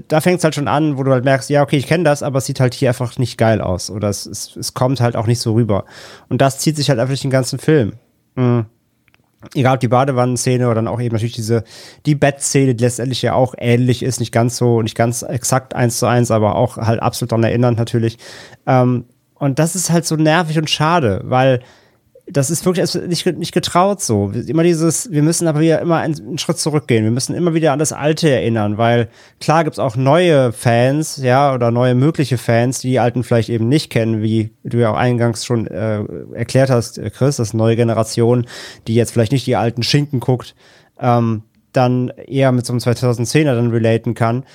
[0.09, 2.23] da fängt es halt schon an, wo du halt merkst, ja, okay, ich kenne das,
[2.23, 3.89] aber es sieht halt hier einfach nicht geil aus.
[3.89, 5.85] Oder es, es, es kommt halt auch nicht so rüber.
[6.27, 7.93] Und das zieht sich halt einfach durch den ganzen Film.
[8.35, 8.65] Mhm.
[9.53, 11.63] Egal ob die Badewannenszene oder dann auch eben natürlich diese,
[12.05, 15.99] die Bettszene, die letztendlich ja auch ähnlich ist, nicht ganz so, nicht ganz exakt eins
[15.99, 18.17] zu eins, aber auch halt absolut daran erinnern natürlich.
[18.67, 19.05] Ähm,
[19.35, 21.61] und das ist halt so nervig und schade, weil
[22.27, 24.31] das ist wirklich nicht, nicht getraut so.
[24.31, 27.03] Immer dieses, wir müssen aber wieder immer einen, Schritt zurückgehen.
[27.03, 29.09] Wir müssen immer wieder an das Alte erinnern, weil
[29.39, 33.67] klar gibt's auch neue Fans, ja, oder neue mögliche Fans, die die Alten vielleicht eben
[33.67, 36.03] nicht kennen, wie du ja auch eingangs schon äh,
[36.33, 38.47] erklärt hast, äh, Chris, das neue Generation,
[38.87, 40.55] die jetzt vielleicht nicht die alten Schinken guckt,
[40.99, 44.45] ähm, dann eher mit so einem 2010er dann relaten kann.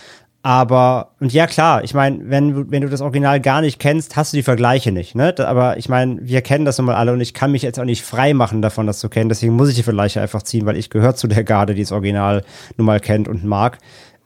[0.42, 4.32] Aber, und ja klar, ich meine, wenn, wenn du das Original gar nicht kennst, hast
[4.32, 5.34] du die Vergleiche nicht, ne?
[5.38, 7.84] Aber ich meine, wir kennen das nun mal alle und ich kann mich jetzt auch
[7.84, 9.28] nicht frei machen davon, das zu kennen.
[9.28, 11.92] Deswegen muss ich die Vergleiche einfach ziehen, weil ich gehöre zu der Garde, die das
[11.92, 12.42] Original
[12.78, 13.78] nun mal kennt und mag.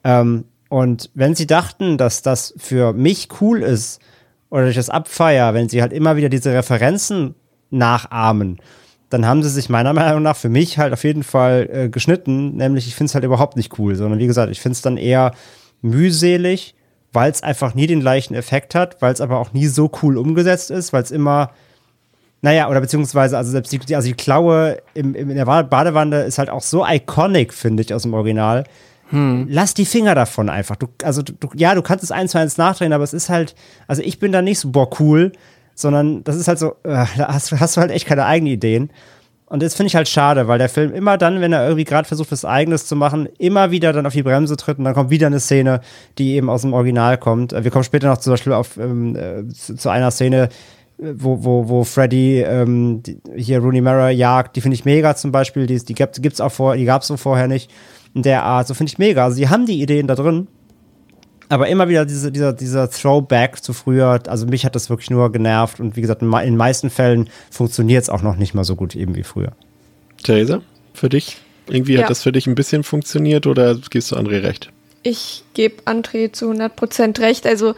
[0.05, 4.01] Ähm, und wenn sie dachten, dass das für mich cool ist,
[4.51, 7.35] oder durch das Abfeier, wenn sie halt immer wieder diese Referenzen
[7.71, 8.61] nachahmen,
[9.11, 12.55] dann haben sie sich meiner Meinung nach für mich halt auf jeden Fall äh, geschnitten.
[12.57, 14.97] Nämlich, ich finde es halt überhaupt nicht cool, sondern wie gesagt, ich finde es dann
[14.97, 15.33] eher
[15.85, 16.75] mühselig,
[17.13, 20.19] weil es einfach nie den gleichen Effekt hat, weil es aber auch nie so cool
[20.19, 21.51] umgesetzt ist, weil es immer,
[22.43, 26.39] naja, oder beziehungsweise, also selbst die, also die Klaue im, im, in der Badewanne ist
[26.39, 28.65] halt auch so iconic, finde ich, aus dem Original.
[29.11, 29.47] Hm.
[29.49, 30.77] Lass die Finger davon einfach.
[30.77, 33.55] Du, also, du, ja, du kannst es eins zu eins nachdrehen, aber es ist halt,
[33.87, 35.33] also ich bin da nicht so, boah, cool,
[35.75, 38.91] sondern das ist halt so, äh, da hast, hast du halt echt keine eigenen Ideen.
[39.47, 42.09] Und das finde ich halt schade, weil der Film immer dann, wenn er irgendwie gerade
[42.09, 45.11] versucht, was Eigenes zu machen, immer wieder dann auf die Bremse tritt und dann kommt
[45.11, 45.81] wieder eine Szene,
[46.19, 47.53] die eben aus dem Original kommt.
[47.53, 50.49] Wir kommen später noch zum Beispiel auf, ähm, äh, zu, einer Szene,
[50.99, 54.57] wo, wo, wo Freddy ähm, die, hier Rooney Mara jagt.
[54.57, 55.67] Die finde ich mega zum Beispiel.
[55.67, 57.71] Die, die gibt es auch vorher, die gab es so vorher nicht.
[58.15, 59.25] In der Art, so finde ich mega.
[59.25, 60.47] Also, die haben die Ideen da drin.
[61.55, 65.31] Aber immer wieder diese, dieser, dieser Throwback zu früher, also mich hat das wirklich nur
[65.31, 68.75] genervt und wie gesagt, in den meisten Fällen funktioniert es auch noch nicht mal so
[68.75, 69.53] gut eben wie früher.
[70.25, 70.63] Theresa,
[70.95, 71.37] für dich?
[71.69, 72.03] Irgendwie ja.
[72.03, 74.73] hat das für dich ein bisschen funktioniert oder gehst du André recht?
[75.05, 77.47] Ich gebe André zu 100% recht.
[77.47, 77.77] Also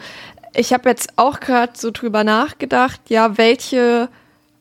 [0.55, 4.09] ich habe jetzt auch gerade so drüber nachgedacht, ja, welche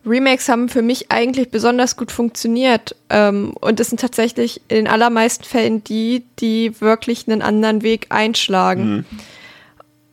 [0.07, 2.95] Remakes haben für mich eigentlich besonders gut funktioniert.
[3.11, 8.07] Ähm, und es sind tatsächlich in den allermeisten Fällen die, die wirklich einen anderen Weg
[8.11, 8.89] einschlagen.
[8.89, 9.05] Mhm.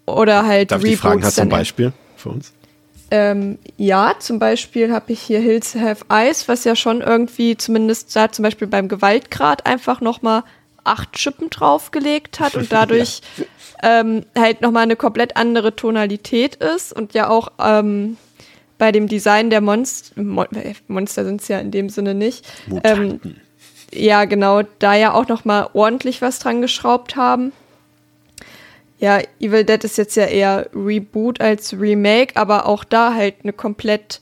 [0.06, 0.94] Oder halt Darf Reboots.
[0.94, 2.52] Ich fragen, hast du ein Beispiel für uns?
[3.12, 8.16] Ähm, ja, zum Beispiel habe ich hier Hills Have Eyes, was ja schon irgendwie zumindest
[8.16, 10.44] da zum Beispiel beim Gewaltgrad einfach nochmal
[10.84, 14.00] acht Schippen draufgelegt hat und dadurch ja.
[14.00, 18.18] ähm, halt nochmal eine komplett andere Tonalität ist und ja auch ähm,
[18.78, 20.48] bei dem Design der Monster, Mon
[20.88, 22.46] Monster sind es ja in dem Sinne nicht.
[22.84, 23.20] Ähm,
[23.94, 27.52] ja, genau, da ja auch noch mal ordentlich was dran geschraubt haben.
[29.00, 33.54] Ja, Evil Dead ist jetzt ja eher Reboot als Remake, aber auch da halt eine
[33.54, 34.22] komplett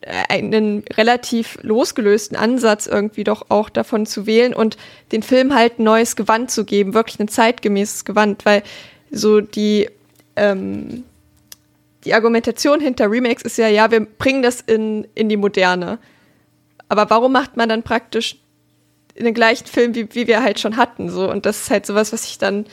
[0.00, 4.76] äh, einen relativ losgelösten Ansatz irgendwie doch auch davon zu wählen und
[5.12, 8.62] den Film halt ein neues Gewand zu geben, wirklich ein zeitgemäßes Gewand, weil
[9.10, 9.90] so die
[10.36, 11.04] ähm,
[12.04, 15.98] die Argumentation hinter Remakes ist ja, ja, wir bringen das in, in die Moderne.
[16.88, 18.36] Aber warum macht man dann praktisch
[19.18, 21.08] den gleichen Film, wie, wie wir halt schon hatten?
[21.08, 21.30] So?
[21.30, 22.66] Und das ist halt sowas, was ich dann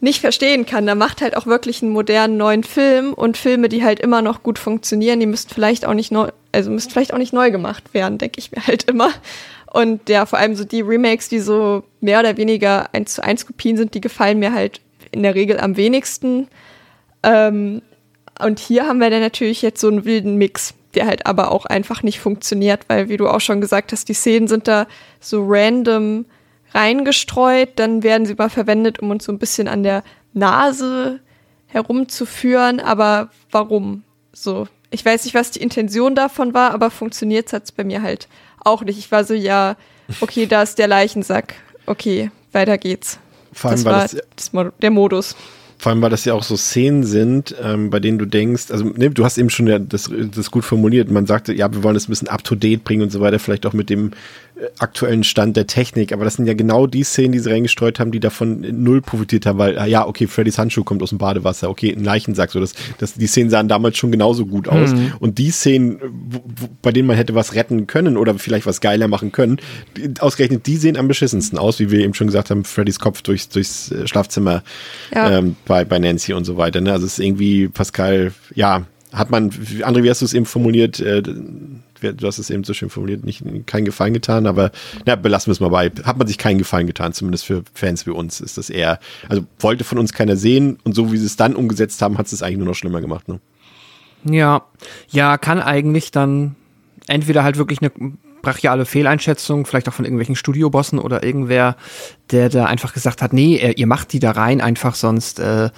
[0.00, 0.86] nicht verstehen kann.
[0.86, 4.42] Da macht halt auch wirklich einen modernen neuen Film und Filme, die halt immer noch
[4.42, 7.94] gut funktionieren, die müssten vielleicht auch nicht neu, also müssten vielleicht auch nicht neu gemacht
[7.94, 9.10] werden, denke ich mir halt immer.
[9.72, 13.46] Und ja, vor allem so die Remakes, die so mehr oder weniger eins zu eins
[13.46, 14.80] Kopien sind, die gefallen mir halt
[15.12, 16.48] in der Regel am wenigsten.
[17.22, 17.80] Ähm,
[18.44, 21.66] und hier haben wir dann natürlich jetzt so einen wilden Mix, der halt aber auch
[21.66, 24.86] einfach nicht funktioniert, weil, wie du auch schon gesagt hast, die Szenen sind da
[25.20, 26.26] so random
[26.74, 31.20] reingestreut, dann werden sie mal verwendet, um uns so ein bisschen an der Nase
[31.66, 34.04] herumzuführen, aber warum?
[34.32, 38.28] So, ich weiß nicht, was die Intention davon war, aber funktioniert es bei mir halt
[38.60, 38.98] auch nicht.
[38.98, 39.76] Ich war so, ja,
[40.20, 41.54] okay, da ist der Leichensack.
[41.86, 43.18] Okay, weiter geht's.
[43.52, 45.36] Vor allem das war das, das, der Modus.
[45.82, 48.84] Vor allem, weil das ja auch so Szenen sind, ähm, bei denen du denkst, also
[48.84, 51.10] ne, du hast eben schon ja das, das gut formuliert.
[51.10, 53.40] Man sagte, ja, wir wollen das ein bisschen up to date bringen und so weiter,
[53.40, 54.12] vielleicht auch mit dem
[54.78, 56.12] aktuellen Stand der Technik.
[56.12, 59.46] Aber das sind ja genau die Szenen, die sie reingestreut haben, die davon null profitiert
[59.46, 62.74] haben, weil, ja, okay, Freddys Handschuh kommt aus dem Badewasser, okay, ein Leichensack, so das,
[62.98, 64.92] das, die Szenen sahen damals schon genauso gut aus.
[64.92, 65.12] Mhm.
[65.20, 68.80] Und die Szenen, wo, wo, bei denen man hätte was retten können oder vielleicht was
[68.80, 69.58] geiler machen können,
[70.20, 73.48] ausgerechnet die sehen am beschissensten aus, wie wir eben schon gesagt haben, Freddys Kopf durchs,
[73.48, 74.62] durchs äh, Schlafzimmer
[75.14, 75.38] ja.
[75.38, 76.80] ähm, bei, bei Nancy und so weiter.
[76.80, 76.92] Ne?
[76.92, 81.00] Also es ist irgendwie, Pascal, ja, hat man, André, wie hast du es eben formuliert,
[81.00, 81.22] äh,
[82.02, 84.70] du hast es eben so schön formuliert, nicht keinen Gefallen getan, aber
[85.06, 85.90] na, belassen wir es mal bei.
[86.04, 88.98] Hat man sich keinen Gefallen getan, zumindest für Fans wie uns ist das eher,
[89.28, 92.30] also wollte von uns keiner sehen und so wie sie es dann umgesetzt haben, hat
[92.32, 93.28] es eigentlich nur noch schlimmer gemacht.
[93.28, 93.40] Ne?
[94.24, 94.62] Ja,
[95.10, 96.56] ja, kann eigentlich dann
[97.06, 97.90] entweder halt wirklich eine
[98.42, 101.76] brachiale Fehleinschätzung, vielleicht auch von irgendwelchen Studiobossen oder irgendwer,
[102.30, 105.70] der da einfach gesagt hat, nee, ihr macht die da rein einfach, sonst äh,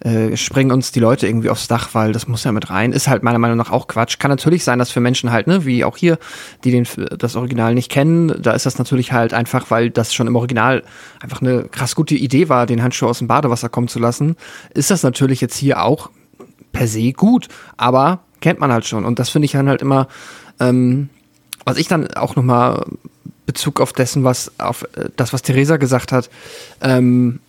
[0.00, 2.92] äh, springen uns die Leute irgendwie aufs Dach, weil das muss ja mit rein.
[2.92, 4.18] Ist halt meiner Meinung nach auch Quatsch.
[4.18, 6.18] Kann natürlich sein, dass für Menschen halt, ne, wie auch hier,
[6.64, 6.86] die den,
[7.18, 10.82] das Original nicht kennen, da ist das natürlich halt einfach, weil das schon im Original
[11.20, 14.36] einfach eine krass gute Idee war, den Handschuh aus dem Badewasser kommen zu lassen,
[14.74, 16.10] ist das natürlich jetzt hier auch
[16.72, 19.04] per se gut, aber kennt man halt schon.
[19.04, 20.08] Und das finde ich dann halt immer,
[20.60, 21.10] ähm,
[21.64, 22.84] was ich dann auch nochmal
[23.46, 26.30] Bezug auf dessen, was, auf äh, das, was Theresa gesagt hat,
[26.80, 27.40] ähm,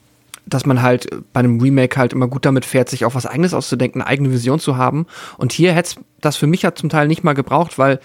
[0.46, 3.54] dass man halt bei einem Remake halt immer gut damit fährt, sich auch was eigenes
[3.54, 5.06] auszudenken, eine eigene Vision zu haben.
[5.38, 8.00] Und hier hätte das für mich ja zum Teil nicht mal gebraucht, weil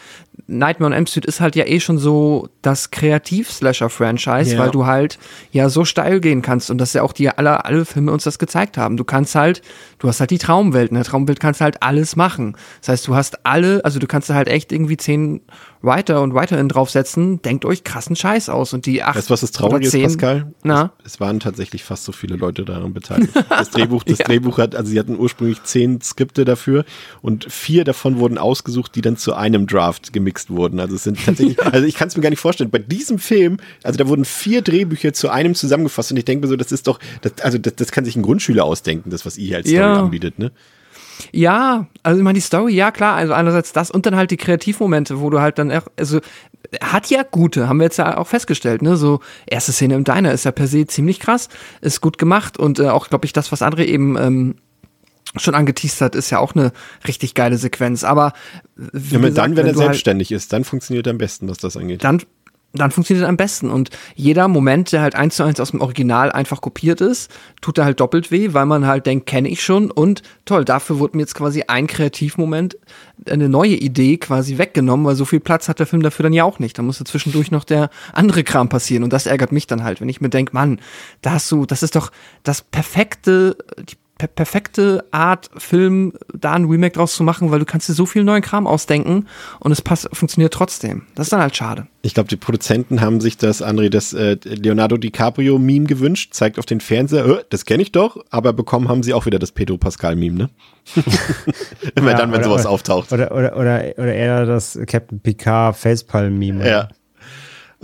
[0.46, 4.58] Nightmare on Elm Street ist halt ja eh schon so das Kreativ-Slasher-Franchise, ja.
[4.58, 5.18] weil du halt
[5.50, 8.38] ja so steil gehen kannst und das ja auch die alle, alle Filme uns das
[8.38, 8.96] gezeigt haben.
[8.96, 9.60] Du kannst halt,
[9.98, 12.56] du hast halt die Traumwelt, in der Traumwelt kannst du halt alles machen.
[12.80, 15.40] Das heißt, du hast alle, also du kannst halt echt irgendwie zehn
[15.86, 19.40] Writer und Writerinnen draufsetzen, denkt euch krassen Scheiß aus und die acht Weißt du, was
[19.40, 20.52] das Traurige ist, Pascal?
[20.62, 20.92] Na?
[21.04, 23.32] Es, es, waren tatsächlich fast so viele Leute daran beteiligt.
[23.48, 24.26] Das Drehbuch, das ja.
[24.26, 26.84] Drehbuch hat, also sie hatten ursprünglich zehn Skripte dafür
[27.22, 30.80] und vier davon wurden ausgesucht, die dann zu einem Draft gemixt wurden.
[30.80, 32.70] Also es sind tatsächlich, also ich kann es mir gar nicht vorstellen.
[32.70, 36.48] Bei diesem Film, also da wurden vier Drehbücher zu einem zusammengefasst und ich denke mir
[36.48, 39.38] so, das ist doch, das, also das, das kann sich ein Grundschüler ausdenken, das was
[39.38, 40.02] ihr hier als Story ja.
[40.02, 40.50] anbietet, ne?
[41.32, 44.36] Ja, also ich meine, die Story, ja klar, also einerseits das und dann halt die
[44.36, 46.20] Kreativmomente, wo du halt dann, also
[46.82, 48.96] hat ja gute, haben wir jetzt ja auch festgestellt, ne?
[48.96, 51.48] So, erste Szene im Diner ist ja per se ziemlich krass,
[51.80, 54.56] ist gut gemacht und äh, auch, glaube ich, das, was André eben ähm,
[55.36, 56.72] schon angeteased hat, ist ja auch eine
[57.06, 58.04] richtig geile Sequenz.
[58.04, 58.32] Aber
[58.76, 61.48] ja, gesagt, dann, wenn, wenn er halt selbstständig halt, ist, dann funktioniert er am besten,
[61.48, 62.04] was das angeht.
[62.04, 62.22] Dann
[62.76, 63.70] dann funktioniert es am besten.
[63.70, 67.30] Und jeder Moment, der halt eins zu eins aus dem Original einfach kopiert ist,
[67.60, 69.90] tut da halt doppelt weh, weil man halt denkt, kenne ich schon.
[69.90, 72.76] Und toll, dafür wurde mir jetzt quasi ein Kreativmoment,
[73.28, 76.44] eine neue Idee quasi weggenommen, weil so viel Platz hat der Film dafür dann ja
[76.44, 76.78] auch nicht.
[76.78, 79.04] Da musste zwischendurch noch der andere Kram passieren.
[79.04, 80.80] Und das ärgert mich dann halt, wenn ich mir denke, Mann,
[81.22, 82.10] da hast du, das ist doch
[82.42, 87.66] das perfekte, die per perfekte Art, Film da ein Remake draus zu machen, weil du
[87.66, 89.26] kannst dir so viel neuen Kram ausdenken
[89.60, 91.02] und es passt, funktioniert trotzdem.
[91.14, 91.86] Das ist dann halt schade.
[92.00, 96.64] Ich glaube, die Produzenten haben sich das, André, das äh, Leonardo DiCaprio-Meme gewünscht, zeigt auf
[96.64, 99.76] den Fernseher, äh, das kenne ich doch, aber bekommen haben sie auch wieder das Pedro
[99.76, 100.50] Pascal-Meme, ne?
[101.94, 103.12] Immer ja, dann, wenn oder, sowas oder, auftaucht.
[103.12, 106.66] Oder, oder, oder, oder eher das Captain Picard Facepalm-Meme.
[106.66, 106.88] Ja.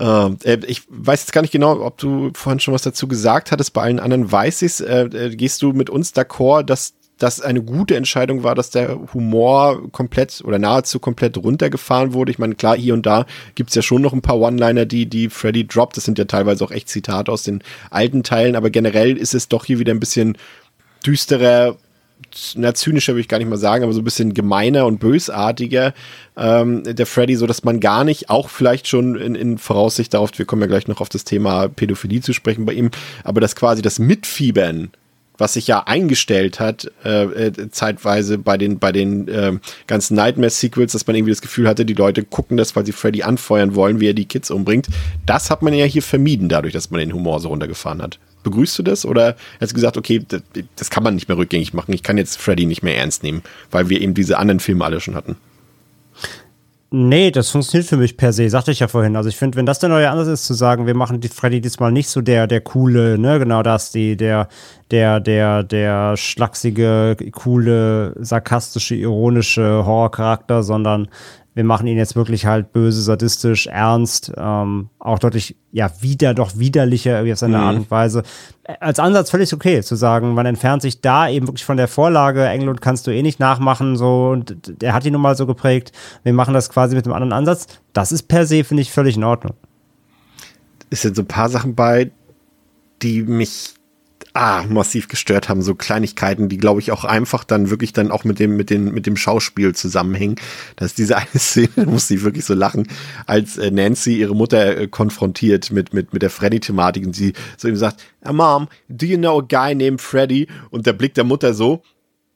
[0.03, 3.53] Ähm, äh, ich weiß jetzt gar nicht genau, ob du vorhin schon was dazu gesagt
[3.53, 3.73] hattest.
[3.73, 7.62] Bei allen anderen weiß ich äh, äh, Gehst du mit uns d'accord, dass das eine
[7.62, 12.33] gute Entscheidung war, dass der Humor komplett oder nahezu komplett runtergefahren wurde.
[12.33, 15.31] Ich meine, klar, hier und da gibt's ja schon noch ein paar One-Liner, die, die
[15.31, 15.97] Freddy droppt.
[15.97, 19.47] Das sind ja teilweise auch echt Zitate aus den alten Teilen, aber generell ist es
[19.47, 20.37] doch hier wieder ein bisschen
[21.07, 21.77] düsterer,
[22.56, 25.94] na, zynischer würde ich gar nicht mal sagen, aber so ein bisschen gemeiner und bösartiger,
[26.36, 30.30] ähm, der Freddy, so dass man gar nicht, auch vielleicht schon in, in Voraussicht darauf,
[30.36, 32.90] wir kommen ja gleich noch auf das Thema Pädophilie zu sprechen bei ihm,
[33.24, 34.90] aber dass quasi das Mitfiebern
[35.38, 40.92] was sich ja eingestellt hat, äh, äh, zeitweise bei den, bei den äh, ganzen Nightmare-Sequels,
[40.92, 43.98] dass man irgendwie das Gefühl hatte, die Leute gucken das, weil sie Freddy anfeuern wollen,
[43.98, 44.86] wie er die Kids umbringt.
[45.26, 48.18] Das hat man ja hier vermieden, dadurch, dass man den Humor so runtergefahren hat.
[48.43, 50.43] Begrüßt du das oder hast du gesagt, okay, das,
[50.77, 53.43] das kann man nicht mehr rückgängig machen, ich kann jetzt Freddy nicht mehr ernst nehmen,
[53.70, 55.36] weil wir eben diese anderen Filme alle schon hatten?
[56.94, 59.16] Nee, das funktioniert für mich per se, sagte ich ja vorhin.
[59.16, 61.62] Also ich finde, wenn das der neue Ansatz ist, zu sagen, wir machen die Freddy
[61.62, 64.47] diesmal nicht so der, der coole, ne, genau das, die, der,
[64.90, 71.09] der, der, der schlachsige, coole, sarkastische, ironische Horrorcharakter, sondern
[71.55, 76.57] wir machen ihn jetzt wirklich halt böse, sadistisch, ernst, ähm, auch deutlich, ja, wieder, doch
[76.57, 77.62] widerlicher irgendwie auf seine mhm.
[77.62, 78.23] Art und Weise.
[78.81, 82.47] Als Ansatz völlig okay, zu sagen, man entfernt sich da eben wirklich von der Vorlage,
[82.47, 85.93] Englund kannst du eh nicht nachmachen, so, und der hat ihn nun mal so geprägt,
[86.23, 87.66] wir machen das quasi mit einem anderen Ansatz.
[87.93, 89.55] Das ist per se, finde ich, völlig in Ordnung.
[90.89, 92.11] Es sind so ein paar Sachen bei,
[93.03, 93.74] die mich
[94.34, 98.24] ah, massiv gestört haben, so Kleinigkeiten, die glaube ich auch einfach dann wirklich dann auch
[98.24, 100.36] mit dem mit dem mit dem Schauspiel zusammenhängen.
[100.76, 102.88] Das ist diese eine Szene, da musste ich wirklich so lachen,
[103.26, 107.32] als äh, Nancy ihre Mutter äh, konfrontiert mit mit mit der Freddy Thematik und sie
[107.56, 110.48] so ihm sagt, Mom, do you know a guy named Freddy?
[110.70, 111.82] Und der Blick der Mutter so,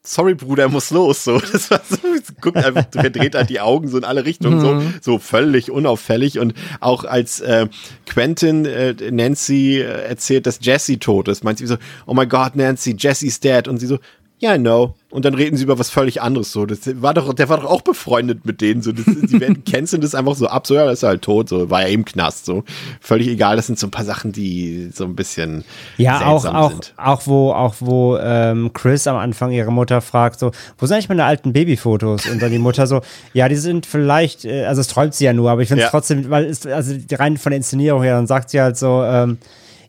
[0.07, 1.25] sorry Bruder, er muss los.
[1.25, 1.99] So, das war so,
[2.41, 4.95] guckt einfach, verdreht halt die Augen so in alle Richtungen, so, mhm.
[5.01, 6.39] so völlig unauffällig.
[6.39, 7.67] Und auch als äh,
[8.07, 11.77] Quentin äh, Nancy äh, erzählt, dass Jesse tot ist, meint sie so,
[12.07, 13.69] oh my God, Nancy, Jesse's dead.
[13.69, 13.99] Und sie so,
[14.39, 14.95] ja, yeah, I know.
[15.09, 16.67] Und dann reden sie über was völlig anderes so.
[16.67, 18.83] Das war doch, der war doch auch befreundet mit denen.
[18.83, 21.49] So, das, die werden canceln das einfach so ab, so ja, das ist halt tot,
[21.49, 22.65] so war ja im Knast, so
[23.01, 23.57] völlig egal.
[23.57, 25.65] Das sind so ein paar Sachen, die so ein bisschen
[25.97, 26.93] ja auch auch sind.
[26.99, 31.09] auch wo auch wo ähm, Chris am Anfang ihre Mutter fragt so, wo sind eigentlich
[31.09, 32.27] meine alten Babyfotos?
[32.29, 33.01] Und dann die Mutter so,
[33.33, 35.87] ja, die sind vielleicht, äh, also es träumt sie ja nur, aber ich finde es
[35.87, 35.91] ja.
[35.91, 39.03] trotzdem, weil es also rein von der Inszenierung her, dann sagt sie halt so.
[39.03, 39.39] Ähm,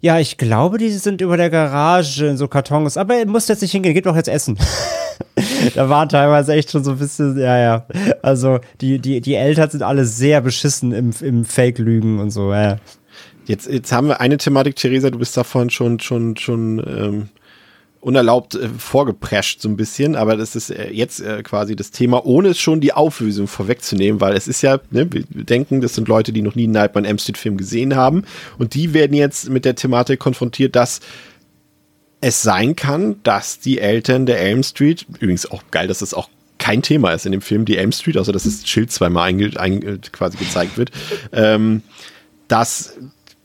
[0.01, 3.61] ja, ich glaube, die sind über der Garage in so Kartons, aber er muss jetzt
[3.61, 4.57] nicht hingehen, geht doch jetzt essen.
[5.75, 7.85] da war teilweise echt schon so ein bisschen, ja, ja.
[8.21, 12.77] Also die, die, die Eltern sind alle sehr beschissen im, im Fake-Lügen und so, ja.
[13.45, 17.29] Jetzt, jetzt haben wir eine Thematik, Theresa, du bist davon schon, schon, schon ähm,
[18.07, 22.25] unerlaubt äh, vorgeprescht so ein bisschen, aber das ist äh, jetzt äh, quasi das Thema,
[22.25, 26.07] ohne es schon die Auflösung vorwegzunehmen, weil es ist ja, ne, wir denken, das sind
[26.07, 28.23] Leute, die noch nie einen Nightmare Film gesehen haben
[28.57, 31.01] und die werden jetzt mit der Thematik konfrontiert, dass
[32.21, 36.29] es sein kann, dass die Eltern der Elm Street, übrigens auch geil, dass das auch
[36.59, 39.51] kein Thema ist in dem Film, die Elm Street, außer dass das Schild zweimal einge,
[39.59, 40.91] ein, quasi gezeigt wird,
[41.33, 41.83] ähm,
[42.47, 42.97] dass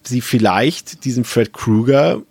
[0.04, 2.22] sie vielleicht diesen Fred Krueger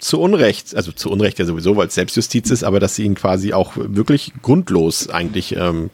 [0.00, 3.14] zu Unrecht, also zu Unrecht ja sowieso, weil es Selbstjustiz ist, aber dass sie ihn
[3.14, 5.90] quasi auch wirklich grundlos eigentlich ähm,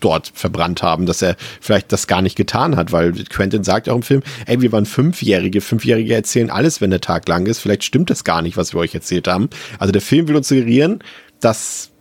[0.00, 3.96] dort verbrannt haben, dass er vielleicht das gar nicht getan hat, weil Quentin sagt auch
[3.96, 7.84] im Film, ey, wir waren Fünfjährige, Fünfjährige erzählen alles, wenn der Tag lang ist, vielleicht
[7.84, 9.48] stimmt das gar nicht, was wir euch erzählt haben.
[9.78, 11.04] Also der Film will uns suggerieren,
[11.40, 11.91] dass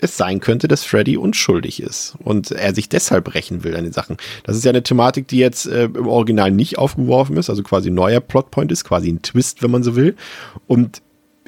[0.00, 3.92] es sein könnte, dass Freddy unschuldig ist und er sich deshalb rächen will an den
[3.92, 4.16] Sachen.
[4.44, 7.90] Das ist ja eine Thematik, die jetzt äh, im Original nicht aufgeworfen ist, also quasi
[7.90, 10.16] ein neuer Plotpoint ist, quasi ein Twist, wenn man so will.
[10.66, 11.02] Und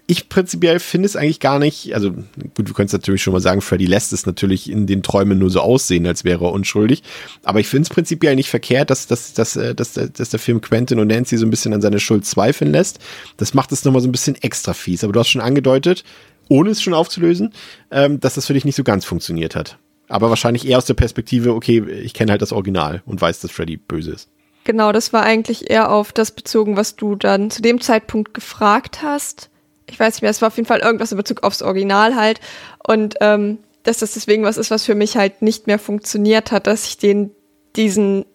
[0.06, 3.40] ich prinzipiell finde es eigentlich gar nicht, also gut, wir können es natürlich schon mal
[3.40, 7.02] sagen, Freddy lässt es natürlich in den Träumen nur so aussehen, als wäre er unschuldig.
[7.44, 10.60] Aber ich finde es prinzipiell nicht verkehrt, dass, dass, dass, äh, dass, dass der Film
[10.60, 12.98] Quentin und Nancy so ein bisschen an seine Schuld zweifeln lässt.
[13.36, 15.04] Das macht es nochmal so ein bisschen extra fies.
[15.04, 16.04] Aber du hast schon angedeutet,
[16.48, 17.52] ohne es schon aufzulösen,
[17.90, 19.78] ähm, dass das für dich nicht so ganz funktioniert hat.
[20.09, 23.51] Aber wahrscheinlich eher aus der Perspektive, okay, ich kenne halt das Original und weiß, dass
[23.51, 24.28] Freddy böse ist.
[24.64, 29.02] Genau, das war eigentlich eher auf das bezogen, was du dann zu dem Zeitpunkt gefragt
[29.02, 29.51] hast.
[29.89, 32.40] Ich weiß nicht mehr, es war auf jeden Fall irgendwas in Bezug aufs Original halt.
[32.86, 36.66] Und ähm, dass das deswegen was ist, was für mich halt nicht mehr funktioniert hat,
[36.66, 37.31] dass ich den
[37.74, 38.27] diesen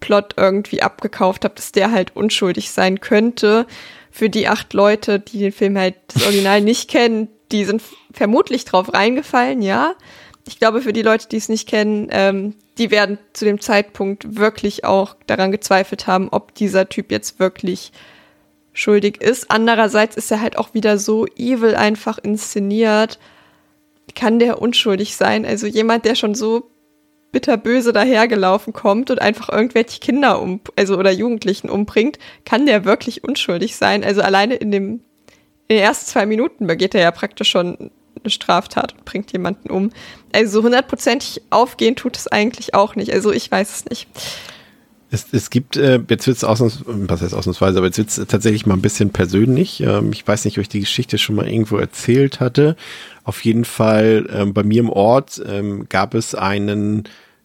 [0.00, 3.66] Plot irgendwie abgekauft habe, dass der halt unschuldig sein könnte.
[4.10, 7.82] Für die acht Leute, die den Film halt das Original nicht kennen, die sind
[8.12, 9.94] vermutlich drauf reingefallen, ja.
[10.48, 14.36] Ich glaube, für die Leute, die es nicht kennen, ähm, die werden zu dem Zeitpunkt
[14.36, 17.92] wirklich auch daran gezweifelt haben, ob dieser Typ jetzt wirklich
[18.72, 19.50] schuldig ist.
[19.50, 23.18] Andererseits ist er halt auch wieder so evil einfach inszeniert.
[24.14, 25.44] Kann der unschuldig sein?
[25.44, 26.70] Also jemand, der schon so
[27.32, 33.24] bitterböse dahergelaufen kommt und einfach irgendwelche Kinder um, also oder Jugendlichen umbringt, kann der wirklich
[33.24, 34.04] unschuldig sein?
[34.04, 35.00] Also alleine in dem
[35.68, 37.90] in den ersten zwei Minuten begeht er ja praktisch schon
[38.22, 39.90] eine Straftat und bringt jemanden um.
[40.32, 43.12] Also so hundertprozentig aufgehen tut es eigentlich auch nicht.
[43.12, 44.08] Also ich weiß es nicht.
[45.10, 48.16] Es, es gibt, äh, jetzt wird es ausnahmsweise, was heißt ausnahmsweise, aber jetzt wird es
[48.26, 49.80] tatsächlich mal ein bisschen persönlich.
[49.80, 52.76] Ähm, ich weiß nicht, ob ich die Geschichte schon mal irgendwo erzählt hatte.
[53.22, 57.04] Auf jeden Fall ähm, bei mir im Ort ähm, gab es einen,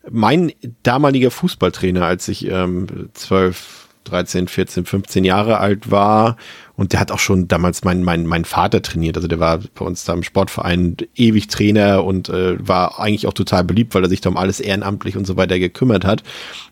[0.09, 6.37] mein damaliger Fußballtrainer, als ich ähm, 12, 13, 14, 15 Jahre alt war
[6.75, 9.17] und der hat auch schon damals meinen mein, mein Vater trainiert.
[9.17, 13.33] Also der war bei uns da im Sportverein ewig Trainer und äh, war eigentlich auch
[13.33, 16.23] total beliebt, weil er sich da um alles ehrenamtlich und so weiter gekümmert hat.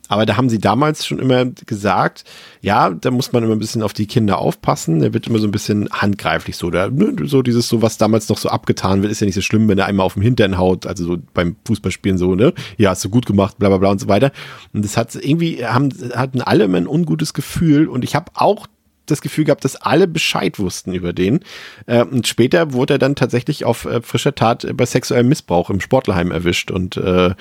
[0.09, 2.23] Aber da haben sie damals schon immer gesagt,
[2.61, 5.01] ja, da muss man immer ein bisschen auf die Kinder aufpassen.
[5.01, 6.71] Der wird immer so ein bisschen handgreiflich so.
[6.71, 9.41] Da, ne, so dieses so, was damals noch so abgetan wird, ist ja nicht so
[9.41, 12.53] schlimm, wenn er einmal auf dem Hintern haut, also so beim Fußballspielen so, ne?
[12.77, 14.31] Ja, hast du gut gemacht, bla bla bla und so weiter.
[14.73, 17.87] Und das hat irgendwie, haben, hatten alle immer ein ungutes Gefühl.
[17.87, 18.65] Und ich habe auch
[19.11, 21.41] das Gefühl gehabt, dass alle Bescheid wussten über den.
[21.85, 25.81] Äh, und später wurde er dann tatsächlich auf äh, frischer Tat bei sexuellem Missbrauch im
[25.81, 26.71] Sportlerheim erwischt.
[26.71, 27.33] Und äh,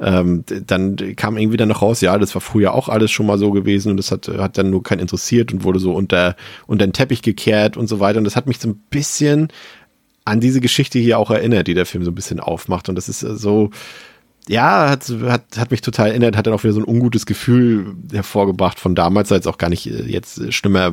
[0.00, 3.38] ähm, dann kam irgendwie dann noch raus, ja, das war früher auch alles schon mal
[3.38, 6.36] so gewesen und das hat, hat dann nur keinen interessiert und wurde so unter,
[6.66, 8.18] unter den Teppich gekehrt und so weiter.
[8.18, 9.48] Und das hat mich so ein bisschen
[10.26, 12.88] an diese Geschichte hier auch erinnert, die der Film so ein bisschen aufmacht.
[12.88, 13.70] Und das ist äh, so,
[14.48, 17.94] ja, hat, hat, hat mich total erinnert, hat dann auch wieder so ein ungutes Gefühl
[18.12, 20.92] hervorgebracht von damals, als auch gar nicht äh, jetzt schlimmer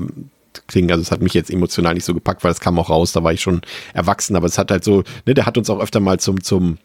[0.67, 0.91] klingen.
[0.91, 3.23] Also es hat mich jetzt emotional nicht so gepackt, weil es kam auch raus, da
[3.23, 3.61] war ich schon
[3.93, 6.77] erwachsen, aber es hat halt so, ne, der hat uns auch öfter mal zum, zum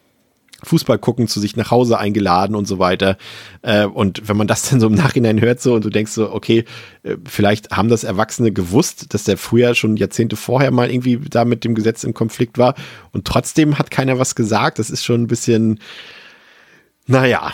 [0.64, 3.16] Fußball gucken, zu sich nach Hause eingeladen und so weiter.
[3.62, 6.32] Äh, und wenn man das dann so im Nachhinein hört so und du denkst so,
[6.32, 6.64] okay,
[7.02, 11.44] äh, vielleicht haben das Erwachsene gewusst, dass der früher schon Jahrzehnte vorher mal irgendwie da
[11.44, 12.74] mit dem Gesetz im Konflikt war
[13.12, 14.78] und trotzdem hat keiner was gesagt.
[14.78, 15.78] Das ist schon ein bisschen,
[17.08, 17.52] naja,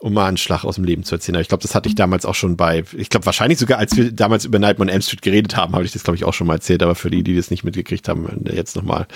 [0.00, 1.36] um mal einen Schlag aus dem Leben zu erzählen.
[1.36, 3.96] Aber ich glaube, das hatte ich damals auch schon bei, ich glaube wahrscheinlich sogar, als
[3.96, 6.34] wir damals über Nightmare on Elm Street geredet haben, habe ich das, glaube ich, auch
[6.34, 9.06] schon mal erzählt, aber für die, die das nicht mitgekriegt haben, jetzt nochmal.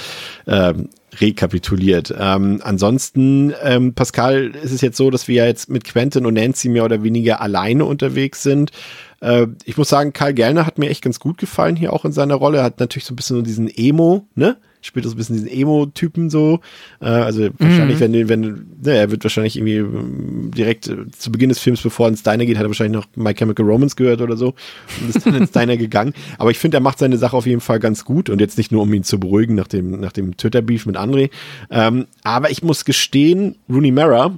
[0.46, 0.88] Ähm,
[1.20, 2.14] rekapituliert.
[2.18, 6.34] Ähm, ansonsten, ähm, Pascal, ist es jetzt so, dass wir ja jetzt mit Quentin und
[6.34, 8.72] Nancy mehr oder weniger alleine unterwegs sind.
[9.20, 12.12] Äh, ich muss sagen, Karl Gellner hat mir echt ganz gut gefallen hier auch in
[12.12, 12.58] seiner Rolle.
[12.58, 14.56] Er hat natürlich so ein bisschen so diesen Emo, ne?
[14.82, 16.60] Spielt so ein bisschen diesen Emo-Typen so.
[17.00, 21.48] Äh, also wahrscheinlich, wenn, wenn, ne, er wird wahrscheinlich irgendwie ähm, direkt äh, zu Beginn
[21.48, 24.20] des Films, bevor er ins Diner geht, hat er wahrscheinlich noch My Chemical Romance gehört
[24.20, 24.54] oder so
[25.00, 26.14] und ist dann ins Diner gegangen.
[26.36, 28.72] Aber ich finde, er macht seine Sache auf jeden Fall ganz gut und jetzt nicht
[28.72, 31.30] nur, um ihn zu beruhigen nach dem, nach dem Twitter-Beef mit André.
[31.70, 34.36] Ähm, aber ich muss gestehen, Rooney Mara,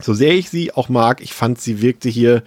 [0.00, 2.42] so sehr ich sie auch mag, ich fand, sie wirkte hier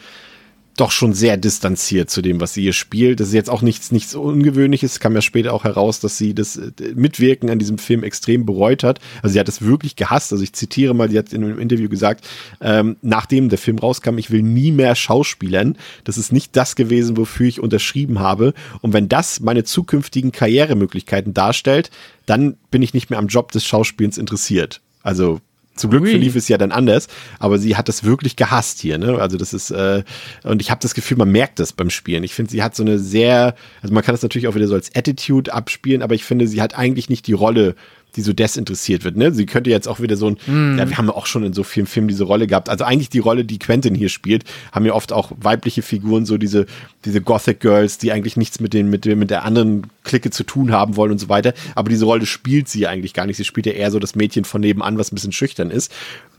[0.77, 3.19] doch schon sehr distanziert zu dem, was sie hier spielt.
[3.19, 4.99] Das ist jetzt auch nichts, nichts Ungewöhnliches.
[4.99, 8.83] Kam ja später auch heraus, dass sie das äh, Mitwirken an diesem Film extrem bereut
[8.83, 8.99] hat.
[9.21, 10.31] Also sie hat es wirklich gehasst.
[10.31, 12.27] Also ich zitiere mal, sie hat in einem Interview gesagt,
[12.61, 15.77] ähm, nachdem der Film rauskam, ich will nie mehr Schauspielern.
[16.03, 18.53] Das ist nicht das gewesen, wofür ich unterschrieben habe.
[18.81, 21.89] Und wenn das meine zukünftigen Karrieremöglichkeiten darstellt,
[22.27, 24.81] dann bin ich nicht mehr am Job des Schauspielens interessiert.
[25.01, 25.39] Also
[25.77, 26.09] zum Glück Ui.
[26.09, 27.07] verlief es ja dann anders,
[27.39, 29.19] aber sie hat das wirklich gehasst hier, ne?
[29.19, 30.03] Also das ist äh,
[30.43, 32.23] und ich habe das Gefühl, man merkt das beim Spielen.
[32.23, 34.75] Ich finde, sie hat so eine sehr, also man kann das natürlich auch wieder so
[34.75, 37.75] als Attitude abspielen, aber ich finde, sie hat eigentlich nicht die Rolle,
[38.15, 39.15] die so desinteressiert wird.
[39.15, 39.31] Ne?
[39.31, 40.37] Sie könnte jetzt auch wieder so ein,
[40.77, 42.67] ja, wir haben ja auch schon in so vielen Filmen diese Rolle gehabt.
[42.67, 46.37] Also eigentlich die Rolle, die Quentin hier spielt, haben ja oft auch weibliche Figuren, so
[46.37, 46.65] diese,
[47.05, 50.71] diese Gothic Girls, die eigentlich nichts mit den, mit, mit der anderen Clique zu tun
[50.71, 51.53] haben wollen und so weiter.
[51.75, 53.37] Aber diese Rolle spielt sie eigentlich gar nicht.
[53.37, 55.91] Sie spielt ja eher so das Mädchen von nebenan, was ein bisschen schüchtern ist.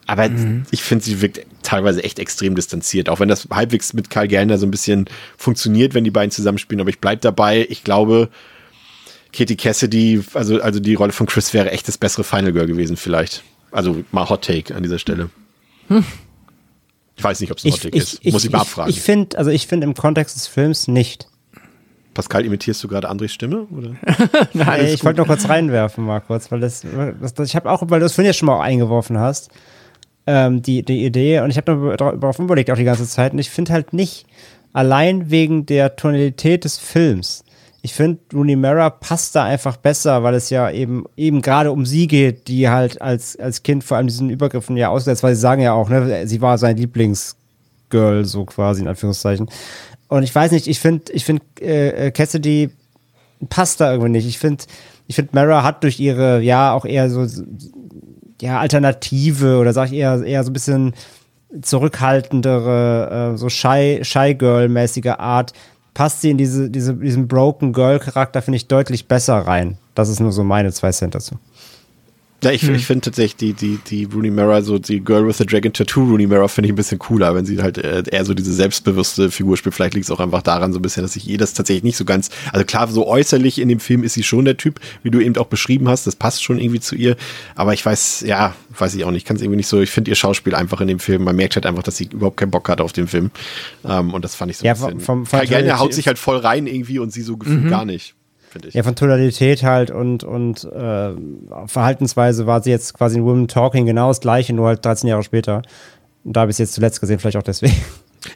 [0.08, 0.30] Aber
[0.70, 4.56] ich finde, sie wirkt teilweise echt extrem distanziert, auch wenn das halbwegs mit Karl Gellner
[4.56, 5.04] so ein bisschen
[5.36, 6.80] funktioniert, wenn die beiden zusammenspielen.
[6.80, 7.66] Aber ich bleib dabei.
[7.68, 8.30] Ich glaube,
[9.32, 12.96] Katie Cassidy, also, also die Rolle von Chris wäre echt das bessere Final Girl gewesen,
[12.96, 13.42] vielleicht.
[13.70, 15.30] Also mal Hot Take an dieser Stelle.
[17.16, 18.24] Ich weiß nicht, ob es ein Hot Take ist.
[18.24, 18.90] Muss ich mal abfragen.
[18.90, 21.28] Ich, finde, also ich finde im Kontext des Films nicht.
[22.14, 23.66] Pascal, imitierst du gerade Andres Stimme?
[23.70, 23.94] Oder?
[24.52, 26.82] Nein, ich wollte nur kurz reinwerfen, mal kurz, weil das,
[27.20, 29.50] das, das ich habe auch, weil du es vorhin ja schon mal eingeworfen hast,
[30.26, 33.50] ähm, die, die Idee, und ich habe darauf überlegt auch die ganze Zeit, und ich
[33.50, 34.26] finde halt nicht,
[34.72, 37.44] allein wegen der Tonalität des Films,
[37.80, 41.86] ich finde, Rooney Mara passt da einfach besser, weil es ja eben eben gerade um
[41.86, 45.40] sie geht, die halt als, als Kind vor allem diesen Übergriffen ja aussetzt, weil sie
[45.40, 49.48] sagen ja auch, ne, sie war sein Lieblingsgirl, so quasi in Anführungszeichen.
[50.08, 52.70] Und ich weiß nicht, ich finde, ich finde, äh, Cassidy
[53.48, 54.26] passt da irgendwie nicht.
[54.26, 54.64] Ich finde,
[55.06, 57.26] ich finde, Mara hat durch ihre, ja, auch eher so,
[58.40, 60.94] ja, Alternative oder sag ich eher, eher so ein bisschen
[61.62, 65.52] zurückhaltendere, äh, so Shy, Shy Girl-mäßige Art,
[65.98, 69.78] passt sie in diese, diese, diesen Broken Girl-Charakter, finde ich, deutlich besser rein.
[69.96, 71.40] Das ist nur so meine zwei Cent dazu.
[72.44, 75.44] Ja, ich, ich finde tatsächlich die, die, die Rooney Mara, so die Girl with the
[75.46, 78.32] Dragon Tattoo Rooney Mara, finde ich ein bisschen cooler, wenn sie halt äh, eher so
[78.32, 79.74] diese selbstbewusste Figur spielt.
[79.74, 81.96] Vielleicht liegt es auch einfach daran so ein bisschen, dass ich ihr das tatsächlich nicht
[81.96, 85.10] so ganz, also klar, so äußerlich in dem Film ist sie schon der Typ, wie
[85.10, 87.16] du eben auch beschrieben hast, das passt schon irgendwie zu ihr,
[87.56, 90.10] aber ich weiß, ja, weiß ich auch nicht, kann es irgendwie nicht so, ich finde
[90.12, 92.68] ihr Schauspiel einfach in dem Film, man merkt halt einfach, dass sie überhaupt keinen Bock
[92.68, 93.32] hat auf den Film.
[93.84, 96.06] Ähm, und das fand ich so Ja, ein bisschen, vom- vom- Kai Gellner haut sich
[96.06, 98.14] halt voll rein irgendwie und sie so gefühlt gar nicht,
[98.48, 98.74] finde ich.
[98.74, 101.10] Ja, von Tonalität halt und, und äh,
[101.66, 105.22] Verhaltensweise war sie jetzt quasi in Women Talking genau das gleiche, nur halt 13 Jahre
[105.22, 105.62] später.
[106.24, 107.76] Und da habe ich es jetzt zuletzt gesehen, vielleicht auch deswegen.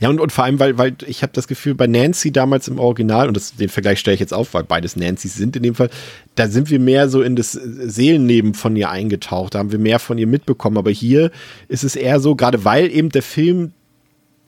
[0.01, 2.79] Ja, und, und vor allem, weil, weil ich habe das Gefühl, bei Nancy damals im
[2.79, 5.75] Original, und das, den Vergleich stelle ich jetzt auf, weil beides Nancy's sind in dem
[5.75, 5.91] Fall,
[6.35, 9.99] da sind wir mehr so in das Seelenleben von ihr eingetaucht, da haben wir mehr
[9.99, 10.79] von ihr mitbekommen.
[10.79, 11.31] Aber hier
[11.69, 13.73] ist es eher so, gerade weil eben der Film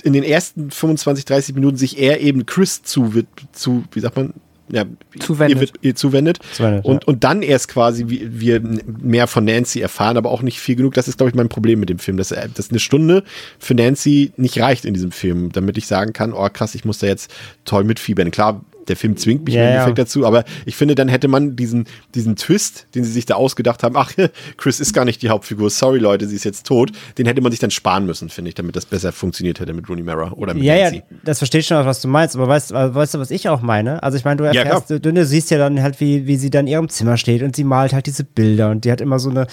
[0.03, 4.16] in den ersten 25, 30 Minuten sich eher eben Chris zu, wird, zu wie sagt
[4.16, 4.35] man,
[4.70, 4.85] ja,
[5.19, 5.57] Zuwendet.
[5.57, 6.39] Ihr, wird, ihr zuwendet.
[6.53, 7.09] Zuwendet, und, ja.
[7.09, 8.62] und dann erst quasi wir, wir
[9.03, 10.95] mehr von Nancy erfahren, aber auch nicht viel genug.
[10.95, 13.24] Das ist, glaube ich, mein Problem mit dem Film, dass, äh, dass eine Stunde
[13.59, 16.99] für Nancy nicht reicht in diesem Film, damit ich sagen kann, oh krass, ich muss
[16.99, 17.32] da jetzt
[17.65, 18.31] toll mitfiebern.
[18.31, 19.73] Klar, der Film zwingt mich Ja, im ja.
[19.74, 23.35] Endeffekt dazu, aber ich finde, dann hätte man diesen, diesen Twist, den sie sich da
[23.35, 24.12] ausgedacht haben, ach,
[24.56, 27.51] Chris ist gar nicht die Hauptfigur, sorry Leute, sie ist jetzt tot, den hätte man
[27.52, 30.55] sich dann sparen müssen, finde ich, damit das besser funktioniert hätte mit Rooney Mara oder
[30.55, 31.02] mit Ja, ja, Nancy.
[31.24, 34.02] das verstehe ich schon, was du meinst, aber weißt, weißt du, was ich auch meine?
[34.02, 34.98] Also ich meine, du Ja, erfährst, klar.
[35.01, 37.56] du, du siehst ja dann halt, wie, wie sie da in ihrem Zimmer steht und
[37.56, 39.47] sie malt halt diese Bilder und die hat immer so eine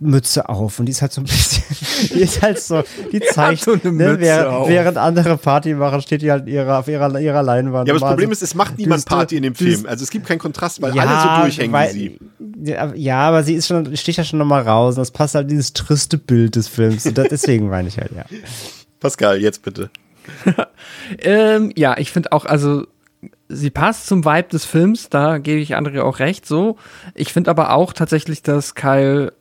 [0.00, 1.62] Mütze auf und die ist halt so ein bisschen,
[2.14, 2.82] die ist halt so,
[3.12, 4.68] die zeigt, so eine ne, Mütze während, auf.
[4.68, 7.86] während andere Party machen, steht die halt ihrer, auf ihrer, ihrer Leinwand.
[7.86, 9.86] Ja, aber das Problem ist, es macht niemand Party in dem Film.
[9.86, 12.70] Also es gibt keinen Kontrast, weil alle so durchhängen weil- wie sie.
[12.70, 15.44] Ja, ja, aber sie ist schon, sticht ja schon nochmal raus und das passt halt
[15.44, 17.06] in dieses triste Bild des Films.
[17.06, 18.24] Und das, deswegen meine ich halt, ja.
[19.00, 19.90] Pascal, jetzt bitte.
[21.18, 22.86] Ähm, ja, ich finde auch, also
[23.48, 26.76] sie passt zum Vibe des Films, da gebe ich André auch recht, so.
[27.14, 29.32] Ich finde aber auch tatsächlich, dass Kyle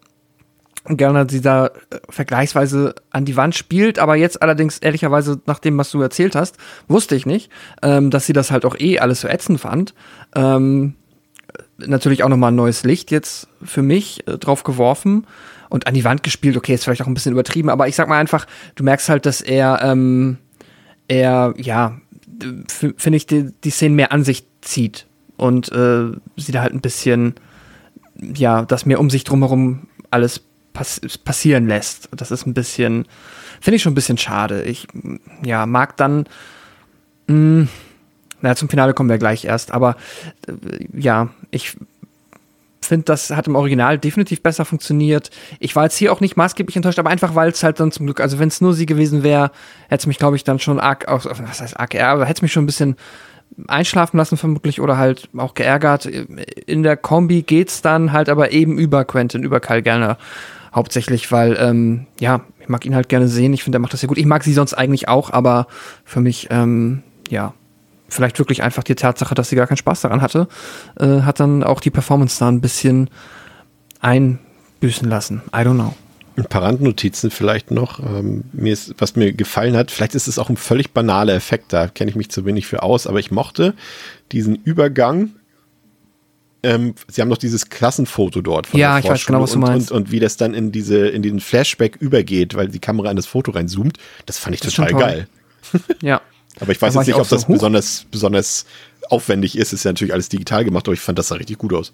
[0.98, 1.70] Gerner sie da äh,
[2.10, 6.58] vergleichsweise an die Wand spielt, aber jetzt allerdings ehrlicherweise nach dem, was du erzählt hast,
[6.88, 7.52] wusste ich nicht,
[7.82, 9.94] ähm, dass sie das halt auch eh alles so ätzend fand.
[10.36, 10.96] Ähm,
[11.78, 15.26] natürlich auch nochmal ein neues Licht jetzt für mich äh, drauf geworfen
[15.70, 16.58] und an die Wand gespielt.
[16.58, 18.46] Okay, ist vielleicht auch ein bisschen übertrieben, aber ich sag mal einfach,
[18.76, 20.38] du merkst halt, dass er, ähm,
[21.08, 22.00] er, ja,
[22.68, 25.08] finde ich, die, die Szenen mehr an sich zieht
[25.38, 27.36] und äh, sie da halt ein bisschen,
[28.16, 30.44] ja, das mehr um sich drumherum alles
[30.74, 32.10] pass passieren lässt.
[32.16, 33.06] Das ist ein bisschen,
[33.62, 34.64] finde ich schon ein bisschen schade.
[34.64, 34.88] Ich,
[35.44, 36.26] ja, mag dann,
[37.28, 37.70] mh, hm,
[38.42, 39.98] naja, zum Finale kommen wir gleich erst, aber
[40.48, 40.54] äh,
[40.94, 41.76] ja, ich
[42.82, 45.30] finde, das hat im Original definitiv besser funktioniert.
[45.60, 48.06] Ich war jetzt hier auch nicht maßgeblich enttäuscht, aber einfach, weil es halt dann zum
[48.06, 49.52] Glück, also wenn es nur sie gewesen wäre,
[49.90, 52.52] hätte es mich, glaube ich, dann schon arg, was heißt arg, aber hätte es mich
[52.52, 52.96] schon ein bisschen
[53.68, 56.06] einschlafen lassen vermutlich oder halt auch geärgert.
[56.06, 60.18] In der Kombi geht's dann halt aber eben über Quentin, über Kyle Gerner
[60.74, 63.54] hauptsächlich, weil ähm, ja, ich mag ihn halt gerne sehen.
[63.54, 64.18] Ich finde, er macht das sehr gut.
[64.18, 65.68] Ich mag sie sonst eigentlich auch, aber
[66.06, 67.54] für mich ähm, ja
[68.10, 70.48] vielleicht wirklich einfach die Tatsache, dass sie gar keinen Spaß daran hatte,
[71.00, 73.10] äh, hat dann auch die Performance da ein bisschen
[74.02, 75.42] einbüßen lassen.
[75.54, 75.94] I don't know.
[76.38, 78.00] Ein paar Randnotizen vielleicht noch.
[78.00, 81.74] Ähm, mir ist, was mir gefallen hat, vielleicht ist es auch ein völlig banaler Effekt,
[81.74, 83.74] da kenne ich mich zu wenig für aus, aber ich mochte
[84.32, 85.32] diesen Übergang.
[86.62, 89.60] Ähm, sie haben noch dieses Klassenfoto dort von ja, der ich weiß genau, was du
[89.60, 89.92] meinst.
[89.92, 93.16] Und, und, wie das dann in diese, in den Flashback übergeht, weil die Kamera in
[93.16, 95.28] das Foto reinzoomt, das fand ich das total geil.
[96.02, 96.22] ja.
[96.60, 98.66] Aber ich weiß jetzt nicht, ob das so besonders, besonders
[99.10, 99.72] aufwendig ist.
[99.72, 101.94] Ist ja natürlich alles digital gemacht, aber ich fand das sah richtig gut aus.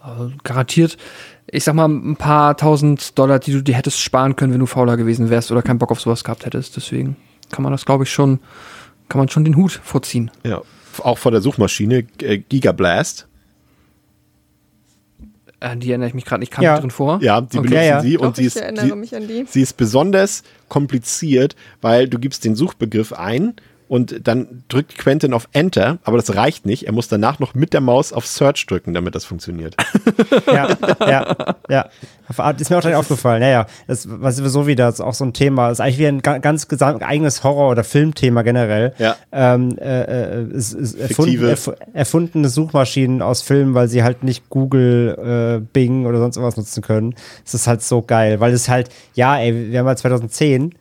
[0.00, 0.98] Also garantiert,
[1.46, 4.66] ich sag mal, ein paar tausend Dollar, die du dir hättest sparen können, wenn du
[4.66, 6.76] fauler gewesen wärst oder keinen Bock auf sowas gehabt hättest.
[6.76, 7.16] Deswegen
[7.50, 8.40] kann man das, glaube ich, schon,
[9.08, 10.30] kann man schon den Hut vorziehen.
[10.44, 10.60] Ja.
[10.98, 13.26] Auch vor der Suchmaschine äh, Gigablast.
[15.64, 16.78] An die erinnere ich mich gerade nicht, kam ja.
[16.78, 17.20] drin vor.
[17.22, 17.68] Ja, die okay.
[17.68, 18.00] benutzen ja, ja.
[18.00, 23.12] sie Doch, und sie ist, sie, sie ist besonders kompliziert, weil du gibst den Suchbegriff
[23.12, 23.54] ein
[23.94, 26.88] und dann drückt Quentin auf Enter, aber das reicht nicht.
[26.88, 29.76] Er muss danach noch mit der Maus auf Search drücken, damit das funktioniert.
[30.48, 30.68] ja,
[30.98, 31.88] ja, ja.
[32.58, 33.40] Ist mir auch direkt aufgefallen.
[33.40, 35.68] Naja, das was sowieso wieder ist auch so ein Thema.
[35.68, 38.94] Das ist eigentlich wie ein ganz eigenes Horror- oder Filmthema generell.
[38.98, 39.14] Ja.
[39.30, 44.48] Ähm, äh, äh ist, ist erfunden, erf erfundene Suchmaschinen aus Filmen, weil sie halt nicht
[44.48, 47.14] Google, äh, Bing oder sonst was nutzen können.
[47.46, 50.74] Es ist halt so geil, weil es halt, ja, ey, wir haben halt 2010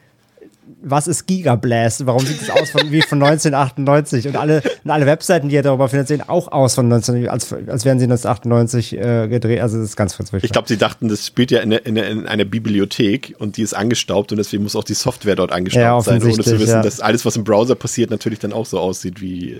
[0.82, 2.06] was ist Gigablast?
[2.06, 4.28] Warum sieht es aus von, wie von 1998?
[4.28, 7.54] Und alle, und alle Webseiten, die er darüber findet, sehen auch aus von 19, als,
[7.54, 9.62] als wären sie 1998 äh, gedreht.
[9.62, 10.44] Also das ist ganz verzweifelt.
[10.44, 13.74] Ich glaube, sie dachten, das spielt ja in, in, in, einer Bibliothek und die ist
[13.74, 16.82] angestaubt und deswegen muss auch die Software dort angestaubt ja, sein, ohne zu wissen, ja.
[16.82, 19.58] dass alles, was im Browser passiert, natürlich dann auch so aussieht wie,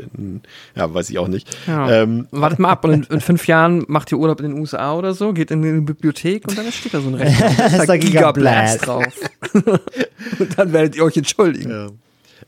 [0.76, 1.48] ja, weiß ich auch nicht.
[1.68, 2.04] Ja.
[2.04, 4.94] Ähm, Wartet mal ab und in, in, fünf Jahren macht ihr Urlaub in den USA
[4.96, 7.52] oder so, geht in eine Bibliothek und dann steht da so ein Rechner.
[7.58, 9.06] da ist da Gigablast drauf.
[9.54, 11.70] und dann werdet ihr euch euch entschuldigen.
[11.70, 11.88] Ja.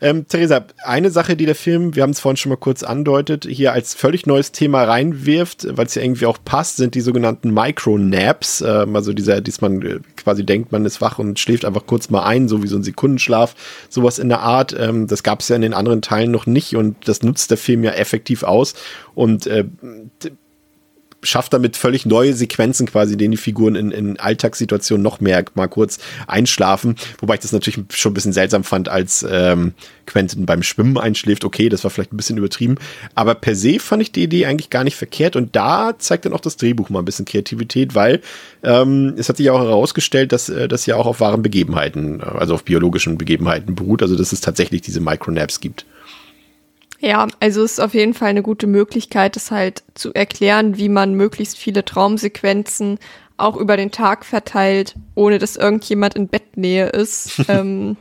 [0.02, 3.48] Ähm, Theresa, eine Sache, die der Film, wir haben es vorhin schon mal kurz andeutet,
[3.50, 7.54] hier als völlig neues Thema reinwirft, weil es ja irgendwie auch passt, sind die sogenannten
[7.54, 8.60] Micro-Naps.
[8.60, 12.10] Ähm, also dieser, dass man äh, quasi denkt, man ist wach und schläft einfach kurz
[12.10, 13.56] mal ein, so wie so ein Sekundenschlaf,
[13.88, 14.76] sowas in der Art.
[14.78, 17.58] Ähm, das gab es ja in den anderen Teilen noch nicht und das nutzt der
[17.58, 18.74] Film ja effektiv aus.
[19.14, 19.64] Und äh,
[21.26, 25.68] schafft damit völlig neue Sequenzen quasi, denen die Figuren in, in Alltagssituationen noch mehr mal
[25.68, 26.96] kurz einschlafen.
[27.20, 29.74] Wobei ich das natürlich schon ein bisschen seltsam fand, als ähm,
[30.06, 31.44] Quentin beim Schwimmen einschläft.
[31.44, 32.76] Okay, das war vielleicht ein bisschen übertrieben.
[33.16, 35.36] Aber per se fand ich die Idee eigentlich gar nicht verkehrt.
[35.36, 38.22] Und da zeigt dann auch das Drehbuch mal ein bisschen Kreativität, weil
[38.64, 42.22] ähm, es hat sich ja auch herausgestellt, dass äh, das ja auch auf wahren Begebenheiten,
[42.22, 44.02] also auf biologischen Begebenheiten beruht.
[44.02, 45.86] Also dass es tatsächlich diese Micronaps gibt.
[47.00, 50.90] Ja, also es ist auf jeden Fall eine gute Möglichkeit, es halt zu erklären, wie
[50.90, 53.00] man möglichst viele Traumsequenzen
[53.38, 57.98] auch über den Tag verteilt, ohne dass irgendjemand in Bettnähe ist, ähm,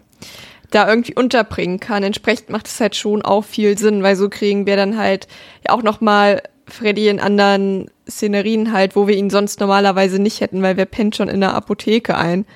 [0.70, 2.02] da irgendwie unterbringen kann.
[2.02, 5.28] Entsprechend macht es halt schon auch viel Sinn, weil so kriegen wir dann halt
[5.66, 10.40] ja auch noch mal Freddy in anderen Szenerien halt, wo wir ihn sonst normalerweise nicht
[10.40, 12.46] hätten, weil wir pennt schon in der Apotheke ein.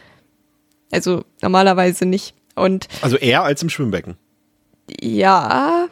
[0.90, 2.34] Also normalerweise nicht.
[2.54, 4.16] Und also eher als im Schwimmbecken.
[5.00, 5.88] Ja,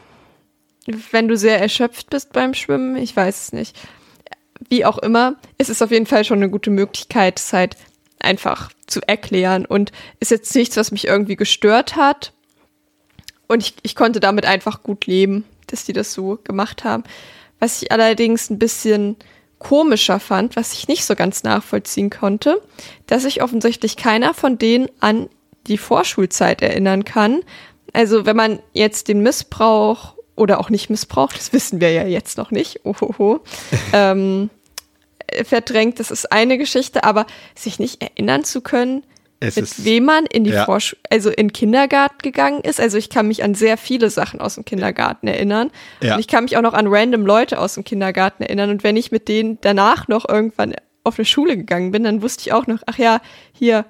[0.86, 3.76] wenn du sehr erschöpft bist beim Schwimmen, ich weiß es nicht.
[4.68, 7.76] Wie auch immer, ist es auf jeden Fall schon eine gute Möglichkeit, es halt
[8.20, 12.32] einfach zu erklären und ist jetzt nichts, was mich irgendwie gestört hat.
[13.48, 17.04] Und ich, ich konnte damit einfach gut leben, dass die das so gemacht haben.
[17.60, 19.16] Was ich allerdings ein bisschen
[19.58, 22.60] komischer fand, was ich nicht so ganz nachvollziehen konnte,
[23.06, 25.28] dass sich offensichtlich keiner von denen an
[25.66, 27.42] die Vorschulzeit erinnern kann.
[27.92, 32.38] Also wenn man jetzt den Missbrauch oder auch nicht missbraucht, das wissen wir ja jetzt
[32.38, 33.40] noch nicht, ohoho,
[33.92, 34.50] ähm,
[35.44, 39.02] verdrängt, das ist eine Geschichte, aber sich nicht erinnern zu können,
[39.40, 40.64] Es mit ist- wem man in die ja.
[40.64, 42.80] Vorsch also in den Kindergarten gegangen ist.
[42.80, 45.70] Also ich kann mich an sehr viele Sachen aus dem Kindergarten erinnern.
[46.00, 46.14] Ja.
[46.14, 48.70] Und ich kann mich auch noch an random Leute aus dem Kindergarten erinnern.
[48.70, 52.42] Und wenn ich mit denen danach noch irgendwann auf eine Schule gegangen bin, dann wusste
[52.42, 53.20] ich auch noch, ach ja,
[53.52, 53.84] hier,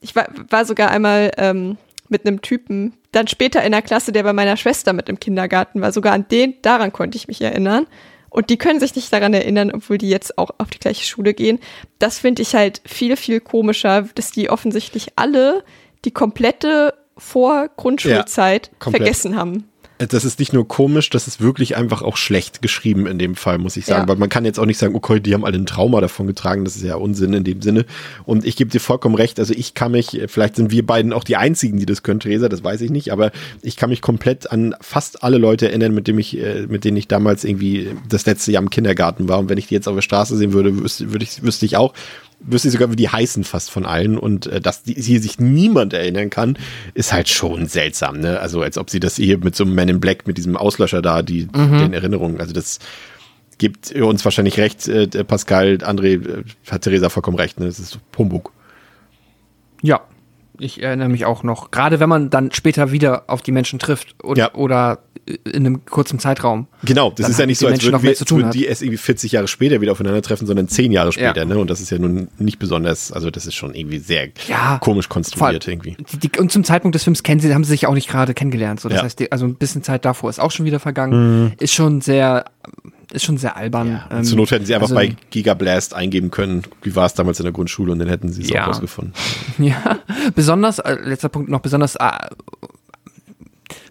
[0.00, 1.78] ich war, war sogar einmal ähm,
[2.12, 5.80] mit einem Typen, dann später in der Klasse, der bei meiner Schwester mit im Kindergarten
[5.80, 5.92] war.
[5.92, 7.86] Sogar an den, daran konnte ich mich erinnern.
[8.30, 11.34] Und die können sich nicht daran erinnern, obwohl die jetzt auch auf die gleiche Schule
[11.34, 11.58] gehen.
[11.98, 15.64] Das finde ich halt viel, viel komischer, dass die offensichtlich alle
[16.06, 19.02] die komplette Vor-Grundschulzeit komplett.
[19.02, 19.68] vergessen haben.
[19.98, 23.58] Das ist nicht nur komisch, das ist wirklich einfach auch schlecht geschrieben in dem Fall,
[23.58, 24.02] muss ich sagen.
[24.02, 24.08] Ja.
[24.08, 26.64] Weil man kann jetzt auch nicht sagen, okay, die haben alle ein Trauma davon getragen,
[26.64, 27.84] das ist ja Unsinn in dem Sinne.
[28.24, 31.24] Und ich gebe dir vollkommen recht, also ich kann mich, vielleicht sind wir beiden auch
[31.24, 33.30] die einzigen, die das können, Theresa, das weiß ich nicht, aber
[33.62, 36.96] ich kann mich komplett an fast alle Leute erinnern, mit denen ich, äh, mit denen
[36.96, 39.38] ich damals irgendwie das letzte Jahr im Kindergarten war.
[39.38, 41.76] Und wenn ich die jetzt auf der Straße sehen würde, wüsste, würde ich, wüsste ich
[41.76, 41.94] auch,
[42.44, 44.18] wüsste ich sogar, wie die heißen fast von allen.
[44.18, 46.58] Und äh, dass die, hier sich niemand erinnern kann,
[46.94, 48.40] ist halt schon seltsam, ne?
[48.40, 51.02] Also als ob sie das hier mit so einem Man in Black, mit diesem Auslöscher
[51.02, 52.78] da, die, den Erinnerungen, also das
[53.58, 57.66] gibt uns wahrscheinlich recht, äh, Pascal, André, äh, hat Theresa vollkommen recht, ne?
[57.66, 58.52] Das ist Humbug.
[59.82, 60.00] Ja,
[60.58, 61.70] ich erinnere mich auch noch.
[61.70, 64.54] Gerade wenn man dann später wieder auf die Menschen trifft oder, Ja.
[64.54, 64.98] oder
[65.44, 66.66] in einem kurzen Zeitraum.
[66.84, 68.96] Genau, das Dann ist ja nicht so, als Menschen würden, wir, würden die erst irgendwie
[68.98, 71.44] 40 Jahre später wieder aufeinandertreffen, sondern 10 Jahre später, Ja.
[71.44, 71.58] ne?
[71.58, 75.08] Und das ist ja nun nicht besonders, also das ist schon irgendwie sehr Ja, komisch
[75.08, 75.96] konstruiert irgendwie.
[76.12, 78.34] Die, die, und zum Zeitpunkt des Films kennen sie, haben sie sich auch nicht gerade
[78.34, 78.80] kennengelernt.
[78.80, 79.04] So, das Ja.
[79.04, 81.52] heißt, die, also ein bisschen Zeit davor ist auch schon wieder vergangen.
[81.60, 82.44] Ist schon sehr,
[83.12, 84.02] ist schon sehr albern.
[84.10, 87.38] Ähm, Zur Not hätten sie einfach also- bei Gigablast eingeben können, wie war es damals
[87.38, 88.64] in der Grundschule und dann hätten sie es Ja.
[88.64, 89.12] auch rausgefunden.
[89.58, 89.98] Ja,
[90.34, 92.08] besonders, äh, letzter Punkt noch, besonders, äh,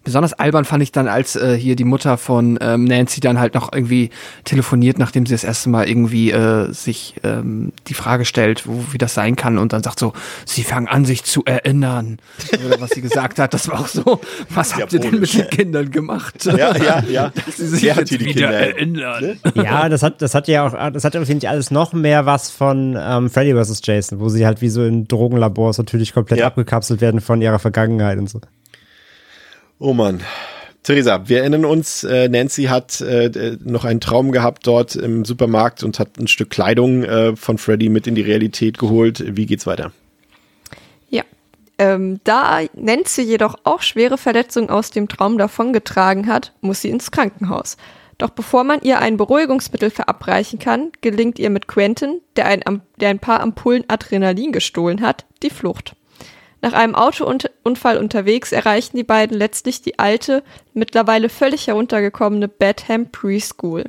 [0.04, 3.54] besonders albern fand ich dann, als äh, hier die Mutter von ähm, Nancy dann halt
[3.54, 4.10] noch irgendwie
[4.44, 8.98] telefoniert, nachdem sie das erste Mal irgendwie äh, sich ähm, die Frage stellt, wo, wie
[8.98, 10.14] das sein kann und dann sagt so,
[10.46, 12.18] sie fangen an, sich zu erinnern.
[12.66, 15.50] Oder was sie gesagt hat, das war auch so, was habt ihr denn mit den
[15.50, 16.46] Kindern gemacht?
[16.46, 17.32] Ja, ja, ja.
[17.46, 18.52] Dass sie sich Wer hat jetzt wieder Kinder?
[18.52, 19.40] erinnern.
[19.56, 22.50] Ja, das hat, das hat ja auch, das hat finde ich alles noch mehr was
[22.50, 23.82] von ähm, Freddy vs.
[23.84, 26.48] Jason, wo sie halt wie so in Drogenlabors natürlich komplett Ja.
[26.48, 28.40] abgekapselt werden von ihrer Vergangenheit und so.
[29.84, 30.22] Oh Mann.
[30.84, 35.84] Theresa, wir erinnern uns, äh, Nancy hat äh, noch einen Traum gehabt dort im Supermarkt
[35.84, 39.24] und hat ein Stück Kleidung äh, von Freddy mit in die Realität geholt.
[39.36, 39.92] Wie geht's weiter?
[41.10, 41.24] Ja.
[41.80, 47.10] Ähm, da Nancy jedoch auch schwere Verletzungen aus dem Traum davongetragen hat, muss sie ins
[47.10, 47.76] Krankenhaus.
[48.20, 52.62] Doch bevor man ihr ein Beruhigungsmittel verabreichen kann, gelingt ihr mit Quentin, der ein,
[53.00, 55.96] der ein paar Ampullen Adrenalin gestohlen hat, die Flucht.
[56.62, 60.44] Nach einem Autounfall unterwegs erreichen die beiden letztlich die alte,
[60.74, 63.86] mittlerweile völlig heruntergekommene Badham Preschool.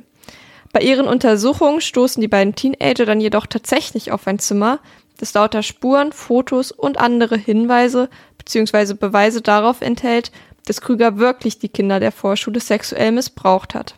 [0.71, 4.79] Bei ihren Untersuchungen stoßen die beiden Teenager dann jedoch tatsächlich auf ein Zimmer,
[5.17, 8.09] das lauter Spuren, Fotos und andere Hinweise
[8.39, 8.95] bzw.
[8.95, 10.31] Beweise darauf enthält,
[10.65, 13.95] dass Krüger wirklich die Kinder der Vorschule sexuell missbraucht hat.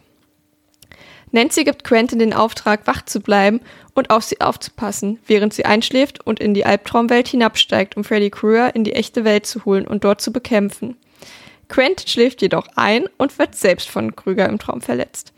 [1.36, 3.60] Nancy gibt Quentin den Auftrag, wach zu bleiben
[3.94, 8.74] und auf sie aufzupassen, während sie einschläft und in die Albtraumwelt hinabsteigt, um Freddy Krueger
[8.74, 10.96] in die echte Welt zu holen und dort zu bekämpfen.
[11.68, 15.34] Quentin schläft jedoch ein und wird selbst von Krüger im Traum verletzt.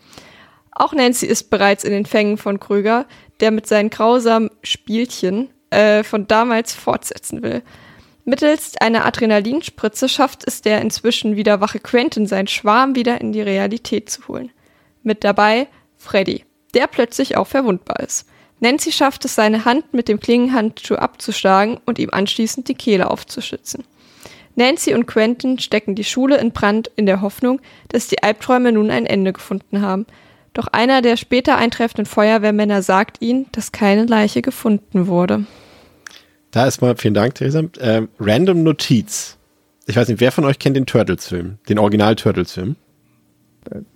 [0.70, 3.06] Auch Nancy ist bereits in den Fängen von Krüger,
[3.40, 7.62] der mit seinen grausamen Spielchen äh, von damals fortsetzen will.
[8.24, 13.42] Mittels einer Adrenalinspritze schafft es der inzwischen wieder wache Quentin, seinen Schwarm wieder in die
[13.42, 14.52] Realität zu holen.
[15.02, 15.66] Mit dabei
[15.98, 16.44] Freddy,
[16.74, 18.26] der plötzlich auch verwundbar ist.
[18.60, 23.84] Nancy schafft es, seine Hand mit dem Klingenhandschuh abzuschlagen und ihm anschließend die Kehle aufzuschützen.
[24.56, 28.90] Nancy und Quentin stecken die Schule in Brand in der Hoffnung, dass die Albträume nun
[28.90, 30.06] ein Ende gefunden haben.
[30.52, 35.44] Doch einer der später eintreffenden Feuerwehrmänner sagt ihnen, dass keine Leiche gefunden wurde.
[36.50, 37.62] Da erstmal vielen Dank, Theresa.
[37.78, 39.36] Ähm, Random Notiz.
[39.86, 41.58] Ich weiß nicht, wer von euch kennt den Turtles-Film?
[41.68, 42.74] Den Original-Turtles-Film?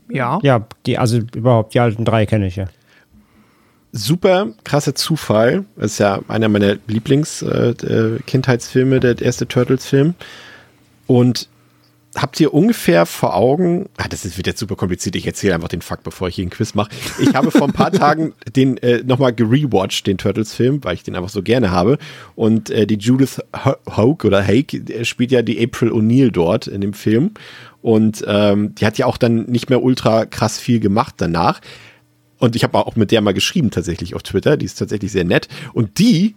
[0.09, 0.39] Ja.
[0.43, 2.67] Ja, die, also überhaupt, die alten drei kenne ich ja.
[3.93, 5.65] super krasser Zufall.
[5.77, 10.15] Das ist ja einer meiner Lieblings-Kindheitsfilme, äh, Kindheitsfilme, der erste Turtles-Film.
[11.07, 11.49] Und
[12.15, 15.69] habt ihr ungefähr vor Augen, ah, das ist, wird jetzt super kompliziert, ich erzähle einfach
[15.69, 16.91] den Fakt, bevor ich hier einen Quiz mache.
[17.21, 21.17] Ich habe vor ein paar Tagen den äh, nochmal gerewatcht, den Turtles-Film, weil ich den
[21.17, 21.99] einfach so gerne habe.
[22.35, 26.67] Und äh, die Judith Ho- Hoke oder Hake äh, spielt ja die April O'Neil dort
[26.67, 27.33] in dem Film.
[27.81, 31.61] Und ähm, die hat ja auch dann nicht mehr ultra krass viel gemacht danach.
[32.39, 34.57] Und ich habe auch mit der mal geschrieben tatsächlich auf Twitter.
[34.57, 35.49] Die ist tatsächlich sehr nett.
[35.73, 36.35] Und die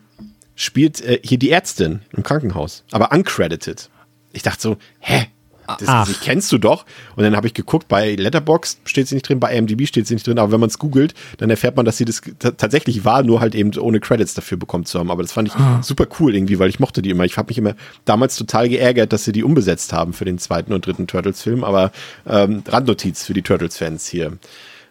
[0.55, 3.89] spielt äh, hier die Ärztin im Krankenhaus, aber uncredited.
[4.31, 5.27] Ich dachte so, hä?
[5.67, 6.85] Das, das ich kennst du doch.
[7.15, 10.13] Und dann habe ich geguckt, bei Letterbox steht sie nicht drin, bei IMDb steht sie
[10.13, 13.23] nicht drin, aber wenn man es googelt, dann erfährt man, dass sie das tatsächlich war,
[13.23, 15.11] nur halt eben ohne Credits dafür bekommen zu haben.
[15.11, 15.81] Aber das fand ich ah.
[15.83, 17.25] super cool irgendwie, weil ich mochte die immer.
[17.25, 17.75] Ich habe mich immer
[18.05, 21.91] damals total geärgert, dass sie die umbesetzt haben für den zweiten und dritten Turtles-Film, aber
[22.27, 24.37] ähm, Randnotiz für die Turtles-Fans hier.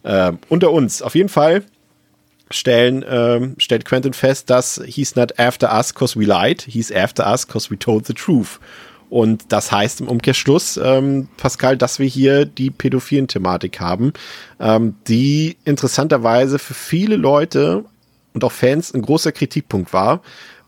[0.02, 1.64] Äh, unter uns, auf jeden Fall
[2.50, 7.26] stellen, ähm, stellt Quentin fest, dass he's not after us cause we lied, he's after
[7.26, 8.60] us cause we told the truth.
[9.10, 14.12] Und das heißt im Umkehrschluss, ähm, Pascal, dass wir hier die pädophilen Thematik haben,
[14.60, 17.84] ähm, die interessanterweise für viele Leute
[18.32, 20.20] und auch Fans ein großer Kritikpunkt war,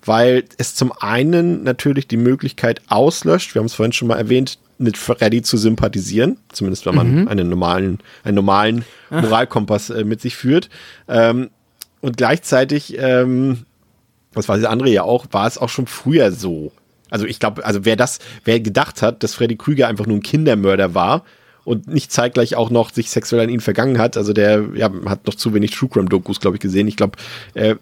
[0.05, 4.59] weil es zum einen natürlich die Möglichkeit auslöscht, wir haben es vorhin schon mal erwähnt,
[4.79, 7.29] mit Freddy zu sympathisieren, zumindest wenn man mhm.
[7.29, 10.69] einen normalen, einen normalen Moralkompass äh, mit sich führt.
[11.09, 11.51] Ähm,
[12.01, 13.65] und gleichzeitig, ähm,
[14.33, 16.73] was weiß das andere ja auch, war es auch schon früher so.
[17.17, 20.23] Also ich glaube, also wer das, wer gedacht hat, dass Freddy Krüger einfach nur ein
[20.23, 21.25] Kindermörder war,
[21.67, 24.17] und nicht zeitgleich auch noch sich sexuell an ihn vergangen hat.
[24.17, 26.87] Also der ja, hat noch zu wenig True Crime Dokus, glaube ich, gesehen.
[26.87, 27.19] Ich glaube,
[27.55, 27.75] äh,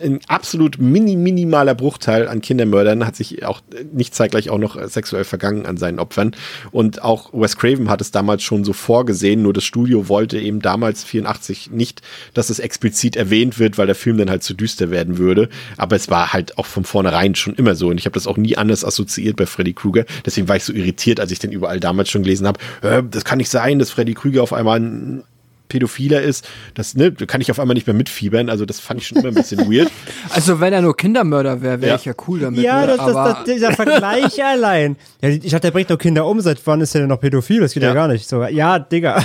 [0.00, 3.60] ein absolut mini, minimaler Bruchteil an Kindermördern hat sich auch
[3.92, 6.36] nicht zeitgleich auch noch sexuell vergangen an seinen Opfern.
[6.70, 10.62] Und auch Wes Craven hat es damals schon so vorgesehen, nur das Studio wollte eben
[10.62, 12.00] damals 84 nicht,
[12.34, 15.48] dass es explizit erwähnt wird, weil der Film dann halt zu düster werden würde.
[15.78, 17.88] Aber es war halt auch von vornherein schon immer so.
[17.88, 20.04] Und ich habe das auch nie anders assoziiert bei Freddy Krueger.
[20.24, 22.60] Deswegen war ich so irritiert, als ich den überall damals schon gelesen habe.
[22.82, 25.24] Äh, das kann nicht sein, dass Freddy Krüger auf einmal ein
[25.72, 28.50] Pädophiler ist, das ne, kann ich auf einmal nicht mehr mitfiebern.
[28.50, 29.90] Also das fand ich schon immer ein bisschen weird.
[30.30, 31.96] Also wenn er nur Kindermörder wäre, wäre ja.
[31.96, 32.60] ich ja cool damit.
[32.60, 32.86] Ja, ne?
[32.88, 34.96] das, das, das, dieser Vergleich allein.
[35.20, 36.40] Ja, ich dachte, der bringt doch Kinder um.
[36.40, 37.60] Seit wann ist er denn noch pädophil?
[37.60, 38.28] Das geht ja, ja gar nicht.
[38.28, 39.22] So, ja, Digga.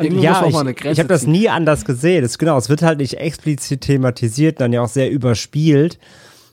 [0.00, 2.22] Ja, ich, ich habe das nie anders gesehen.
[2.22, 5.98] Das, genau, es wird halt nicht explizit thematisiert, dann ja auch sehr überspielt.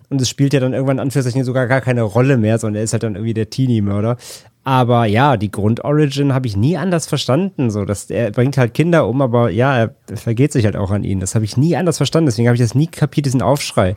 [0.10, 2.84] Und es spielt ja dann irgendwann in Anführungszeichen sogar gar keine Rolle mehr, sondern er
[2.84, 4.18] ist halt dann irgendwie der Teenie-Mörder.
[4.64, 7.70] Aber ja, die Grundorigin habe ich nie anders verstanden.
[7.70, 11.04] So, dass er bringt halt Kinder um, aber ja, er vergeht sich halt auch an
[11.04, 11.22] ihnen.
[11.22, 12.28] Das habe ich nie anders verstanden.
[12.28, 13.96] Deswegen habe ich das nie kapiert, diesen Aufschrei.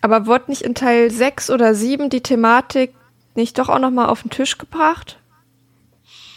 [0.00, 2.92] Aber wurde nicht in Teil 6 oder 7 die Thematik
[3.34, 5.18] nicht doch auch nochmal auf den Tisch gebracht?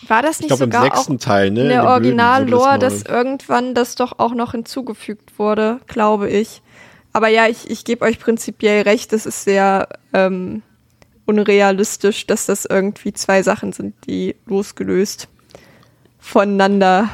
[0.08, 1.62] War das nicht ich glaub, sogar im sechsten auch Teil, ne?
[1.62, 6.62] in der Original-Lore, dass irgendwann das doch auch noch hinzugefügt wurde, glaube ich.
[7.16, 10.64] Aber ja, ich, ich gebe euch prinzipiell recht, das ist sehr ähm,
[11.26, 15.30] unrealistisch, dass das irgendwie zwei Sachen sind, die losgelöst
[16.20, 17.10] voneinander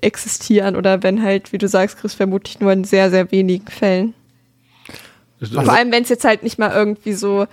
[0.00, 4.14] existieren oder wenn halt, wie du sagst, Chris, vermutlich nur in sehr, sehr wenigen Fällen.
[5.42, 7.46] Also Vor allem, wenn es jetzt halt nicht mal irgendwie so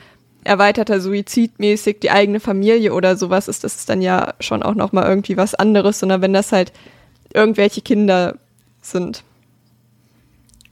[0.45, 4.93] erweiterter Suizidmäßig die eigene Familie oder sowas ist, das ist dann ja schon auch noch
[4.93, 6.71] mal irgendwie was anderes, sondern wenn das halt
[7.33, 8.37] irgendwelche Kinder
[8.81, 9.25] sind.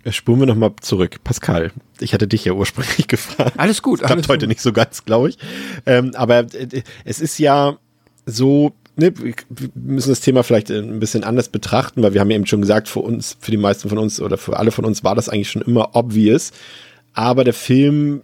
[0.10, 1.18] Spulen wir nochmal zurück.
[1.24, 3.54] Pascal, ich hatte dich ja ursprünglich gefragt.
[3.58, 4.00] Alles gut.
[4.00, 4.50] Klappt heute gut.
[4.50, 5.38] nicht so ganz, glaube ich.
[5.86, 7.78] Ähm, aber äh, es ist ja
[8.26, 9.34] so, ne, wir
[9.76, 12.88] müssen das Thema vielleicht ein bisschen anders betrachten, weil wir haben ja eben schon gesagt,
[12.88, 15.52] für uns, für die meisten von uns oder für alle von uns war das eigentlich
[15.52, 16.52] schon immer obvious.
[17.14, 18.22] Aber der Film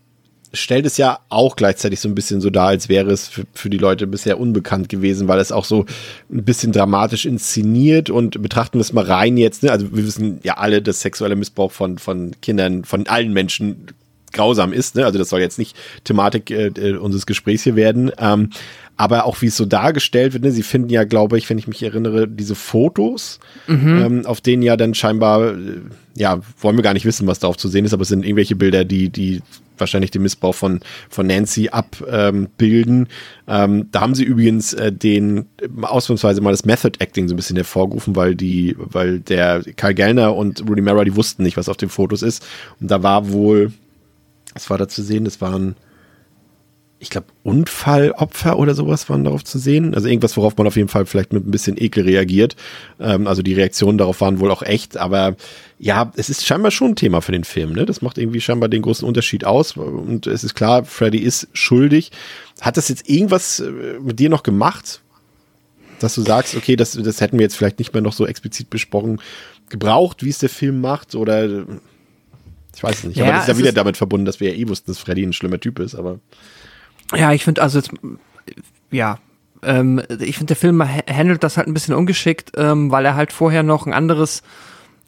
[0.55, 3.69] stellt es ja auch gleichzeitig so ein bisschen so dar, als wäre es für, für
[3.69, 5.85] die Leute bisher unbekannt gewesen, weil es auch so
[6.31, 9.63] ein bisschen dramatisch inszeniert und betrachten wir es mal rein jetzt.
[9.63, 9.71] Ne?
[9.71, 13.87] Also wir wissen ja alle, dass sexueller Missbrauch von, von Kindern, von allen Menschen
[14.33, 14.95] grausam ist.
[14.95, 15.05] Ne?
[15.05, 18.11] Also das soll jetzt nicht Thematik äh, äh unseres Gesprächs hier werden.
[18.17, 18.49] Ähm,
[18.97, 20.51] aber auch wie es so dargestellt wird, ne?
[20.51, 24.03] sie finden ja, glaube ich, wenn ich mich erinnere, diese Fotos, mhm.
[24.03, 25.81] ähm, auf denen ja dann scheinbar, äh,
[26.15, 28.55] ja, wollen wir gar nicht wissen, was darauf zu sehen ist, aber es sind irgendwelche
[28.55, 29.41] Bilder, die, die
[29.77, 30.79] wahrscheinlich den Missbrauch von,
[31.09, 33.07] von Nancy abbilden.
[33.47, 35.45] Ähm, da haben sie übrigens äh, den
[35.81, 40.35] ausnahmsweise mal das Method Acting so ein bisschen hervorgerufen, weil die, weil der Karl Gellner
[40.35, 42.45] und Rudy Mara, die wussten nicht, was auf den Fotos ist.
[42.79, 43.71] Und da war wohl,
[44.53, 45.25] was war da zu sehen?
[45.25, 45.75] Das waren
[47.05, 49.93] ich glaube, Unfallopfer oder sowas waren darauf zu sehen.
[49.93, 52.55] Also irgendwas, worauf man auf jeden Fall vielleicht mit ein bisschen Ekel reagiert.
[52.99, 55.35] Ähm, also die Reaktionen darauf waren wohl auch echt, aber
[55.77, 57.73] ja, es ist scheinbar schon ein Thema für den Film.
[57.73, 57.85] Ne?
[57.85, 59.77] Das macht irgendwie scheinbar den großen Unterschied aus.
[59.77, 62.11] Und es ist klar, Freddy ist schuldig.
[62.59, 65.01] Hat das jetzt irgendwas äh, mit dir noch gemacht?
[65.99, 68.71] Dass du sagst, okay, das, das hätten wir jetzt vielleicht nicht mehr noch so explizit
[68.71, 69.21] besprochen,
[69.69, 71.13] gebraucht, wie es der Film macht?
[71.13, 71.67] Oder
[72.75, 73.17] ich weiß nicht.
[73.17, 75.23] Ja, aber das ist ja wieder damit verbunden, dass wir ja eh wussten, dass Freddy
[75.23, 76.19] ein schlimmer Typ ist, aber.
[77.13, 77.91] Ja, ich finde also jetzt,
[78.91, 79.19] ja,
[79.63, 83.31] ähm, ich finde der Film handelt das halt ein bisschen ungeschickt, ähm, weil er halt
[83.31, 84.41] vorher noch ein anderes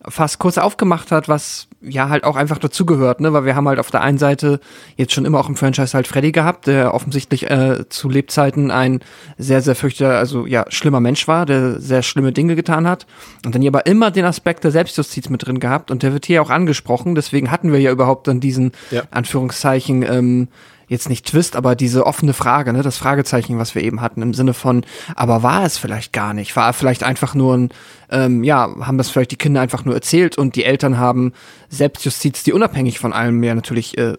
[0.09, 3.33] fast kurz aufgemacht hat, was ja halt auch einfach dazugehört, ne?
[3.33, 4.59] Weil wir haben halt auf der einen Seite
[4.95, 9.01] jetzt schon immer auch im Franchise halt Freddy gehabt, der offensichtlich äh, zu Lebzeiten ein
[9.37, 13.05] sehr, sehr fürchter, also ja, schlimmer Mensch war, der sehr schlimme Dinge getan hat.
[13.45, 16.25] Und dann hier aber immer den Aspekt der Selbstjustiz mit drin gehabt und der wird
[16.25, 17.15] hier auch angesprochen.
[17.15, 19.03] Deswegen hatten wir ja überhaupt dann diesen, ja.
[19.11, 20.47] Anführungszeichen, ähm,
[20.87, 24.33] jetzt nicht Twist, aber diese offene Frage, ne, das Fragezeichen, was wir eben hatten, im
[24.33, 24.85] Sinne von,
[25.15, 26.55] aber war es vielleicht gar nicht?
[26.55, 27.69] War vielleicht einfach nur ein,
[28.09, 31.33] ähm, ja, haben das vielleicht die Kinder einfach nur erzählt und die Eltern haben
[31.69, 34.13] Selbstjustiz, die unabhängig von allem mehr natürlich äh,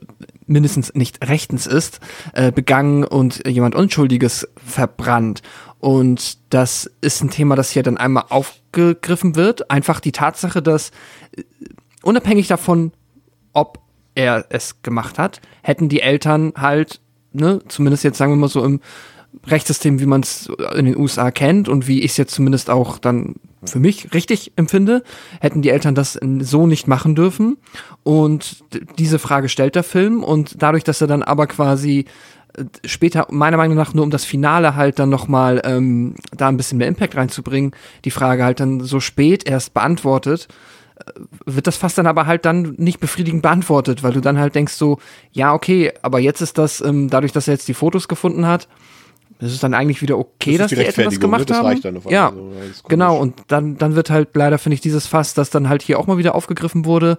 [0.46, 2.00] mindestens nicht rechtens ist,
[2.34, 5.42] äh, begangen und jemand Unschuldiges verbrannt.
[5.78, 9.70] Und das ist ein Thema, das hier dann einmal aufgegriffen wird.
[9.70, 10.90] Einfach die Tatsache, dass
[11.36, 11.44] äh,
[12.02, 12.92] unabhängig davon,
[13.52, 13.87] ob
[14.18, 17.00] er es gemacht hat, hätten die Eltern halt,
[17.32, 18.80] ne, zumindest jetzt sagen wir mal so im
[19.46, 22.98] Rechtssystem, wie man es in den USA kennt und wie ich es jetzt zumindest auch
[22.98, 25.04] dann für mich richtig empfinde,
[25.40, 27.58] hätten die Eltern das so nicht machen dürfen.
[28.02, 28.64] Und
[28.98, 32.06] diese Frage stellt der Film und dadurch, dass er dann aber quasi
[32.56, 36.56] äh, später meiner Meinung nach nur um das Finale halt dann nochmal ähm, da ein
[36.56, 37.72] bisschen mehr Impact reinzubringen,
[38.04, 40.48] die Frage halt dann so spät erst beantwortet,
[41.46, 44.74] wird das fast dann aber halt dann nicht befriedigend beantwortet, weil du dann halt denkst
[44.74, 44.98] so,
[45.32, 48.68] ja, okay, aber jetzt ist das, ähm, dadurch, dass er jetzt die Fotos gefunden hat,
[49.40, 51.20] ist es dann eigentlich wieder okay, Das dass die Eltern das ne?
[51.20, 51.80] gemacht Das haben.
[51.80, 52.36] ja, einmal so, ja, das
[52.70, 52.88] ist komisch.
[52.88, 53.16] genau.
[53.18, 56.06] Und dann, dann wird halt leider, finde ich, dieses Fass, das dann halt hier auch
[56.08, 57.18] mal wieder aufgegriffen wurde,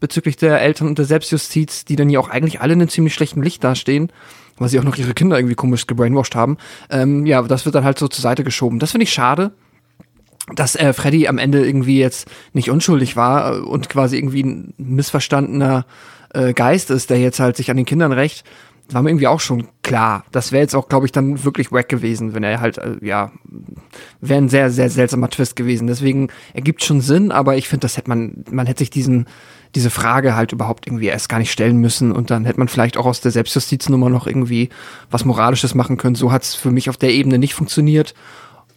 [0.00, 3.14] bezüglich der Eltern und der Selbstjustiz, die dann ja auch eigentlich alle in einem ziemlich
[3.14, 4.10] schlechten Licht dastehen,
[4.58, 6.56] weil sie auch noch ihre Kinder irgendwie komisch gebrainwashed haben.
[6.90, 8.78] Ähm, ja, das wird dann halt so zur Seite geschoben.
[8.80, 9.52] Das finde ich schade
[10.54, 14.74] dass äh, Freddy am Ende irgendwie jetzt nicht unschuldig war äh, und quasi irgendwie ein
[14.76, 15.86] missverstandener
[16.34, 18.44] äh, Geist ist, der jetzt halt sich an den Kindern rächt,
[18.94, 20.24] war mir irgendwie auch schon klar.
[20.32, 23.32] Das wäre jetzt auch, glaube ich, dann wirklich wack gewesen, wenn er halt, äh, ja,
[24.20, 25.86] wäre ein sehr, sehr seltsamer Twist gewesen.
[25.86, 29.26] Deswegen ergibt schon Sinn, aber ich finde, das hätte man, man hätte sich diesen,
[29.74, 32.96] diese Frage halt überhaupt irgendwie erst gar nicht stellen müssen und dann hätte man vielleicht
[32.96, 34.68] auch aus der Selbstjustiznummer noch irgendwie
[35.10, 36.16] was Moralisches machen können.
[36.16, 38.14] So hat es für mich auf der Ebene nicht funktioniert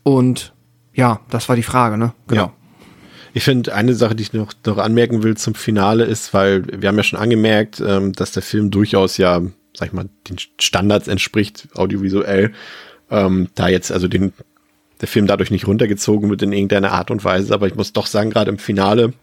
[0.03, 0.52] und
[0.93, 2.13] ja, das war die Frage, ne?
[2.27, 2.41] Genau.
[2.41, 2.53] Ja.
[3.33, 6.87] Ich finde, eine Sache, die ich noch, noch anmerken will zum Finale ist, weil wir
[6.87, 9.41] haben ja schon angemerkt, ähm, dass der Film durchaus ja,
[9.75, 12.53] sag ich mal, den Standards entspricht, audiovisuell.
[13.09, 14.33] Ähm, da jetzt also den,
[15.01, 18.05] der Film dadurch nicht runtergezogen wird in irgendeiner Art und Weise, aber ich muss doch
[18.05, 19.13] sagen, gerade im Finale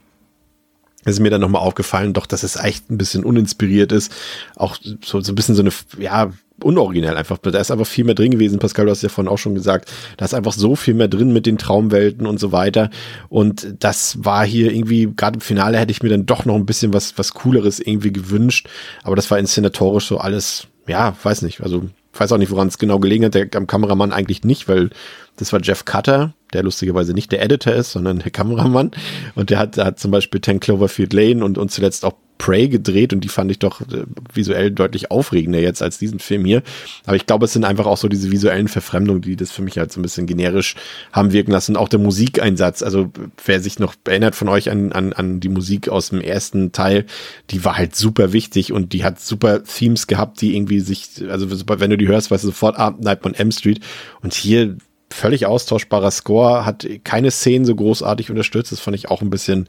[1.04, 4.12] ist mir dann nochmal aufgefallen, doch, dass es echt ein bisschen uninspiriert ist.
[4.56, 6.30] Auch so, so ein bisschen so eine, ja,
[6.62, 7.38] unoriginell einfach.
[7.38, 8.58] Da ist einfach viel mehr drin gewesen.
[8.58, 11.32] Pascal, du hast ja vorhin auch schon gesagt, da ist einfach so viel mehr drin
[11.32, 12.90] mit den Traumwelten und so weiter.
[13.28, 16.66] Und das war hier irgendwie, gerade im Finale hätte ich mir dann doch noch ein
[16.66, 18.68] bisschen was, was Cooleres irgendwie gewünscht.
[19.02, 21.62] Aber das war inszenatorisch so alles, ja, weiß nicht.
[21.62, 23.34] Also, weiß auch nicht, woran es genau gelegen hat.
[23.34, 24.90] Der, am Kameramann eigentlich nicht, weil
[25.36, 28.90] das war Jeff Cutter, der lustigerweise nicht der Editor ist, sondern der Kameramann.
[29.34, 32.68] Und der hat, der hat zum Beispiel 10 Cloverfield Lane und, und zuletzt auch Prey
[32.68, 36.62] gedreht und die fand ich doch äh, visuell deutlich aufregender jetzt als diesen Film hier.
[37.04, 39.76] Aber ich glaube, es sind einfach auch so diese visuellen Verfremdungen, die das für mich
[39.76, 40.74] halt so ein bisschen generisch
[41.12, 41.76] haben wirken lassen.
[41.76, 43.12] Auch der Musikeinsatz, also
[43.44, 47.04] wer sich noch erinnert von euch an, an, an die Musik aus dem ersten Teil,
[47.50, 51.50] die war halt super wichtig und die hat super Themes gehabt, die irgendwie sich, also
[51.50, 53.80] wenn du die hörst, weißt du sofort, ah, Nightmare on M Street.
[54.22, 54.78] Und hier
[55.10, 58.72] völlig austauschbarer Score, hat keine Szenen so großartig unterstützt.
[58.72, 59.68] Das fand ich auch ein bisschen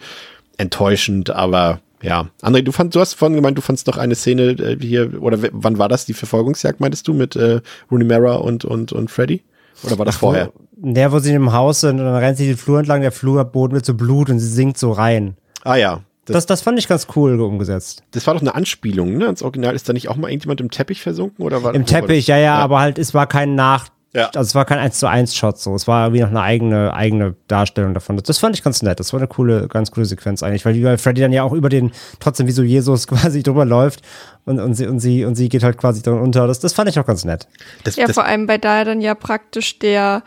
[0.56, 2.28] enttäuschend, aber ja.
[2.42, 5.38] André, du fand, du hast vorhin gemeint, du fandst noch eine Szene äh, hier, oder
[5.52, 7.62] wann war das, die Verfolgungsjagd, meintest du, mit äh,
[7.92, 9.44] Rooney Mara und, und, und Freddy?
[9.84, 10.52] Oder war das vorher?
[10.76, 13.76] Der, wo sie im Haus sind und dann rennt sie den Flur entlang, der Flurboden
[13.76, 15.36] wird so Blut und sie sinkt so rein.
[15.64, 16.02] Ah ja.
[16.26, 18.04] Das, Das, das fand ich ganz cool umgesetzt.
[18.12, 19.26] das war doch eine Anspielung, ne?
[19.26, 21.44] Ins Original ist da nicht auch mal irgendjemand im Teppich versunken?
[21.44, 22.28] Oder war, Im Teppich, das?
[22.28, 24.26] ja, ja, aber halt, es war kein Nach, Ja.
[24.28, 25.74] also es war kein 1 zu 1 Shot so.
[25.74, 28.18] Es war irgendwie noch eine eigene, eigene Darstellung davon.
[28.18, 29.00] Das fand ich ganz nett.
[29.00, 31.70] Das war eine coole, ganz coole Sequenz eigentlich, weil, weil Freddy dann ja auch über
[31.70, 34.02] den, trotzdem wie so Jesus quasi drüber läuft
[34.46, 36.46] und, und sie, und sie, und sie geht halt quasi drin unter.
[36.48, 37.48] Das, das fand ich auch ganz nett.
[37.84, 40.24] Das, Ja, das, vor allem, weil da dann ja praktisch der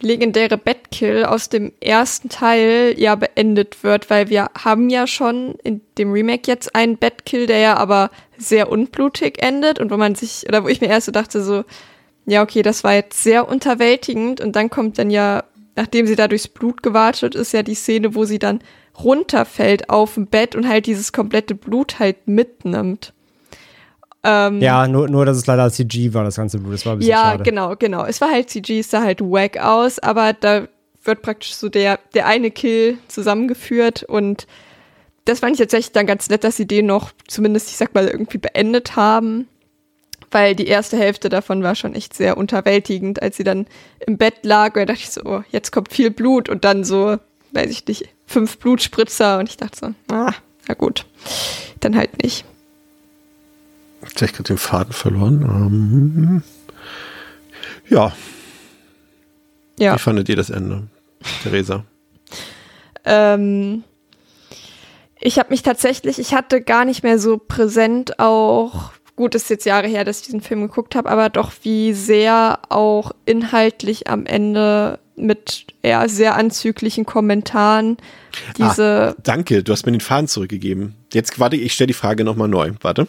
[0.00, 5.80] legendäre Bettkill aus dem ersten Teil ja beendet wird, weil wir haben ja schon in
[5.98, 10.46] dem Remake jetzt einen Bettkill, der ja aber sehr unblutig endet und wo man sich,
[10.48, 11.64] oder wo ich mir erst so dachte, so,
[12.26, 15.44] ja, okay, das war jetzt sehr unterwältigend und dann kommt dann ja,
[15.76, 18.60] nachdem sie da durchs Blut gewartet ist, ja die Szene, wo sie dann
[19.02, 23.12] runterfällt auf dem Bett und halt dieses komplette Blut halt mitnimmt.
[24.22, 26.74] Ähm, Ja, nur, nur, dass es leider CG war, das ganze Blut.
[26.74, 27.42] Das war ein bisschen ja, schade.
[27.42, 28.04] genau, genau.
[28.04, 30.66] Es war halt CG, es sah halt wack aus, aber da
[31.02, 34.46] wird praktisch so der, der eine Kill zusammengeführt und
[35.26, 38.06] das fand ich tatsächlich dann ganz nett, dass sie den noch zumindest, ich sag mal,
[38.06, 39.48] irgendwie beendet haben,
[40.34, 43.66] weil die erste Hälfte davon war schon echt sehr unterwältigend, als sie dann
[44.04, 46.82] im Bett lag und da dachte ich so, oh, jetzt kommt viel Blut und dann
[46.84, 47.16] so,
[47.52, 49.78] weiß ich nicht, fünf Blutspritzer und ich dachte
[50.08, 50.32] so, ah,
[50.66, 51.06] na gut,
[51.80, 52.44] dann halt nicht.
[54.02, 55.42] Jetzt hab ich gerade den Faden verloren.
[55.42, 56.42] Ähm,
[57.88, 58.12] ja,
[59.78, 59.94] Ja.
[59.94, 60.88] wie fandet ihr das Ende,
[61.42, 61.84] Theresa?
[63.04, 63.84] Ähm,
[65.20, 69.64] ich habe mich tatsächlich, ich hatte gar nicht mehr so präsent auch gut, ist jetzt
[69.64, 74.26] Jahre her, dass ich diesen Film geguckt habe, aber doch wie sehr auch inhaltlich am
[74.26, 77.96] Ende mit eher sehr anzüglichen Kommentaren
[78.58, 79.14] diese.
[79.16, 80.94] Ah, danke, du hast mir den Faden zurückgegeben.
[81.12, 82.72] Jetzt warte, ich stelle die Frage nochmal neu.
[82.80, 83.06] Warte.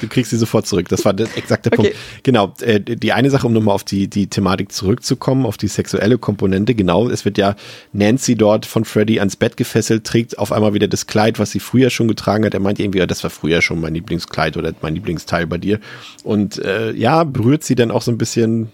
[0.00, 0.88] Du kriegst sie sofort zurück.
[0.88, 1.76] Das war der exakte okay.
[1.76, 1.96] Punkt.
[2.22, 2.54] Genau.
[2.60, 6.74] Äh, die eine Sache, um nochmal auf die, die Thematik zurückzukommen, auf die sexuelle Komponente.
[6.74, 7.08] Genau.
[7.08, 7.56] Es wird ja
[7.92, 11.60] Nancy dort von Freddy ans Bett gefesselt, trägt auf einmal wieder das Kleid, was sie
[11.60, 12.54] früher schon getragen hat.
[12.54, 15.80] Er meint irgendwie, das war früher schon mein Lieblingskleid oder mein Lieblingsteil bei dir.
[16.24, 18.70] Und äh, ja, berührt sie dann auch so ein bisschen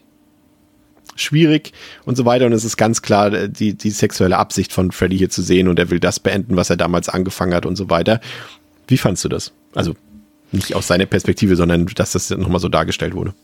[1.15, 1.73] schwierig
[2.05, 2.47] und so weiter.
[2.47, 5.69] Und es ist ganz klar äh, die, die sexuelle Absicht von Freddy hier zu sehen
[5.69, 8.21] und er will das beenden, was er damals angefangen hat und so weiter.
[8.89, 9.53] Wie fandst du das?
[9.75, 9.95] Also
[10.53, 13.35] nicht aus seiner Perspektive, sondern dass das nochmal so dargestellt wurde.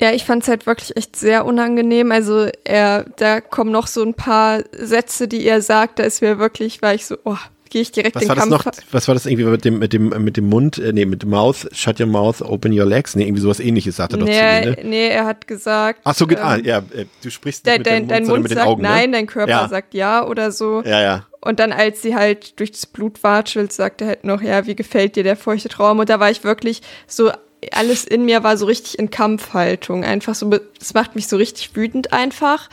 [0.00, 2.12] Ja, ich fand es halt wirklich echt sehr unangenehm.
[2.12, 6.38] Also er, da kommen noch so ein paar Sätze, die er sagt, da ist mir
[6.38, 7.36] wirklich, war ich so, oh,
[7.70, 8.64] gehe ich direkt was den war Kampf.
[8.64, 11.04] Das noch, was war das irgendwie mit dem, mit dem, mit dem Mund, äh, nee,
[11.04, 13.16] mit dem Mouth, shut your mouth, open your legs?
[13.16, 14.88] Nee, irgendwie sowas ähnliches sagt er doch nee, zu ihr, ne?
[14.88, 16.00] Nee, er hat gesagt.
[16.04, 18.42] Ach so, ähm, ah, ja, äh, du sprichst nicht dein, mit dein, Mund, dein Mund
[18.42, 18.88] mit den sagt Augen, ne?
[18.88, 19.68] nein, dein Körper Ja.
[19.68, 20.82] sagt ja oder so.
[20.84, 21.26] Ja, ja.
[21.40, 24.74] Und dann, als sie halt durch das Blut watschelt, sagt er halt noch, ja, wie
[24.74, 25.98] gefällt dir der feuchte Traum?
[26.00, 27.30] Und da war ich wirklich so,
[27.72, 30.04] alles in mir war so richtig in Kampfhaltung.
[30.04, 32.68] Einfach so, das macht mich so richtig wütend einfach.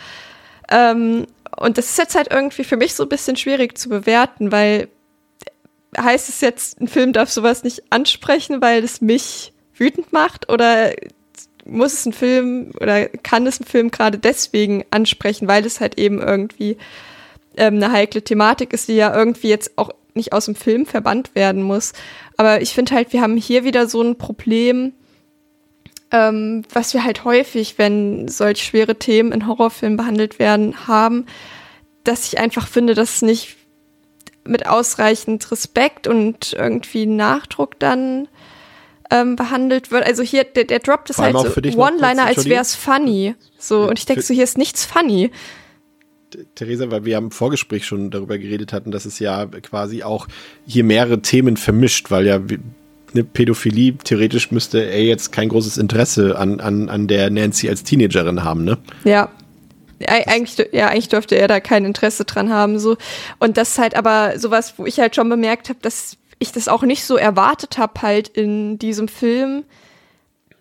[0.72, 1.26] Ähm,
[1.58, 4.90] und das ist jetzt halt irgendwie für mich so ein bisschen schwierig zu bewerten, weil
[5.98, 10.52] heißt es jetzt, ein Film darf sowas nicht ansprechen, weil es mich wütend macht?
[10.52, 10.94] Oder
[11.66, 15.98] muss es ein Film oder kann es ein Film gerade deswegen ansprechen, weil es halt
[15.98, 16.78] eben irgendwie
[17.58, 21.36] ähm, eine heikle Thematik ist, die ja irgendwie jetzt auch nicht aus dem Film verbannt
[21.36, 21.94] werden muss.
[22.38, 24.94] Aber ich finde halt, wir haben hier wieder so ein Problem,
[26.16, 31.26] ähm, was wir halt häufig, wenn solch schwere Themen in Horrorfilmen behandelt werden, haben,
[32.06, 33.58] dass ich einfach finde, dass es nicht
[34.46, 38.30] mit ausreichend Respekt und irgendwie Nachdruck dann
[39.12, 40.06] ähm, behandelt wird.
[40.06, 43.36] Also hier, der, der droppt es halt so One-Liner, als wäre es funny.
[43.58, 45.32] So, Ja, und ich denke so, hier ist nichts funny.
[46.56, 50.28] Theresa, weil wir im Vorgespräch schon darüber geredet hatten, dass es ja quasi auch
[50.66, 52.40] hier mehrere Themen vermischt, weil ja
[53.16, 57.84] eine Pädophilie, theoretisch müsste er jetzt kein großes Interesse an, an, an der Nancy als
[57.84, 58.78] Teenagerin haben, ne?
[59.04, 59.30] Ja.
[60.02, 62.80] Eig- Eigentlich, ja, eigentlich dürfte er da kein Interesse dran haben.
[62.80, 62.98] So.
[63.40, 66.68] Und das ist halt aber sowas, wo ich halt schon bemerkt habe, dass ich das
[66.68, 69.64] auch nicht so erwartet habe, halt in diesem Film,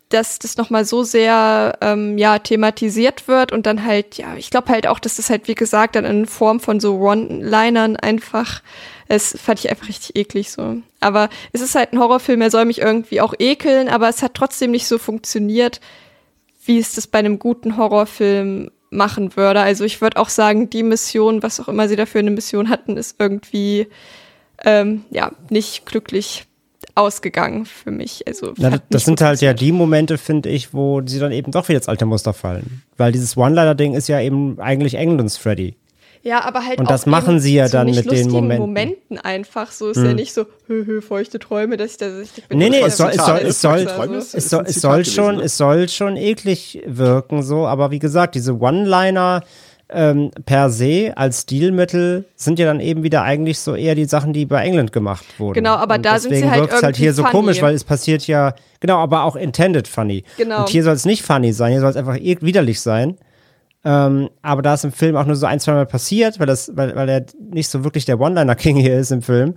[0.07, 4.69] dass das nochmal so sehr ähm, ja, thematisiert wird und dann halt, ja, ich glaube
[4.69, 8.61] halt auch, dass das halt, wie gesagt, dann in Form von so One-Linern einfach,
[9.07, 10.77] es fand ich einfach richtig eklig so.
[10.99, 14.33] Aber es ist halt ein Horrorfilm, er soll mich irgendwie auch ekeln, aber es hat
[14.33, 15.79] trotzdem nicht so funktioniert,
[16.65, 19.61] wie es das bei einem guten Horrorfilm machen würde.
[19.61, 22.97] Also ich würde auch sagen, die Mission, was auch immer sie dafür eine Mission hatten,
[22.97, 23.87] ist irgendwie
[24.63, 26.45] ähm, ja nicht glücklich
[26.95, 28.25] ausgegangen für mich.
[28.27, 31.67] Also Na, das sind halt ja die Momente, finde ich, wo sie dann eben doch
[31.67, 32.83] wieder ins alte Muster fallen.
[32.97, 35.75] Weil dieses One-Liner-Ding ist ja eben eigentlich Englands Freddy.
[36.25, 38.59] Ja, aber halt Und auch das machen sie ja dann nicht mit den lustigen Momenten.
[38.59, 39.71] Momenten einfach.
[39.71, 42.71] So ist ja nicht so hö, hö, feuchte Träume, dass ich da ich bin Nee,
[42.71, 43.79] nee, es soll, es soll, es soll,
[44.17, 44.49] es
[44.81, 45.43] soll, es schon, ne?
[45.43, 49.43] es soll schon eklig wirken, so, aber wie gesagt, diese One-Liner
[49.89, 54.33] ähm, per se als Stilmittel sind ja dann eben wieder eigentlich so eher die Sachen,
[54.33, 55.53] die bei England gemacht wurden.
[55.53, 57.31] Genau, aber Und da sind sie deswegen halt wirkt's halt hier irgendwie so funny.
[57.31, 60.23] komisch, weil es passiert ja, genau, aber auch intended funny.
[60.37, 60.61] Genau.
[60.61, 63.15] Und hier soll es nicht funny sein, hier soll es einfach eh widerlich sein.
[63.85, 66.71] Ähm, aber da es im Film auch nur so ein, zwei Mal passiert, weil, das,
[66.75, 69.53] weil, weil er nicht so wirklich der One-Liner-King hier ist im Film,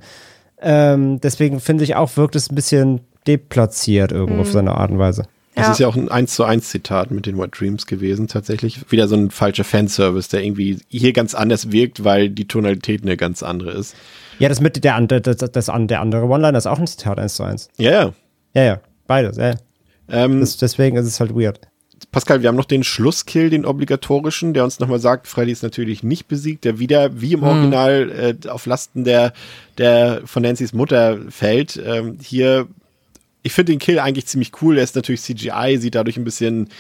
[0.61, 4.99] ähm, deswegen finde ich auch, wirkt es ein bisschen deplatziert irgendwo auf seine Art und
[4.99, 5.25] Weise.
[5.55, 5.73] Das Ja.
[5.73, 8.91] ist ja auch ein 1 zu 1 Zitat mit den What Dreams gewesen, tatsächlich.
[8.93, 13.17] Wieder so ein falscher Fanservice, der irgendwie hier ganz anders wirkt, weil die Tonalität eine
[13.17, 13.97] ganz andere ist.
[14.39, 17.19] Ja, das mit der, andere- das, das, das, der andere One-Liner ist auch ein Zitat
[17.19, 17.69] eins zu eins.
[17.77, 18.13] Ja, ja.
[18.55, 19.37] Ja, ja, beides.
[19.37, 19.55] Ja.
[20.09, 21.61] Ähm, Das, deswegen ist es halt weird.
[22.11, 26.03] Pascal, wir haben noch den Schlusskill, den obligatorischen, der uns nochmal sagt, Freddy ist natürlich
[26.03, 29.35] nicht besiegt, der wieder wie im Original äh, auf Lasten der,
[29.77, 31.79] der von Nancy's Mutter fällt.
[31.85, 32.67] Ähm, hier,
[33.43, 34.77] ich finde den Kill eigentlich ziemlich cool.
[34.77, 36.71] Der ist natürlich CGI, sieht dadurch ein bisschen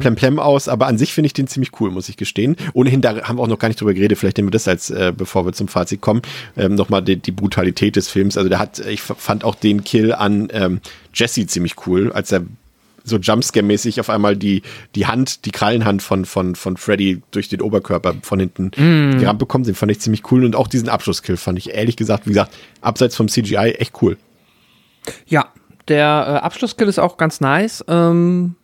[0.00, 2.54] plemplem aus, aber an sich finde ich den ziemlich cool, muss ich gestehen.
[2.72, 4.90] Ohnehin, da haben wir auch noch gar nicht drüber geredet, vielleicht nehmen wir das als,
[4.90, 6.22] äh, bevor wir zum Fazit kommen,
[6.56, 8.36] ähm, nochmal die, die Brutalität des Films.
[8.36, 10.80] Also der hat, ich fand auch den Kill an ähm,
[11.12, 12.42] Jesse ziemlich cool, als er
[13.04, 14.62] so Jumpscare-mäßig auf einmal die,
[14.94, 18.70] die Hand, die Krallenhand von, von, von Freddy durch den Oberkörper von hinten
[19.18, 19.66] gerammt bekommt.
[19.66, 22.54] Den fand ich ziemlich cool und auch diesen Abschlusskill fand ich ehrlich gesagt, wie gesagt,
[22.80, 24.16] abseits vom CGI echt cool.
[25.26, 25.46] Ja,
[25.88, 27.84] der äh, Abschlusskill ist auch ganz nice.
[27.88, 28.54] Ähm,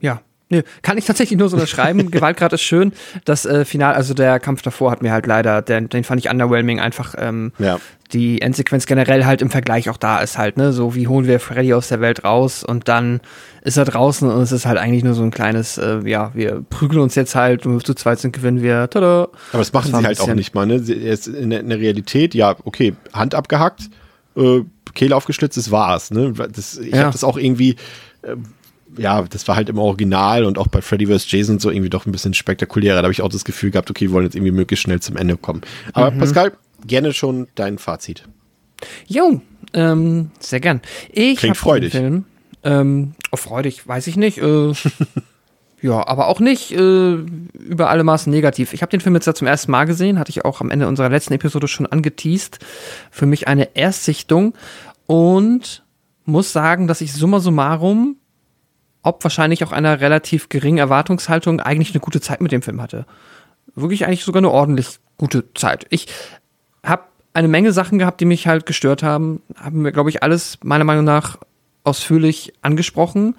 [0.00, 2.10] ja, Nö, kann ich tatsächlich nur so unterschreiben.
[2.12, 2.92] Gewaltgrad ist schön.
[3.24, 6.30] Das äh, Final, also der Kampf davor hat mir halt leider, den, den fand ich
[6.30, 6.78] underwhelming.
[6.78, 7.80] Einfach ähm, Ja.
[8.12, 11.40] die Endsequenz generell halt im Vergleich auch da ist halt, ne, so wie holen wir
[11.40, 13.20] Freddy aus der Welt raus und dann
[13.62, 16.62] ist er draußen und es ist halt eigentlich nur so ein kleines, äh, ja, wir
[16.70, 18.88] prügeln uns jetzt halt und zu zweit sind gewinnen wir.
[18.88, 19.22] Tada.
[19.50, 20.76] Aber das machen war sie halt auch nicht mal, ne?
[20.76, 23.90] In der, in der Realität, ja, okay, Hand abgehackt,
[24.36, 24.60] äh,
[24.94, 26.32] Kehle aufgeschlitzt, das war's, ne?
[26.52, 27.00] Das, ich Ja.
[27.00, 27.72] habe das auch irgendwie,
[28.22, 28.36] äh,
[28.98, 31.30] ja, das war halt im Original und auch bei Freddy vs.
[31.30, 32.96] Jason so irgendwie doch ein bisschen spektakulärer.
[32.96, 35.16] Da habe ich auch das Gefühl gehabt, okay, wir wollen jetzt irgendwie möglichst schnell zum
[35.16, 35.62] Ende kommen.
[35.92, 36.18] Aber Mhm.
[36.18, 36.52] Pascal,
[36.86, 38.24] gerne schon dein Fazit.
[39.06, 39.40] Jo,
[39.72, 40.80] ähm, sehr gern.
[41.12, 41.92] Ich Klingt freudig.
[41.92, 42.24] Film,
[42.64, 44.38] ähm, oh, freudig, weiß ich nicht.
[44.38, 44.72] Äh,
[45.82, 48.72] ja, aber auch nicht äh, über alle Maßen negativ.
[48.72, 50.88] Ich habe den Film jetzt ja zum ersten Mal gesehen, hatte ich auch am Ende
[50.88, 52.58] unserer letzten Episode schon angeteased.
[53.10, 54.54] Für mich eine Erstsichtung
[55.06, 55.84] und
[56.24, 58.16] muss sagen, dass ich summa summarum,
[59.06, 63.06] ob wahrscheinlich auch einer relativ geringen Erwartungshaltung, eigentlich eine gute Zeit mit dem Film hatte.
[63.76, 65.86] Wirklich eigentlich sogar eine ordentlich gute Zeit.
[65.90, 66.08] Ich
[66.82, 69.42] habe eine Menge Sachen gehabt, die mich halt gestört haben.
[69.54, 71.38] Haben wir, glaube ich, alles meiner Meinung nach
[71.84, 73.36] ausführlich angesprochen.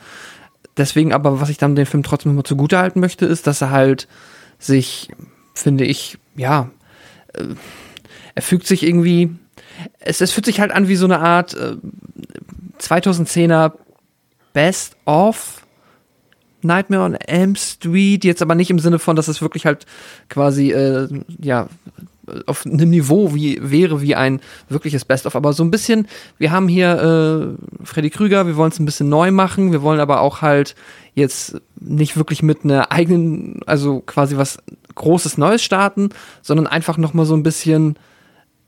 [0.78, 3.62] Deswegen aber, was ich dann dem Film trotzdem noch mal zugute halten möchte, ist, dass
[3.62, 4.08] er halt
[4.60, 5.10] sich,
[5.54, 6.70] finde ich, ja,
[7.34, 7.44] äh,
[8.36, 9.32] er fügt sich irgendwie,
[10.00, 11.76] es, es fühlt sich halt an wie so eine Art äh,
[12.80, 13.74] 2010er
[14.58, 15.62] Best of
[16.64, 19.86] Nightmare on Elm Street, jetzt aber nicht im Sinne von, dass es wirklich halt
[20.30, 21.08] quasi, äh,
[21.40, 21.68] ja,
[22.48, 26.08] auf einem Niveau wie wäre wie ein wirkliches Best-of, aber so ein bisschen,
[26.40, 30.00] wir haben hier äh, Freddy Krüger, wir wollen es ein bisschen neu machen, wir wollen
[30.00, 30.74] aber auch halt
[31.14, 34.58] jetzt nicht wirklich mit einer eigenen, also quasi was
[34.96, 36.10] Großes Neues starten,
[36.42, 37.96] sondern einfach noch mal so ein bisschen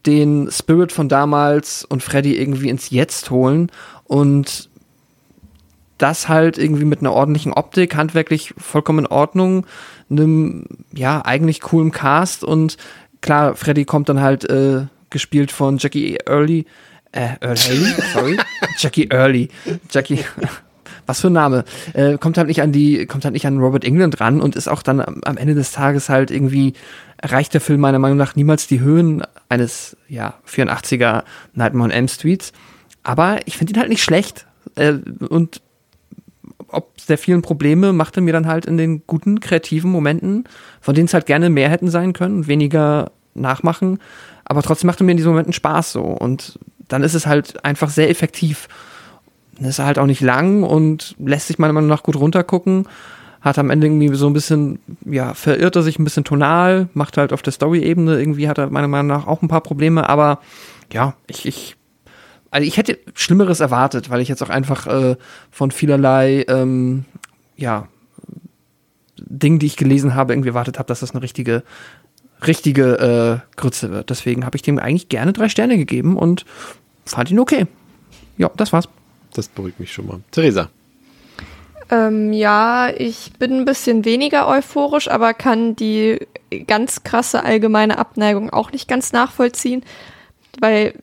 [0.06, 3.72] den Spirit von damals und Freddy irgendwie ins Jetzt holen.
[4.06, 4.69] Und
[6.00, 9.68] das halt irgendwie mit einer ordentlichen Optik, handwerklich vollkommen in Ordnung,
[10.10, 12.78] einem, ja, eigentlich coolen Cast und
[13.22, 16.66] klar, Freddy kommt dann halt äh, gespielt von Jackie Early,
[17.12, 18.38] äh, Early, sorry,
[18.78, 19.50] Jackie Early,
[19.92, 20.24] Jackie,
[21.06, 23.84] was für ein Name, äh, kommt halt nicht an die, kommt halt nicht an Robert
[23.84, 26.74] England ran und ist auch dann am, am Ende des Tages halt irgendwie,
[27.18, 31.24] erreicht der Film meiner Meinung nach niemals die Höhen eines, ja, 84er
[31.54, 32.54] Nightmare on Elm Streets,
[33.04, 34.46] aber ich finde ihn halt nicht schlecht
[34.76, 34.94] äh,
[35.30, 35.62] und
[36.72, 40.46] ob der vielen Probleme macht er mir dann halt in den guten, kreativen Momenten,
[40.82, 44.00] von denen es halt gerne mehr hätten sein können, weniger nachmachen.
[44.46, 46.02] Aber trotzdem macht er mir in diesen Momenten Spaß so.
[46.02, 48.68] Und dann ist es halt einfach sehr effektiv.
[49.58, 52.88] Dann ist halt auch nicht lang und lässt sich meiner Meinung nach gut runtergucken.
[53.42, 57.18] Hat am Ende irgendwie so ein bisschen, ja, verirrt er sich ein bisschen tonal, macht
[57.18, 60.40] halt auf der Story-Ebene irgendwie, hat er meiner Meinung nach auch ein paar Probleme, aber
[60.92, 61.78] ja, ich, ich
[62.52, 65.16] also ich hätte Schlimmeres erwartet, weil ich jetzt auch einfach äh,
[65.52, 67.06] von vielerlei, ähm,
[67.56, 67.88] ja,
[69.18, 71.64] Dingen, die ich gelesen habe, irgendwie erwartet habe, dass das eine richtige,
[72.46, 74.10] richtige äh, Grütze wird.
[74.10, 76.46] Deswegen habe ich dem eigentlich gerne drei Sterne gegeben und
[77.06, 77.68] fand ihn okay.
[78.38, 78.88] Ja, das war's.
[79.34, 80.22] Das beruhigt mich schon mal.
[80.32, 80.70] Theresa.
[81.92, 86.20] Ähm, ja, ich bin ein bisschen weniger euphorisch, aber kann die
[86.68, 89.84] ganz krasse allgemeine Abneigung auch nicht ganz nachvollziehen,
[90.60, 90.94] weil,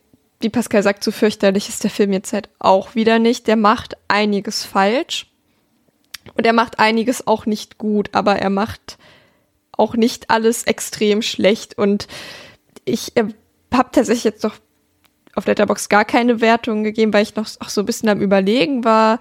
[0.47, 3.49] wie Pascal sagt, so fürchterlich ist der Film jetzt halt auch wieder nicht.
[3.49, 5.27] Der macht einiges falsch
[6.35, 8.97] und er macht einiges auch nicht gut, aber er macht
[9.73, 12.07] auch nicht alles extrem schlecht und
[12.85, 13.25] ich äh,
[13.75, 14.55] habe tatsächlich jetzt noch
[15.35, 18.85] auf Letterbox gar keine Wertung gegeben, weil ich noch auch so ein bisschen am Überlegen
[18.85, 19.19] war,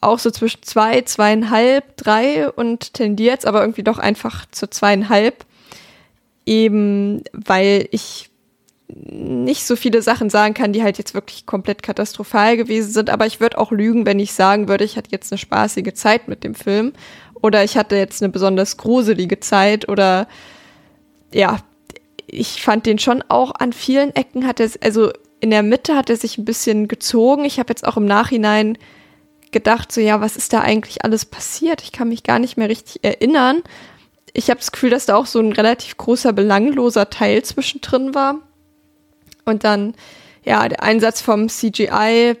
[0.00, 5.44] auch so zwischen zwei, zweieinhalb, drei und tendiere jetzt aber irgendwie doch einfach zu zweieinhalb.
[6.46, 8.30] Eben weil ich
[8.88, 13.10] nicht so viele Sachen sagen kann, die halt jetzt wirklich komplett katastrophal gewesen sind.
[13.10, 16.28] Aber ich würde auch lügen, wenn ich sagen würde, ich hatte jetzt eine spaßige Zeit
[16.28, 16.92] mit dem Film.
[17.40, 19.88] Oder ich hatte jetzt eine besonders gruselige Zeit.
[19.88, 20.28] Oder
[21.32, 21.58] ja,
[22.26, 26.10] ich fand den schon auch an vielen Ecken hat er, also in der Mitte hat
[26.10, 27.44] er sich ein bisschen gezogen.
[27.44, 28.78] Ich habe jetzt auch im Nachhinein
[29.50, 31.82] gedacht, so ja, was ist da eigentlich alles passiert?
[31.82, 33.62] Ich kann mich gar nicht mehr richtig erinnern.
[34.32, 38.40] Ich habe das Gefühl, dass da auch so ein relativ großer belangloser Teil zwischendrin war.
[39.44, 39.94] Und dann,
[40.44, 42.34] ja, der Einsatz vom CGI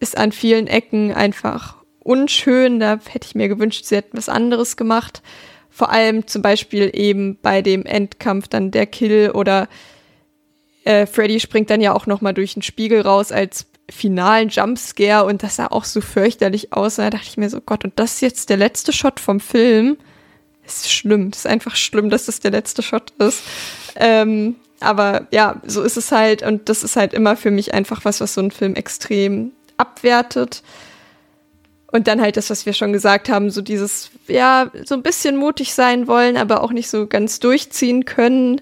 [0.00, 2.80] ist an vielen Ecken einfach unschön.
[2.80, 5.22] Da hätte ich mir gewünscht, sie hätten was anderes gemacht.
[5.70, 9.68] Vor allem zum Beispiel eben bei dem Endkampf dann der Kill oder
[10.84, 15.24] äh, Freddy springt dann ja auch noch mal durch den Spiegel raus als finalen Jumpscare
[15.24, 16.98] und das sah auch so fürchterlich aus.
[16.98, 19.40] Und da dachte ich mir so, Gott, und das ist jetzt der letzte Shot vom
[19.40, 19.96] Film.
[20.64, 21.30] Das ist schlimm.
[21.30, 23.42] Das ist einfach schlimm, dass das der letzte Shot ist.
[23.96, 26.42] Ähm, aber ja, so ist es halt.
[26.42, 30.62] Und das ist halt immer für mich einfach was, was so ein Film extrem abwertet.
[31.92, 35.36] Und dann halt das, was wir schon gesagt haben, so dieses, ja, so ein bisschen
[35.36, 38.60] mutig sein wollen, aber auch nicht so ganz durchziehen können,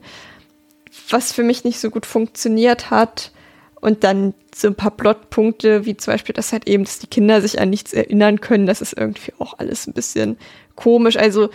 [1.09, 3.32] was für mich nicht so gut funktioniert hat.
[3.81, 7.41] Und dann so ein paar Plotpunkte, wie zum Beispiel, dass halt eben, dass die Kinder
[7.41, 10.39] sich an nichts erinnern können, das ist irgendwie auch alles ein bisschen
[10.74, 11.16] komisch.
[11.16, 11.51] Also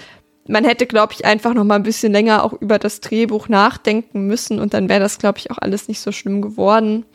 [0.50, 4.28] man hätte, glaube ich, einfach noch mal ein bisschen länger auch über das Drehbuch nachdenken
[4.28, 7.06] müssen und dann wäre das, glaube ich, auch alles nicht so schlimm geworden.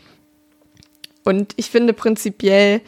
[1.24, 2.81] Und ich finde prinzipiell,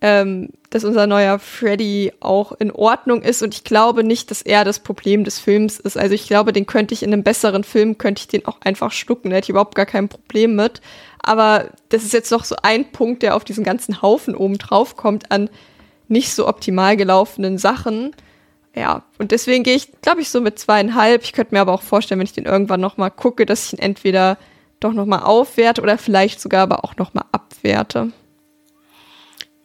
[0.00, 4.64] ähm, dass unser neuer Freddy auch in Ordnung ist und ich glaube nicht, dass er
[4.64, 5.98] das Problem des Films ist.
[5.98, 8.92] Also ich glaube, den könnte ich in einem besseren Film, könnte ich den auch einfach
[8.92, 10.80] schlucken, da hätte ich überhaupt gar kein Problem mit.
[11.22, 14.96] Aber das ist jetzt noch so ein Punkt, der auf diesen ganzen Haufen oben drauf
[14.96, 15.50] kommt an
[16.10, 18.10] nicht so optimal gelaufenen Sachen.
[18.74, 21.24] Ja, und deswegen gehe ich, glaube ich, so mit zweieinhalb.
[21.24, 23.72] Ich könnte mir aber auch vorstellen, wenn ich den irgendwann noch mal gucke, dass ich
[23.74, 24.38] ihn entweder
[24.78, 28.12] doch noch mal aufwerte oder vielleicht sogar aber auch noch mal abwerte.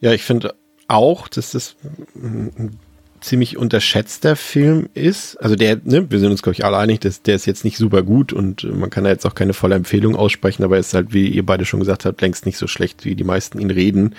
[0.01, 0.55] Ja, ich finde
[0.87, 1.75] auch, dass das
[2.15, 2.79] ein
[3.21, 5.37] ziemlich unterschätzter Film ist.
[5.37, 7.77] Also der, ne, wir sind uns, glaube ich, alle einig, dass der ist jetzt nicht
[7.77, 10.93] super gut und man kann da jetzt auch keine volle Empfehlung aussprechen, aber er ist
[10.93, 13.71] halt, wie ihr beide schon gesagt habt, längst nicht so schlecht, wie die meisten ihn
[13.71, 14.15] reden.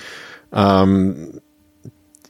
[0.52, 1.40] Ähm,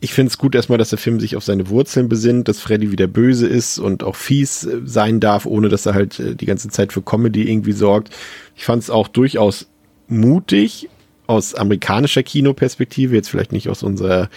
[0.00, 2.92] ich finde es gut erstmal, dass der Film sich auf seine Wurzeln besinnt, dass Freddy
[2.92, 6.68] wieder böse ist und auch fies sein darf, ohne dass er halt äh, die ganze
[6.68, 8.10] Zeit für Comedy irgendwie sorgt.
[8.56, 9.66] Ich fand es auch durchaus
[10.08, 10.88] mutig
[11.26, 14.28] aus amerikanischer Kinoperspektive, jetzt vielleicht nicht aus unserer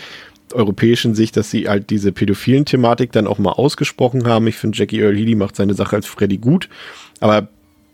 [0.53, 4.47] europäischen Sicht, dass sie halt diese pädophilen Thematik dann auch mal ausgesprochen haben.
[4.47, 6.69] Ich finde, Jackie Earl Healy macht seine Sache als Freddy gut,
[7.19, 7.49] aber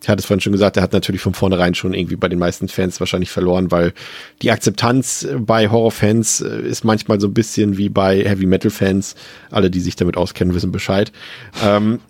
[0.06, 2.38] ich hatte es vorhin schon gesagt, er hat natürlich von vornherein schon irgendwie bei den
[2.38, 3.92] meisten Fans wahrscheinlich verloren, weil
[4.44, 9.16] die Akzeptanz bei Horrorfans äh, ist manchmal so ein bisschen wie bei Heavy Metal Fans.
[9.50, 11.12] Alle, die sich damit auskennen, wissen Bescheid.
[11.64, 12.02] Ähm,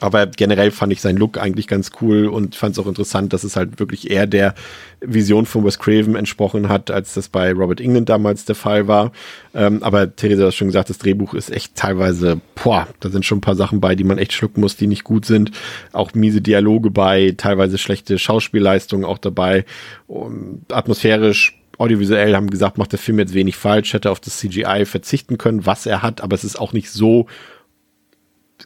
[0.00, 3.44] aber generell fand ich seinen Look eigentlich ganz cool und fand es auch interessant, dass
[3.44, 4.54] es halt wirklich eher der
[5.00, 9.12] Vision von Wes Craven entsprochen hat, als das bei Robert England damals der Fall war.
[9.54, 13.38] Ähm, aber Theresa hat schon gesagt, das Drehbuch ist echt teilweise, boah, da sind schon
[13.38, 15.50] ein paar Sachen bei, die man echt schlucken muss, die nicht gut sind.
[15.92, 19.64] Auch miese Dialoge bei, teilweise schlechte Schauspielleistungen auch dabei.
[20.06, 24.84] Und atmosphärisch audiovisuell haben gesagt, macht der Film jetzt wenig falsch, hätte auf das CGI
[24.84, 27.26] verzichten können, was er hat, aber es ist auch nicht so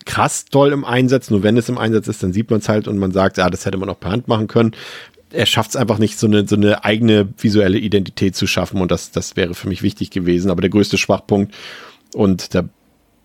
[0.05, 1.31] krass toll im Einsatz.
[1.31, 3.51] Nur wenn es im Einsatz ist, dann sieht man es halt und man sagt, ja,
[3.51, 4.73] das hätte man auch per Hand machen können.
[5.31, 8.91] Er schafft es einfach nicht, so eine, so eine eigene visuelle Identität zu schaffen und
[8.91, 10.51] das, das wäre für mich wichtig gewesen.
[10.51, 11.55] Aber der größte Schwachpunkt
[12.15, 12.65] und da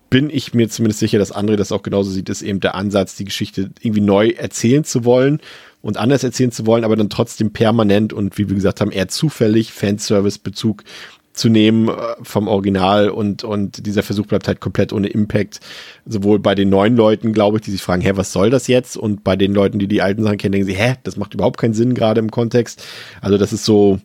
[0.09, 3.15] bin ich mir zumindest sicher, dass André das auch genauso sieht, ist eben der Ansatz,
[3.15, 5.39] die Geschichte irgendwie neu erzählen zu wollen
[5.81, 9.07] und anders erzählen zu wollen, aber dann trotzdem permanent und wie wir gesagt haben, eher
[9.07, 10.83] zufällig Fanservice-Bezug
[11.33, 15.59] zu nehmen äh, vom Original und, und dieser Versuch bleibt halt komplett ohne Impact.
[16.05, 18.95] Sowohl bei den neuen Leuten, glaube ich, die sich fragen, hä, was soll das jetzt?
[18.95, 21.59] Und bei den Leuten, die die alten Sachen kennen, denken sie, hä, das macht überhaupt
[21.59, 22.83] keinen Sinn gerade im Kontext.
[23.21, 23.99] Also das ist so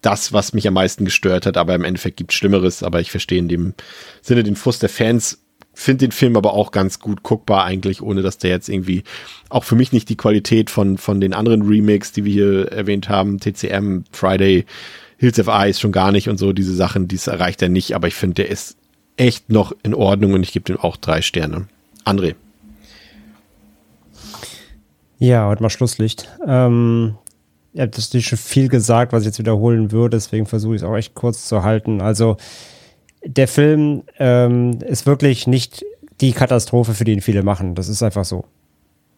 [0.00, 3.38] das, was mich am meisten gestört hat, aber im Endeffekt gibt Schlimmeres, aber ich verstehe
[3.38, 3.74] in dem
[4.22, 5.44] Sinne den Frust der Fans,
[5.74, 9.04] finde den Film aber auch ganz gut guckbar eigentlich, ohne dass der jetzt irgendwie
[9.48, 13.08] auch für mich nicht die Qualität von, von den anderen Remakes, die wir hier erwähnt
[13.08, 14.64] haben, TCM, Friday,
[15.20, 18.08] Hills of Ice schon gar nicht und so, diese Sachen, dies erreicht er nicht, aber
[18.08, 18.78] ich finde, der ist
[19.18, 21.68] echt noch in Ordnung und ich gebe dem auch drei Sterne.
[22.06, 22.36] André.
[25.18, 26.26] Ja, heute mal Schlusslicht.
[26.46, 27.18] Ähm,
[27.74, 30.88] ihr habt natürlich schon viel gesagt, was ich jetzt wiederholen würde, deswegen versuche ich es
[30.88, 32.00] auch echt kurz zu halten.
[32.00, 32.38] Also,
[33.22, 35.84] der Film ähm, ist wirklich nicht
[36.22, 37.74] die Katastrophe, für den viele machen.
[37.74, 38.46] Das ist einfach so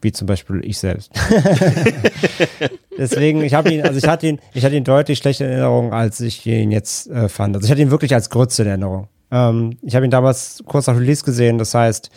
[0.02, 1.10] wie zum Beispiel ich selbst.
[2.98, 5.92] Deswegen, ich habe ihn, also ich hatte ihn, ich hatte ihn deutlich schlechter in Erinnerung,
[5.92, 7.56] als ich ihn jetzt äh, fand.
[7.56, 9.08] Also ich hatte ihn wirklich als Grütze in Erinnerung.
[9.30, 12.10] Ähm, ich habe ihn damals kurz nach Release gesehen, das heißt,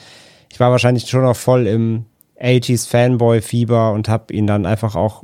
[0.52, 2.06] ich war wahrscheinlich schon noch voll im
[2.42, 5.24] 80s Fanboy-Fieber und habe ihn dann einfach auch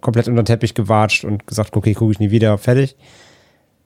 [0.00, 2.96] komplett unter den Teppich gewatscht und gesagt, okay, gucke ich nie wieder, fertig.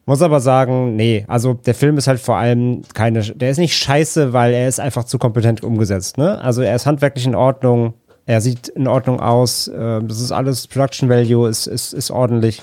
[0.08, 3.76] Muss aber sagen, nee, also der Film ist halt vor allem keine, der ist nicht
[3.76, 6.40] scheiße, weil er ist einfach zu kompetent umgesetzt, ne?
[6.40, 7.94] Also er ist handwerklich in Ordnung,
[8.26, 9.68] er sieht in Ordnung aus.
[9.68, 12.62] Äh, das ist alles Production Value, ist, ist, ist ordentlich.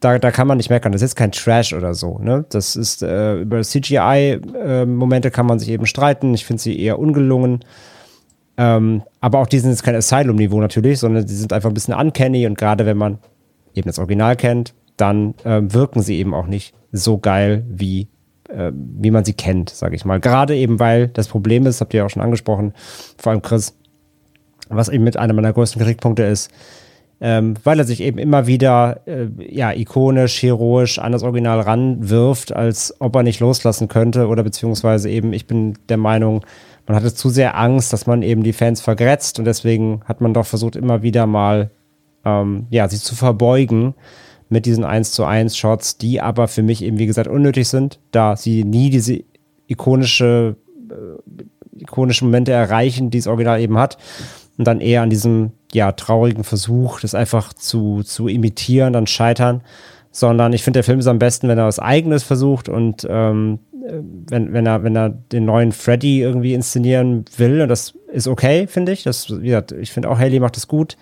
[0.00, 0.92] Da, da kann man nicht meckern.
[0.92, 2.18] Das ist jetzt kein Trash oder so.
[2.18, 2.44] Ne?
[2.50, 6.34] Das ist äh, über CGI-Momente äh, kann man sich eben streiten.
[6.34, 7.64] Ich finde sie eher ungelungen.
[8.58, 11.94] Ähm, aber auch die sind jetzt kein Asylum-Niveau natürlich, sondern sie sind einfach ein bisschen
[11.94, 13.18] uncanny und gerade wenn man
[13.74, 18.08] eben das Original kennt, dann äh, wirken sie eben auch nicht so geil wie
[18.48, 20.20] äh, wie man sie kennt, sage ich mal.
[20.20, 22.72] Gerade eben, weil das Problem ist, habt ihr ja auch schon angesprochen,
[23.18, 23.76] vor allem Chris,
[24.68, 26.50] was eben mit einer meiner größten Kritikpunkte ist,
[27.20, 32.54] ähm, weil er sich eben immer wieder äh, ja, ikonisch, heroisch an das Original ranwirft,
[32.54, 36.44] als ob er nicht loslassen könnte oder beziehungsweise eben, ich bin der Meinung,
[36.86, 40.34] man hatte zu sehr Angst, dass man eben die Fans vergrätzt und deswegen hat man
[40.34, 41.70] doch versucht, immer wieder mal
[42.24, 43.94] ähm, ja, sich zu verbeugen,
[44.48, 47.98] mit diesen 1 zu 1 Shots, die aber für mich eben, wie gesagt, unnötig sind,
[48.12, 49.24] da sie nie diese
[49.66, 50.56] ikonische,
[50.90, 53.98] äh, ikonischen Momente erreichen, die das Original eben hat.
[54.58, 59.62] Und dann eher an diesem, ja, traurigen Versuch, das einfach zu, zu imitieren, dann scheitern.
[60.10, 63.58] Sondern ich finde, der Film ist am besten, wenn er was Eigenes versucht und ähm,
[63.72, 67.60] wenn, wenn, er, wenn er den neuen Freddy irgendwie inszenieren will.
[67.60, 69.02] Und das ist okay, finde ich.
[69.02, 70.96] Das, wie gesagt, ich finde auch, Haley macht das gut.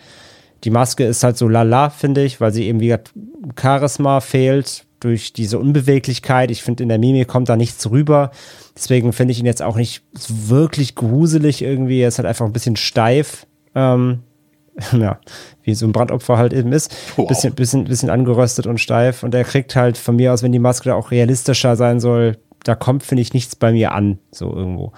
[0.64, 3.12] Die Maske ist halt so lala, finde ich, weil sie eben, wie gesagt,
[3.60, 6.50] Charisma fehlt durch diese Unbeweglichkeit.
[6.50, 8.30] Ich finde, in der Mimik kommt da nichts rüber.
[8.74, 12.00] Deswegen finde ich ihn jetzt auch nicht wirklich gruselig irgendwie.
[12.00, 13.46] Er ist halt einfach ein bisschen steif.
[13.74, 14.20] Ähm,
[14.92, 15.20] ja,
[15.62, 16.94] wie so ein Brandopfer halt eben ist.
[17.16, 17.28] Wow.
[17.28, 19.22] Bisschen, bisschen, bisschen angeröstet und steif.
[19.22, 22.38] Und er kriegt halt von mir aus, wenn die Maske da auch realistischer sein soll,
[22.64, 24.92] da kommt, finde ich, nichts bei mir an, so irgendwo.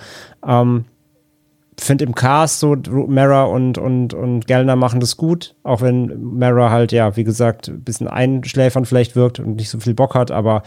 [0.46, 0.84] Ähm,
[1.78, 2.76] finde im Cast so
[3.08, 7.68] Mara und, und, und Gellner machen das gut, auch wenn Mara halt, ja, wie gesagt,
[7.68, 10.62] ein bisschen einschläfern vielleicht wirkt und nicht so viel Bock hat, aber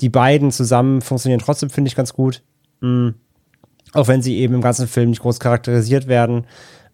[0.00, 2.42] die beiden zusammen funktionieren trotzdem, finde ich, ganz gut.
[2.80, 3.14] Mhm.
[3.92, 6.46] Auch wenn sie eben im ganzen Film nicht groß charakterisiert werden,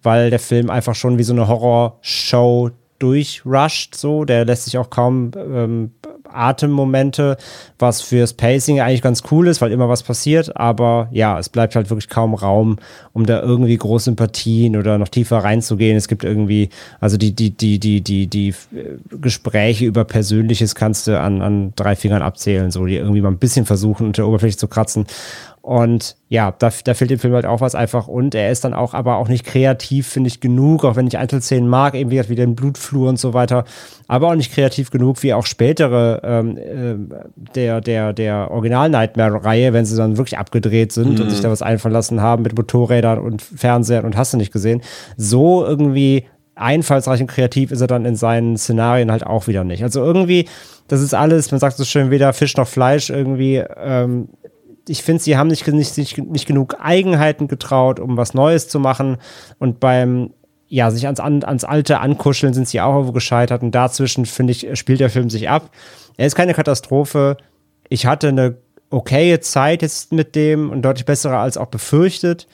[0.02, 4.24] weil der Film einfach schon wie so eine Horrorshow durchrusht, so.
[4.24, 5.92] Der lässt sich auch kaum ähm,
[6.32, 7.36] Atemmomente,
[7.78, 10.56] was fürs Pacing eigentlich ganz cool ist, weil immer was passiert.
[10.56, 12.78] Aber ja, es bleibt halt wirklich kaum Raum,
[13.12, 15.96] um da irgendwie große Sympathien oder noch tiefer reinzugehen.
[15.96, 21.06] Es gibt irgendwie, also die, die, die, die, die, die äh, Gespräche über Persönliches kannst
[21.06, 24.28] du an, an drei Fingern abzählen, so, die irgendwie mal ein bisschen versuchen, unter der
[24.28, 25.06] Oberfläche zu kratzen.
[25.68, 28.08] Und ja, da, da fehlt dem Film halt auch was einfach.
[28.08, 31.18] Und er ist dann auch aber auch nicht kreativ, finde ich, genug, auch wenn ich
[31.18, 33.66] Einzelszenen mag, eben wie, wie den Blutflur und so weiter.
[34.06, 39.84] Aber auch nicht kreativ genug, wie auch spätere ähm, äh, der, der, der Original-Nightmare-Reihe, wenn
[39.84, 41.24] sie dann wirklich abgedreht sind mhm.
[41.24, 44.54] und sich da was einfallen lassen haben mit Motorrädern und Fernsehern und hast du nicht
[44.54, 44.80] gesehen.
[45.18, 46.24] So irgendwie
[46.54, 49.82] einfallsreich und kreativ ist er dann in seinen Szenarien halt auch wieder nicht.
[49.82, 50.48] Also irgendwie,
[50.88, 53.62] das ist alles, man sagt so schön, weder Fisch noch Fleisch irgendwie.
[53.76, 54.28] Ähm,
[54.88, 59.18] ich finde, sie haben nicht, nicht, nicht, genug Eigenheiten getraut, um was Neues zu machen.
[59.58, 60.30] Und beim
[60.68, 63.62] ja, sich ans, ans Alte ankuscheln, sind sie auch irgendwo gescheitert.
[63.62, 65.70] Und dazwischen, finde ich, spielt der Film sich ab.
[66.16, 67.38] Er ist keine Katastrophe.
[67.88, 68.58] Ich hatte eine
[68.90, 72.46] okaye Zeit jetzt mit dem und deutlich bessere als auch befürchtet.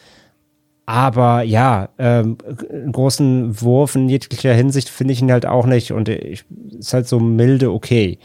[0.87, 2.39] Aber ja, ähm,
[2.71, 5.93] einen großen Wurf in jeglicher Hinsicht finde ich ihn halt auch nicht.
[5.93, 6.45] Und ich,
[6.79, 8.19] ist halt so milde okay.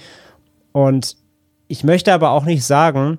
[0.72, 1.16] Und
[1.68, 3.18] ich möchte aber auch nicht sagen,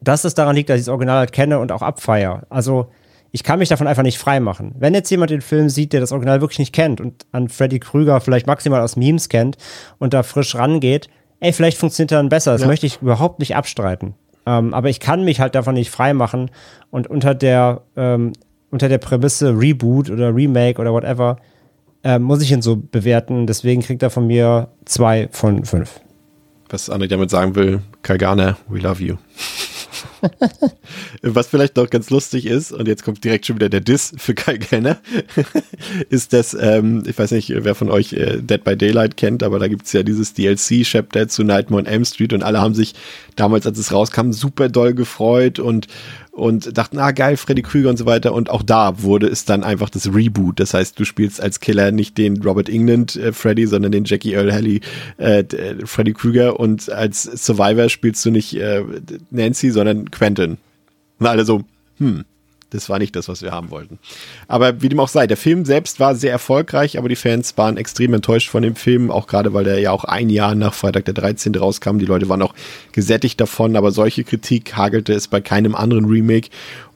[0.00, 2.42] dass es daran liegt, dass ich das Original halt kenne und auch abfeier.
[2.48, 2.88] Also
[3.32, 4.74] ich kann mich davon einfach nicht freimachen.
[4.78, 7.78] Wenn jetzt jemand den Film sieht, der das Original wirklich nicht kennt und an Freddy
[7.78, 9.56] Krüger vielleicht maximal aus Memes kennt
[9.98, 11.08] und da frisch rangeht,
[11.38, 12.52] ey, vielleicht funktioniert er dann besser.
[12.52, 12.66] Das ja.
[12.66, 14.14] möchte ich überhaupt nicht abstreiten.
[14.46, 16.50] Ähm, aber ich kann mich halt davon nicht freimachen
[16.90, 18.32] und unter der, ähm,
[18.70, 21.36] unter der Prämisse Reboot oder Remake oder whatever,
[22.02, 23.46] äh, muss ich ihn so bewerten.
[23.46, 26.00] Deswegen kriegt er von mir zwei von fünf.
[26.68, 29.16] Was André damit sagen will, Kagane, we love you.
[31.22, 34.34] Was vielleicht noch ganz lustig ist, und jetzt kommt direkt schon wieder der Diss für
[34.34, 34.98] Kai Kenner,
[36.10, 39.58] ist dass, ähm, ich weiß nicht, wer von euch äh, Dead by Daylight kennt, aber
[39.58, 42.74] da gibt es ja dieses DLC Chapter zu Nightmare on Elm Street und alle haben
[42.74, 42.94] sich
[43.36, 45.86] damals, als es rauskam, super doll gefreut und
[46.30, 48.32] und dachten, ah geil, Freddy Krüger und so weiter.
[48.32, 50.60] Und auch da wurde es dann einfach das Reboot.
[50.60, 54.34] Das heißt, du spielst als Killer nicht den Robert England äh, Freddy, sondern den Jackie
[54.34, 54.80] Earl Haley
[55.18, 56.60] äh, äh, Freddy Krüger.
[56.60, 58.84] Und als Survivor spielst du nicht äh,
[59.30, 60.58] Nancy, sondern Quentin.
[61.18, 61.62] Und alle so,
[61.98, 62.24] hm,
[62.70, 63.98] das war nicht das, was wir haben wollten.
[64.48, 67.76] Aber wie dem auch sei, der Film selbst war sehr erfolgreich, aber die Fans waren
[67.76, 71.04] extrem enttäuscht von dem Film, auch gerade weil der ja auch ein Jahr nach Freitag
[71.04, 71.54] der 13.
[71.56, 71.98] rauskam.
[71.98, 72.54] Die Leute waren auch
[72.92, 76.48] gesättigt davon, aber solche Kritik hagelte es bei keinem anderen Remake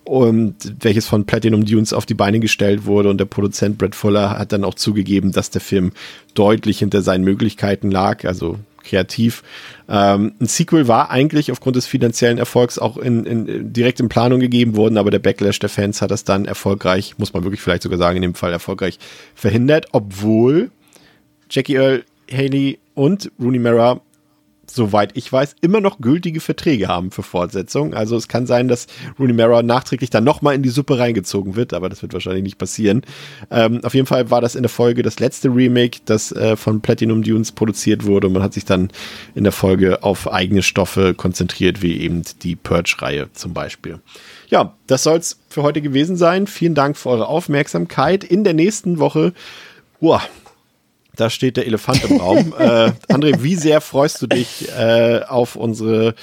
[0.04, 4.38] und welches von Platinum Dunes auf die Beine gestellt wurde und der Produzent Brett Fuller
[4.38, 5.92] hat dann auch zugegeben, dass der Film
[6.34, 9.42] deutlich hinter seinen Möglichkeiten lag, also kreativ.
[9.88, 14.40] Ähm, ein Sequel war eigentlich aufgrund des finanziellen Erfolgs auch in, in, direkt in Planung
[14.40, 17.82] gegeben worden, aber der Backlash der Fans hat das dann erfolgreich, muss man wirklich vielleicht
[17.82, 18.98] sogar sagen, in dem Fall erfolgreich
[19.34, 20.70] verhindert, obwohl
[21.50, 24.00] Jackie Earl Haley und Rooney Mara
[24.70, 27.94] soweit ich weiß, immer noch gültige Verträge haben für Fortsetzung.
[27.94, 28.86] Also es kann sein, dass
[29.18, 32.58] Rooney Mara nachträglich dann nochmal in die Suppe reingezogen wird, aber das wird wahrscheinlich nicht
[32.58, 33.02] passieren.
[33.50, 36.80] Ähm, auf jeden Fall war das in der Folge das letzte Remake, das äh, von
[36.80, 38.90] Platinum Dunes produziert wurde und man hat sich dann
[39.34, 44.00] in der Folge auf eigene Stoffe konzentriert, wie eben die Purge-Reihe zum Beispiel.
[44.48, 46.46] Ja, das soll's für heute gewesen sein.
[46.46, 48.24] Vielen Dank für eure Aufmerksamkeit.
[48.24, 49.32] In der nächsten Woche,
[50.00, 50.22] boah,
[51.16, 52.54] da steht der Elefant im Raum.
[52.58, 56.14] äh, André, wie sehr freust du dich äh, auf unsere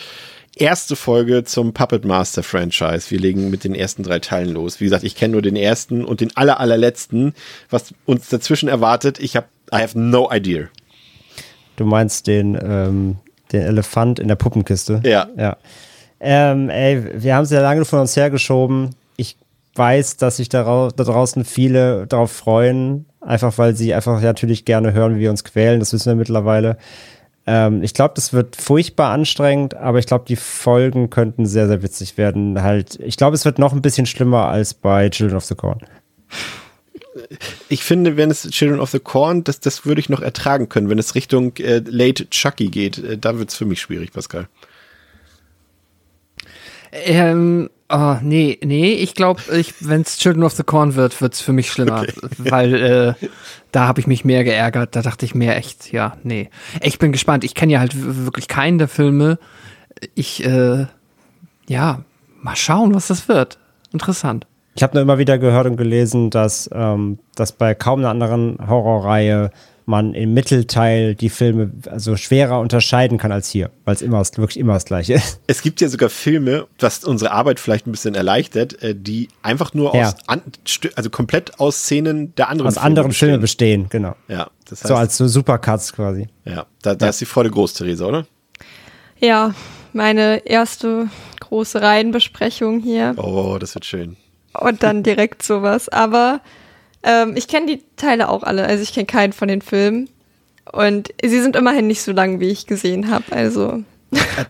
[0.56, 3.10] erste Folge zum Puppet Master Franchise?
[3.10, 4.80] Wir legen mit den ersten drei Teilen los.
[4.80, 7.34] Wie gesagt, ich kenne nur den ersten und den aller allerletzten.
[7.70, 10.68] Was uns dazwischen erwartet, ich habe I have no idea.
[11.78, 13.18] Du meinst den, ähm,
[13.52, 15.02] den Elefant in der Puppenkiste.
[15.06, 15.28] Ja.
[15.38, 15.58] Ja.
[16.20, 18.92] Ähm, ey, wir haben es ja lange von uns hergeschoben.
[19.16, 19.38] Ich
[19.76, 24.94] weiß, dass sich da, da draußen viele darauf freuen, einfach weil sie einfach natürlich gerne
[24.94, 25.80] hören, wie wir uns quälen.
[25.80, 26.78] Das wissen wir mittlerweile.
[27.48, 31.82] Ähm, ich glaube, das wird furchtbar anstrengend, aber ich glaube, die Folgen könnten sehr, sehr
[31.82, 32.62] witzig werden.
[32.62, 35.80] Halt, ich glaube, es wird noch ein bisschen schlimmer als bei Children of the Corn.
[37.68, 40.90] Ich finde, wenn es Children of the Corn, das, das würde ich noch ertragen können.
[40.90, 44.48] Wenn es Richtung äh, Late Chucky geht, äh, da wird es für mich schwierig, Pascal.
[46.92, 51.34] Ähm, oh, nee, nee, ich glaube, ich, wenn es Children of the Corn wird, wird
[51.34, 52.14] es für mich schlimmer, okay.
[52.38, 53.28] weil äh,
[53.72, 54.96] da habe ich mich mehr geärgert.
[54.96, 56.50] Da dachte ich mir echt, ja, nee.
[56.82, 57.44] Ich bin gespannt.
[57.44, 59.38] Ich kenne ja halt wirklich keinen der Filme.
[60.16, 60.86] Ich, äh,
[61.68, 62.04] ja,
[62.42, 63.58] mal schauen, was das wird.
[63.94, 64.48] Interessant.
[64.76, 68.58] Ich habe nur immer wieder gehört und gelesen, dass, ähm, dass bei kaum einer anderen
[68.68, 69.52] Horrorreihe
[69.86, 74.58] man im Mittelteil die Filme also schwerer unterscheiden kann als hier, weil es immer wirklich
[74.58, 75.40] immer das gleiche ist.
[75.48, 79.74] Es gibt ja sogar Filme, was unsere Arbeit vielleicht ein bisschen erleichtert, äh, die einfach
[79.74, 80.08] nur ja.
[80.08, 80.42] aus an,
[80.96, 83.28] also komplett aus Szenen der anderen aus Filme anderen bestehen.
[83.30, 84.16] Filme bestehen, genau.
[84.28, 86.28] Ja, das heißt, so als so Supercuts quasi.
[86.46, 87.10] Ja, da, da ja.
[87.10, 88.26] ist die Freude groß, Theresa, oder?
[89.20, 89.54] Ja,
[89.94, 91.10] meine erste
[91.40, 93.14] große Reihenbesprechung hier.
[93.18, 94.18] Oh, das wird schön.
[94.54, 96.42] Und dann direkt sowas, aber
[97.04, 100.10] ähm, ich kenne die Teile auch alle, also ich kenne keinen von den Filmen.
[100.72, 103.26] Und sie sind immerhin nicht so lang, wie ich gesehen habe.
[103.32, 103.84] Also.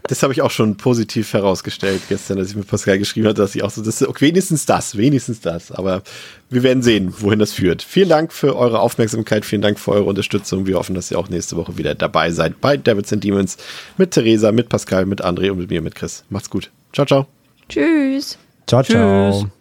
[0.08, 3.54] Das habe ich auch schon positiv herausgestellt gestern, als ich mit Pascal geschrieben habe, dass
[3.54, 5.72] ich auch so, das ist wenigstens das, wenigstens das.
[5.72, 6.02] Aber
[6.50, 7.84] wir werden sehen, wohin das führt.
[7.84, 10.66] Vielen Dank für eure Aufmerksamkeit, vielen Dank für eure Unterstützung.
[10.66, 13.58] Wir hoffen, dass ihr auch nächste Woche wieder dabei seid bei Devils and Demons
[13.98, 16.24] mit Theresa, mit Pascal, mit André und mit mir, mit Chris.
[16.30, 16.72] Macht's gut.
[16.92, 17.28] Ciao, ciao.
[17.70, 18.40] Tschüss.
[18.66, 19.32] Ciao, ciao.
[19.32, 19.61] Tschüss.